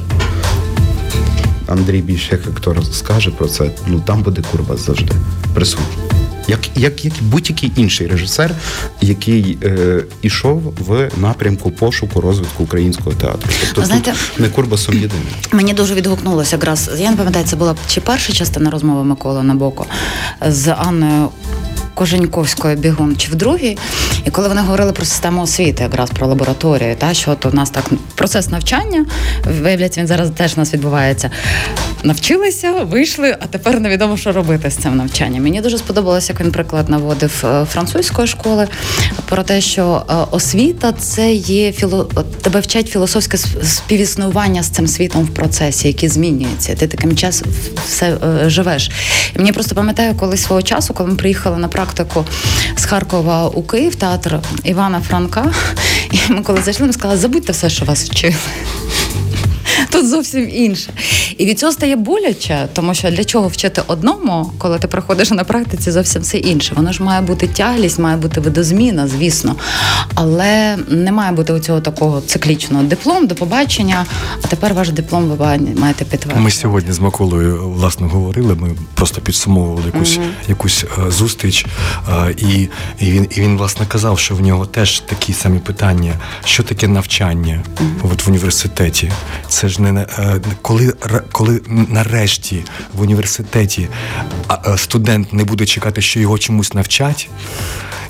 Андрій 1.67 2.03
більше 2.03 2.29
як 2.33 2.47
актор 2.47 2.85
скаже 2.93 3.31
про 3.31 3.49
це, 3.49 3.71
ну 3.87 4.03
там 4.07 4.23
буде 4.23 4.43
курва 4.51 4.77
завжди 4.77 5.13
присутній. 5.55 6.23
Як 6.49 6.61
як, 6.75 7.05
як 7.05 7.15
будь-який 7.21 7.73
інший 7.77 8.07
режисер, 8.07 8.51
який 9.01 9.59
е, 9.63 10.05
ішов 10.23 10.75
в 10.79 11.11
напрямку 11.17 11.71
пошуку 11.71 12.21
розвитку 12.21 12.65
українського 12.65 13.13
театру, 13.13 13.51
тобто 13.61 13.85
Знаєте, 13.85 14.11
тут 14.11 14.41
не 14.41 14.49
Курбасом 14.49 14.95
єдиним. 14.95 15.27
Мені 15.53 15.75
дуже 15.75 15.95
відгукнулося 15.95 16.57
якраз. 16.57 16.91
Я 16.99 17.11
не 17.11 17.17
пам'ятаю, 17.17 17.45
це 17.47 17.57
була 17.57 17.77
чи 17.89 18.01
перша 18.01 18.33
частина 18.33 18.71
розмови 18.71 19.05
Миколи 19.05 19.43
Набоко 19.43 19.87
з 20.49 20.69
Анною 20.69 21.29
Коженьковської 21.95 22.77
бігун 22.77 23.17
чи 23.17 23.33
в 23.33 23.35
другій. 23.35 23.79
І 24.25 24.31
коли 24.31 24.49
вони 24.49 24.61
говорили 24.61 24.93
про 24.93 25.05
систему 25.05 25.43
освіти, 25.43 25.83
якраз 25.83 26.11
про 26.11 26.27
лабораторію, 26.27 26.97
та 26.97 27.15
що 27.15 27.31
от 27.31 27.47
у 27.47 27.51
нас 27.51 27.71
так 27.71 27.85
процес 28.15 28.51
навчання, 28.51 29.07
виявляється, 29.61 30.01
він 30.01 30.07
зараз 30.07 30.31
теж 30.31 30.55
у 30.57 30.61
нас 30.61 30.73
відбувається. 30.73 31.31
Навчилися, 32.05 32.73
вийшли, 32.73 33.37
а 33.41 33.47
тепер 33.47 33.81
невідомо, 33.81 34.17
що 34.17 34.33
робити 34.33 34.71
з 34.71 34.77
цим 34.77 34.97
навчанням. 34.97 35.43
Мені 35.43 35.61
дуже 35.61 35.79
сподобалося, 35.79 36.33
як 36.33 36.41
він 36.41 36.53
приклад 36.53 36.89
наводив 36.89 37.45
е, 37.45 37.65
французької 37.65 38.29
школи 38.29 38.69
про 39.29 39.43
те, 39.43 39.61
що 39.61 40.03
е, 40.11 40.15
освіта 40.31 40.93
це 40.93 41.33
є 41.33 41.73
філо... 41.73 42.05
тебе 42.43 42.61
вчать 42.61 42.89
філософське 42.89 43.39
співіснування 43.63 44.63
з 44.63 44.69
цим 44.69 44.87
світом 44.87 45.25
в 45.25 45.35
процесі, 45.35 45.89
який 45.89 46.09
змінюється. 46.09 46.75
Ти 46.75 46.87
таким 46.87 47.17
часом 47.17 47.49
все 47.87 48.07
е, 48.07 48.51
живеш. 48.51 48.91
І 49.37 49.39
мені 49.39 49.53
просто 49.53 49.75
пам'ятаю, 49.75 50.15
коли 50.15 50.37
свого 50.37 50.63
часу, 50.63 50.95
коли 50.95 51.11
ми 51.11 51.17
приїхали 51.17 51.57
на 51.57 51.69
практику 51.69 51.82
з 52.77 52.85
Харкова 52.85 53.49
у 53.49 53.63
Київ, 53.63 53.95
театр 53.95 54.39
Івана 54.65 55.01
Франка. 55.01 55.53
І 56.11 56.19
ми 56.33 56.43
коли 56.43 56.63
зайшли, 56.63 56.87
ми 56.87 56.93
сказали, 56.93 57.19
забудьте 57.21 57.53
все, 57.53 57.71
що 57.71 57.85
вас 57.85 58.11
вчили. 58.11 58.35
Тут 59.93 60.09
зовсім 60.09 60.51
інше. 60.51 60.93
І 61.39 61.45
від 61.47 61.59
цього 61.59 61.73
стає 61.73 61.97
боляче, 61.97 62.69
тому 62.73 62.95
що 62.95 63.11
для 63.11 63.25
чого 63.25 63.49
вчити 63.49 63.83
одному, 63.87 64.53
коли 64.59 64.79
ти 64.79 64.87
приходиш 64.89 65.31
на 65.31 65.45
практиці, 65.45 65.91
зовсім 65.91 66.23
все 66.23 66.39
інше. 66.39 66.73
Воно 66.77 66.93
ж 66.93 67.03
має 67.03 67.21
бути 67.21 67.47
тяглість, 67.49 67.99
має 67.99 68.17
бути 68.17 68.41
видозміна, 68.41 69.09
звісно. 69.09 69.57
Але 70.15 70.77
не 70.89 71.13
має 71.13 71.33
бути 71.33 71.53
у 71.53 71.59
цього 71.59 71.81
такого 71.81 72.21
циклічного 72.21 72.85
диплом 72.85 73.27
до 73.27 73.35
побачення. 73.35 74.07
А 74.43 74.47
тепер 74.47 74.75
ваш 74.75 74.91
диплом 74.91 75.25
ви 75.29 75.37
маєте 75.81 76.05
підтвердити. 76.05 76.41
Ми 76.41 76.51
сьогодні 76.51 76.93
з 76.93 76.99
Миколою 76.99 77.71
власне 77.71 78.07
говорили. 78.07 78.55
Ми 78.55 78.71
просто 78.95 79.21
підсумовували 79.21 79.87
якусь 79.87 80.19
uh 80.19 80.23
якусь 80.49 80.85
е, 80.85 81.11
зустріч, 81.11 81.67
е, 82.09 82.35
і 82.39 82.69
і 83.01 83.11
він 83.11 83.29
і 83.31 83.41
він 83.41 83.57
власне 83.57 83.87
казав, 83.87 84.19
що 84.19 84.35
в 84.35 84.41
нього 84.41 84.67
теж 84.67 85.01
такі 85.01 85.33
самі 85.33 85.59
питання, 85.59 86.15
що 86.45 86.63
таке 86.63 86.89
навчання 86.89 87.63
uh 87.77 88.11
от 88.13 88.27
в 88.27 88.29
університеті. 88.29 89.13
Це 89.49 89.69
ж 89.69 89.82
не 89.83 90.01
е, 90.01 90.41
коли 90.63 90.95
коли 91.33 91.61
нарешті 91.67 92.65
в 92.95 93.01
університеті 93.01 93.89
студент 94.77 95.33
не 95.33 95.45
буде 95.45 95.67
чекати, 95.67 96.01
що 96.01 96.21
його 96.21 96.39
чомусь 96.39 96.75
навчать. 96.75 97.31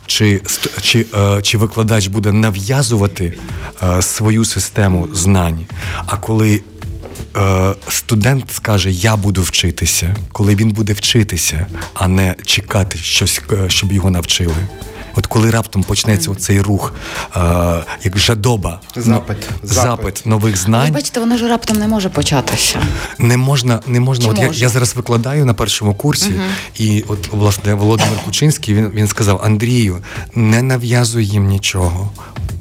Чи 0.07 0.41
чи, 0.81 1.07
чи 1.43 1.59
викладач 1.59 2.07
буде 2.07 2.33
нав'язувати 2.33 3.39
свою 4.01 4.45
систему 4.45 5.09
знань? 5.13 5.67
А 6.07 6.17
коли 6.17 6.61
студент 7.89 8.45
скаже 8.53 8.91
Я 8.91 9.17
буду 9.17 9.43
вчитися, 9.43 10.17
коли 10.33 10.55
він 10.55 10.71
буде 10.71 10.93
вчитися, 10.93 11.67
а 11.95 12.09
не 12.09 12.35
чекати 12.45 12.99
щось, 12.99 13.43
щоб 13.69 13.93
його 13.93 14.11
навчили. 14.11 14.69
От 15.15 15.27
коли 15.27 15.51
раптом 15.51 15.83
почнеться 15.83 16.31
mm. 16.31 16.33
оцей 16.33 16.61
рух, 16.61 16.95
е, 17.37 17.41
як 18.05 18.19
жадоба, 18.19 18.81
запит, 18.97 19.37
запит, 19.63 19.75
запит 19.75 20.27
нових 20.27 20.57
знань. 20.57 20.87
Ви 20.87 20.95
бачите, 20.95 21.21
воно 21.21 21.37
ж 21.37 21.49
раптом 21.49 21.79
не 21.79 21.89
може 21.89 22.09
початися. 22.09 22.83
Не 23.19 23.37
можна, 23.37 23.81
не 23.87 24.01
можна. 24.01 24.29
От 24.29 24.37
може? 24.37 24.49
я 24.49 24.55
я 24.55 24.69
зараз 24.69 24.97
викладаю 24.97 25.45
на 25.45 25.55
першому 25.55 25.95
курсі, 25.95 26.31
uh-huh. 26.31 26.83
і 26.83 27.05
от 27.09 27.29
власне 27.33 27.75
Володимир 27.75 28.19
Кучинський 28.25 28.75
він 28.75 28.91
він 28.95 29.09
сказав: 29.09 29.41
Андрію, 29.45 29.99
не 30.35 30.63
нав'язуй 30.63 31.27
їм 31.27 31.47
нічого 31.47 32.11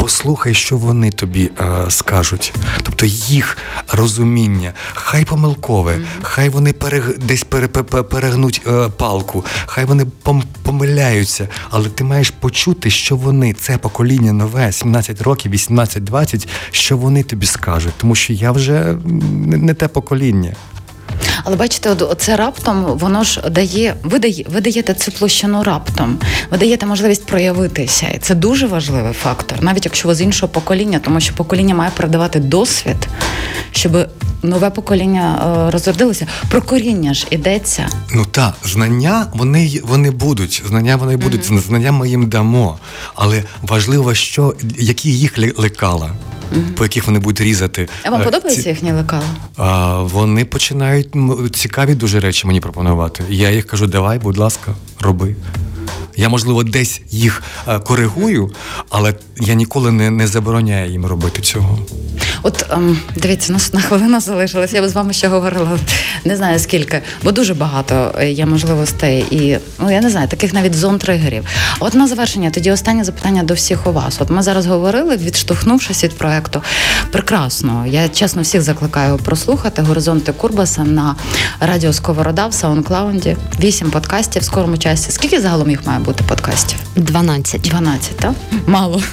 послухай, 0.02 0.54
що 0.54 0.78
вони 0.78 1.12
тобі 1.12 1.52
е, 1.60 1.86
скажуть. 1.90 2.54
Тобто 2.84 3.06
їх 3.06 3.58
розуміння, 3.92 4.74
хай 4.94 5.26
помилкове, 5.26 5.94
mm-hmm. 5.94 6.22
хай 6.22 6.50
вони 6.50 6.74
перег, 6.74 7.18
десь 7.18 7.44
пере, 7.44 7.68
пере, 7.68 8.04
перегнуть 8.04 8.62
е, 8.68 8.90
палку, 8.98 9.46
хай 9.66 9.86
вони 9.86 10.06
пом, 10.06 10.44
помиляються, 10.64 11.48
але 11.70 11.90
ти 11.90 12.04
маєш 12.04 12.30
почути, 12.30 12.90
що 12.90 13.16
вони, 13.16 13.54
це 13.54 13.78
покоління 13.78 14.34
нове, 14.34 14.72
17 14.72 15.22
років, 15.22 15.54
18-20, 15.54 16.48
що 16.72 16.98
вони 16.98 17.24
тобі 17.24 17.46
скажуть, 17.46 17.94
тому 17.98 18.16
що 18.16 18.34
я 18.34 18.52
вже 18.52 18.98
не, 19.06 19.58
не 19.58 19.74
те 19.74 19.88
покоління. 19.88 20.56
Але 21.44 21.56
бачите, 21.56 21.96
це 22.18 22.36
раптом 22.36 22.84
воно 22.84 23.24
ж 23.24 23.42
дає, 23.50 23.96
ви, 24.04 24.20
дає, 24.20 24.46
ви 24.50 24.62
даєте 24.62 24.94
цю 24.94 25.12
площину 25.12 25.64
раптом, 25.64 26.18
ви 26.52 26.58
даєте 26.58 26.86
можливість 26.86 27.26
проявитися. 27.26 28.08
І 28.08 28.20
це 28.20 28.36
дуже 28.36 28.68
важливий 28.68 29.14
фактор, 29.14 29.64
навіть 29.64 29.86
якщо 29.86 30.08
ви 30.08 30.16
з 30.16 30.22
іншого 30.22 30.52
покоління, 30.54 31.00
тому 31.04 31.20
що 31.20 31.34
покоління 31.34 31.76
має 31.76 31.92
передавати 31.92 32.40
досвід, 32.40 33.08
щоб 33.72 34.08
нове 34.44 34.70
покоління 34.70 35.42
е, 35.68 35.72
розродилося. 35.72 36.28
Про 36.50 36.62
коріння 36.62 37.14
ж 37.14 37.28
ідеться. 37.30 37.90
Ну 38.14 38.26
так, 38.26 38.54
знання 38.64 39.28
вони 39.34 39.82
вони 39.84 40.12
будуть. 40.12 40.64
Знання 40.68 40.96
вони 40.96 41.18
будуть, 41.18 41.42
mm-hmm. 41.42 41.68
знання 41.68 41.92
ми 41.92 42.10
їм 42.10 42.30
дамо. 42.30 42.80
Але 43.16 43.44
важливо, 43.62 44.14
що 44.14 44.56
які 44.78 45.10
їх 45.18 45.38
лекала. 45.58 46.12
По 46.78 46.84
яких 46.84 47.08
вони 47.08 47.20
будуть 47.20 47.42
різати. 47.42 47.90
А 48.04 48.10
вам 48.10 48.22
е, 48.22 48.24
подобається 48.26 48.64
ці... 48.64 48.70
їхні 48.70 48.92
лекала? 48.92 49.24
А, 49.58 50.02
Вони 50.02 50.46
починають 50.46 51.08
цікаві 51.54 51.96
дуже 51.96 52.20
речі 52.20 52.48
мені 52.48 52.60
пропонувати. 52.60 53.24
Я 53.30 53.52
їх 53.52 53.68
кажу, 53.68 53.88
давай, 53.88 54.20
будь 54.20 54.38
ласка, 54.38 54.76
роби. 55.00 55.36
Я, 56.16 56.30
можливо, 56.30 56.64
десь 56.64 57.02
їх 57.10 57.44
е, 57.68 57.80
коригую, 57.80 58.52
але 58.90 59.14
я 59.40 59.54
ніколи 59.54 59.92
не 59.92 60.10
не 60.10 60.28
забороняю 60.28 60.92
їм 60.92 61.06
робити 61.06 61.42
цього. 61.42 61.80
От 62.44 62.66
ем, 62.70 62.98
дивіться, 63.16 63.54
нас 63.54 63.74
на 63.74 63.82
хвилина 63.82 64.20
залишилась. 64.20 64.74
Я 64.74 64.82
би 64.82 64.90
з 64.90 64.94
вами 64.94 65.14
ще 65.14 65.28
говорила 65.28 65.78
не 66.26 66.36
знаю 66.36 66.60
скільки, 66.60 67.02
бо 67.24 67.32
дуже 67.32 67.54
багато 67.54 68.16
е, 68.20 68.32
є 68.32 68.46
можливостей 68.46 69.26
і 69.32 69.58
ну 69.80 69.92
я 69.92 70.02
не 70.02 70.10
знаю, 70.10 70.28
таких 70.28 70.54
навіть 70.54 70.76
зон 70.76 70.98
тригерів. 70.98 71.46
От 71.80 71.94
на 71.94 72.08
завершення 72.08 72.50
тоді 72.50 72.72
останнє 72.72 73.04
запитання 73.04 73.44
до 73.44 73.54
всіх 73.54 73.88
у 73.88 73.92
вас. 73.92 74.18
От 74.20 74.30
ми 74.30 74.42
зараз 74.42 74.66
говорили, 74.66 75.18
відштовхнувшись 75.18 76.04
від 76.04 76.18
проекту. 76.18 76.62
Прекрасно. 77.12 77.86
Я 77.88 78.10
чесно 78.10 78.42
всіх 78.42 78.62
закликаю 78.62 79.18
прослухати 79.18 79.82
горизонти 79.82 80.34
Курбаса 80.34 80.84
на 80.84 81.16
радіо 81.60 81.94
Сковорода 81.94 82.48
в 82.48 82.54
Саундклаунді. 82.54 83.38
Вісім 83.60 83.92
подкастів 83.92 84.42
в 84.42 84.46
скорому 84.46 84.78
часі. 84.78 85.12
Скільки 85.12 85.42
загалом 85.42 85.70
їх 85.70 85.88
має 85.88 86.00
бути 86.02 86.24
подкастів? 86.28 86.78
12. 86.96 87.62
12, 87.62 88.18
так? 88.18 88.34
Мало. 88.68 89.02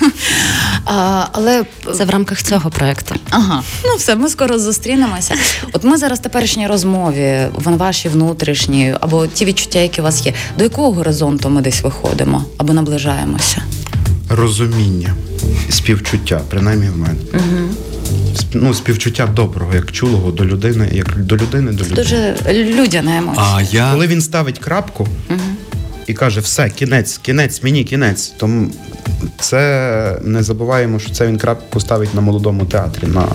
А, 0.90 1.26
Але 1.32 1.64
це 1.94 2.04
в 2.04 2.10
рамках 2.10 2.42
цього 2.42 2.70
проекту. 2.70 3.14
Ага, 3.30 3.62
ну 3.84 3.96
все, 3.96 4.16
ми 4.16 4.28
скоро 4.28 4.58
зустрінемося. 4.58 5.34
От 5.72 5.84
ми 5.84 5.96
зараз 5.96 6.18
в 6.18 6.22
теперішній 6.22 6.66
розмові, 6.66 7.46
в 7.54 7.76
вашій 7.76 8.08
внутрішній, 8.08 8.94
або 9.00 9.26
ті 9.26 9.44
відчуття, 9.44 9.78
які 9.78 10.00
у 10.00 10.04
вас 10.04 10.26
є. 10.26 10.32
До 10.58 10.64
якого 10.64 10.92
горизонту 10.92 11.48
ми 11.48 11.60
десь 11.60 11.82
виходимо 11.82 12.44
або 12.58 12.72
наближаємося? 12.72 13.62
Розуміння, 14.28 15.14
співчуття, 15.70 16.40
принаймні 16.48 16.88
в 16.88 16.96
мене. 16.96 17.18
Угу. 17.34 17.68
Ну, 18.52 18.74
співчуття 18.74 19.26
доброго, 19.26 19.74
як 19.74 19.92
чулого 19.92 20.30
до 20.30 20.44
людини, 20.44 20.88
як 20.92 21.24
до 21.24 21.36
людини 21.36 21.72
до 21.72 21.84
людини. 21.84 22.02
Дуже 22.02 22.36
людяна 22.64 23.16
емоція. 23.16 23.46
А 23.54 23.62
я... 23.62 23.92
Коли 23.92 24.06
він 24.06 24.22
ставить 24.22 24.58
крапку 24.58 25.08
угу. 25.30 25.40
І 26.08 26.14
каже, 26.14 26.40
все, 26.40 26.70
кінець, 26.70 27.18
кінець, 27.18 27.62
мені 27.62 27.84
кінець, 27.84 28.28
то 28.36 28.66
це 29.40 30.18
не 30.22 30.42
забуваємо, 30.42 30.98
що 30.98 31.10
це 31.10 31.26
він 31.26 31.38
крапку 31.38 31.80
ставить 31.80 32.14
на 32.14 32.20
молодому 32.20 32.64
театрі, 32.64 33.06
на 33.06 33.28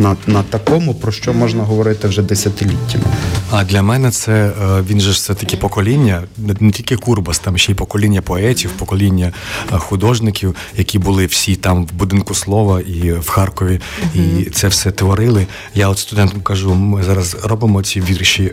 на, 0.00 0.16
на 0.26 0.42
такому, 0.42 0.94
про 0.94 1.12
що 1.12 1.34
можна 1.34 1.62
говорити 1.62 2.08
вже 2.08 2.22
десятиліттями. 2.22 3.04
А 3.50 3.64
для 3.64 3.82
мене 3.82 4.10
це 4.10 4.32
е, 4.32 4.52
він 4.90 5.00
же 5.00 5.10
все 5.10 5.34
таки 5.34 5.56
покоління, 5.56 6.22
не 6.60 6.70
тільки 6.70 6.96
Курбас, 6.96 7.38
там 7.38 7.58
ще 7.58 7.72
й 7.72 7.74
покоління 7.74 8.22
поетів, 8.22 8.70
покоління 8.70 9.32
е, 9.72 9.78
художників, 9.78 10.54
які 10.76 10.98
були 10.98 11.26
всі 11.26 11.56
там 11.56 11.86
в 11.86 11.92
будинку 11.92 12.34
слова 12.34 12.80
і 12.80 13.12
в 13.12 13.28
Харкові, 13.28 13.80
uh-huh. 14.02 14.46
і 14.46 14.50
це 14.50 14.68
все 14.68 14.90
творили. 14.90 15.46
Я 15.74 15.88
от 15.88 15.98
студентам 15.98 16.40
кажу, 16.40 16.74
ми 16.74 17.02
зараз 17.02 17.36
робимо 17.44 17.82
ці 17.82 18.00
вірші 18.00 18.52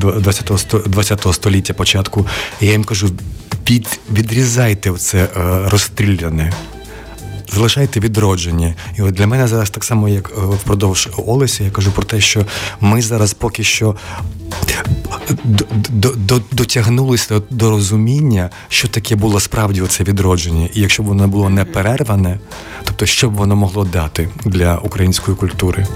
20 0.00 1.26
е, 1.26 1.32
століття 1.32 1.74
початку. 1.74 2.26
Я 2.60 2.70
їм 2.72 2.84
кажу, 2.84 3.10
під 3.64 4.00
відрізайте 4.12 4.92
це 4.92 5.28
розстріляне 5.66 6.52
залишайте 7.52 8.00
відродження. 8.00 8.74
І 8.98 9.02
от 9.02 9.14
для 9.14 9.26
мене 9.26 9.46
зараз 9.46 9.70
так 9.70 9.84
само, 9.84 10.08
як 10.08 10.30
е, 10.30 10.40
впродовж 10.40 11.08
Олесі, 11.16 11.64
я 11.64 11.70
кажу 11.70 11.92
про 11.92 12.02
те, 12.02 12.20
що 12.20 12.46
ми 12.80 13.02
зараз 13.02 13.34
поки 13.34 13.64
що. 13.64 13.96
Дотягнулися 16.52 17.42
до 17.50 17.70
розуміння, 17.70 18.50
що 18.68 18.88
таке 18.88 19.16
було 19.16 19.40
справді 19.40 19.82
оце 19.82 20.04
відродження, 20.04 20.68
і 20.74 20.80
якщо 20.80 21.02
б 21.02 21.06
воно 21.06 21.28
було 21.28 21.48
не 21.48 21.64
перерване, 21.64 22.38
тобто 22.84 23.06
що 23.06 23.30
б 23.30 23.34
воно 23.34 23.56
могло 23.56 23.84
дати 23.84 24.28
для 24.44 24.76
української 24.76 25.36
культури? 25.36 25.86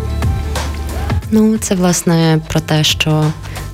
Ну, 1.31 1.59
це 1.59 1.75
власне 1.75 2.41
про 2.49 2.61
те, 2.61 2.85
що 2.85 3.25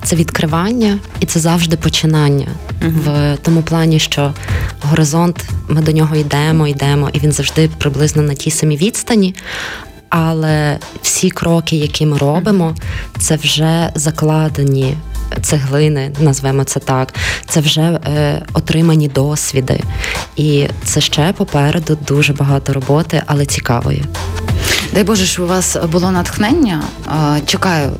це 0.04 0.16
відкривання 0.16 0.98
і 1.20 1.26
це 1.26 1.40
завжди 1.40 1.76
починання. 1.76 2.48
В 2.80 3.36
тому 3.42 3.62
плані, 3.62 3.98
що 3.98 4.34
горизонт, 4.82 5.44
ми 5.68 5.80
до 5.80 5.92
нього 5.92 6.16
йдемо, 6.16 6.68
йдемо, 6.68 7.10
і 7.12 7.18
він 7.18 7.32
завжди 7.32 7.70
приблизно 7.78 8.22
на 8.22 8.34
тій 8.34 8.50
самій 8.50 8.76
відстані. 8.76 9.34
Але 10.08 10.78
всі 11.02 11.30
кроки, 11.30 11.76
які 11.76 12.06
ми 12.06 12.18
робимо, 12.18 12.74
це 13.18 13.36
вже 13.36 13.90
закладені 13.94 14.96
цеглини, 15.42 16.12
назвемо 16.20 16.64
це 16.64 16.80
так. 16.80 17.14
Це 17.48 17.60
вже 17.60 17.80
е, 17.80 18.42
отримані 18.52 19.08
досвіди, 19.08 19.80
і 20.36 20.66
це 20.84 21.00
ще 21.00 21.32
попереду 21.32 21.98
дуже 22.08 22.32
багато 22.32 22.72
роботи, 22.72 23.22
але 23.26 23.46
цікавої. 23.46 24.04
Дай 24.94 25.04
Боже, 25.04 25.26
що 25.26 25.44
у 25.44 25.46
вас 25.46 25.76
було 25.92 26.10
натхнення. 26.10 26.82
Чекаю 27.46 27.90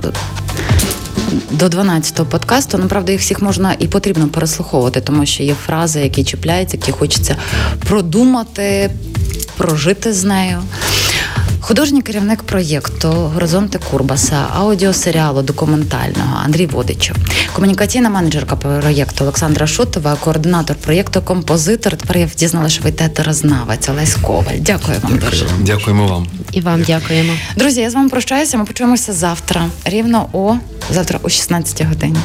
до 1.51 1.67
12-го 1.67 2.27
подкасту. 2.27 2.79
Направда, 2.79 3.13
їх 3.13 3.21
всіх 3.21 3.43
можна 3.43 3.77
і 3.79 3.89
потрібно 3.89 4.29
переслуховувати, 4.29 5.01
тому 5.01 5.27
що 5.27 5.43
є 5.43 5.55
фрази, 5.67 6.01
які 6.01 6.25
чіпляються, 6.25 6.77
які 6.77 6.93
хочеться 6.93 7.37
продумати, 7.89 8.91
прожити 9.57 10.13
з 10.13 10.25
нею. 10.25 10.63
Художній 11.71 12.03
керівник 12.03 12.43
проєкту 12.43 13.09
Горизонти 13.09 13.79
Курбаса, 13.91 14.47
аудіосеріалу 14.55 15.43
документального 15.43 16.37
Андрій 16.45 16.67
Водичев, 16.67 17.17
комунікаційна 17.53 18.11
менеджерка 18.11 18.57
проєкту 18.57 19.25
Олександра 19.25 19.67
Шутова, 19.67 20.17
координатор 20.21 20.77
проєкту, 20.77 21.23
композитор. 21.23 21.97
Тепер 21.97 22.17
я 22.19 22.29
дізнала, 22.37 22.69
що 22.69 22.83
ви 22.83 22.93
театерознавець 22.93 23.89
Олесь 23.89 24.15
Коваль. 24.15 24.59
Дякую 24.61 24.99
вам 25.03 25.19
дуже. 25.19 25.47
Дякуємо 25.61 26.07
вам. 26.07 26.27
І 26.53 26.61
вам 26.61 26.83
дякуємо. 26.83 27.33
Друзі, 27.57 27.81
я 27.81 27.91
з 27.91 27.95
вами 27.95 28.09
прощаюся. 28.09 28.59
Ми 28.59 28.65
почуємося 28.65 29.13
завтра. 29.13 29.67
Рівно 29.85 30.29
о 30.33 30.55
завтра 30.91 31.19
о 31.23 31.29
16 31.29 31.87
годині. 31.87 32.17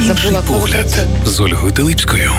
Інший 0.00 0.16
Забула 0.16 0.42
погляд 0.42 0.96
з 1.26 1.40
Ольгою 1.40 1.72
Теличкою. 1.72 2.32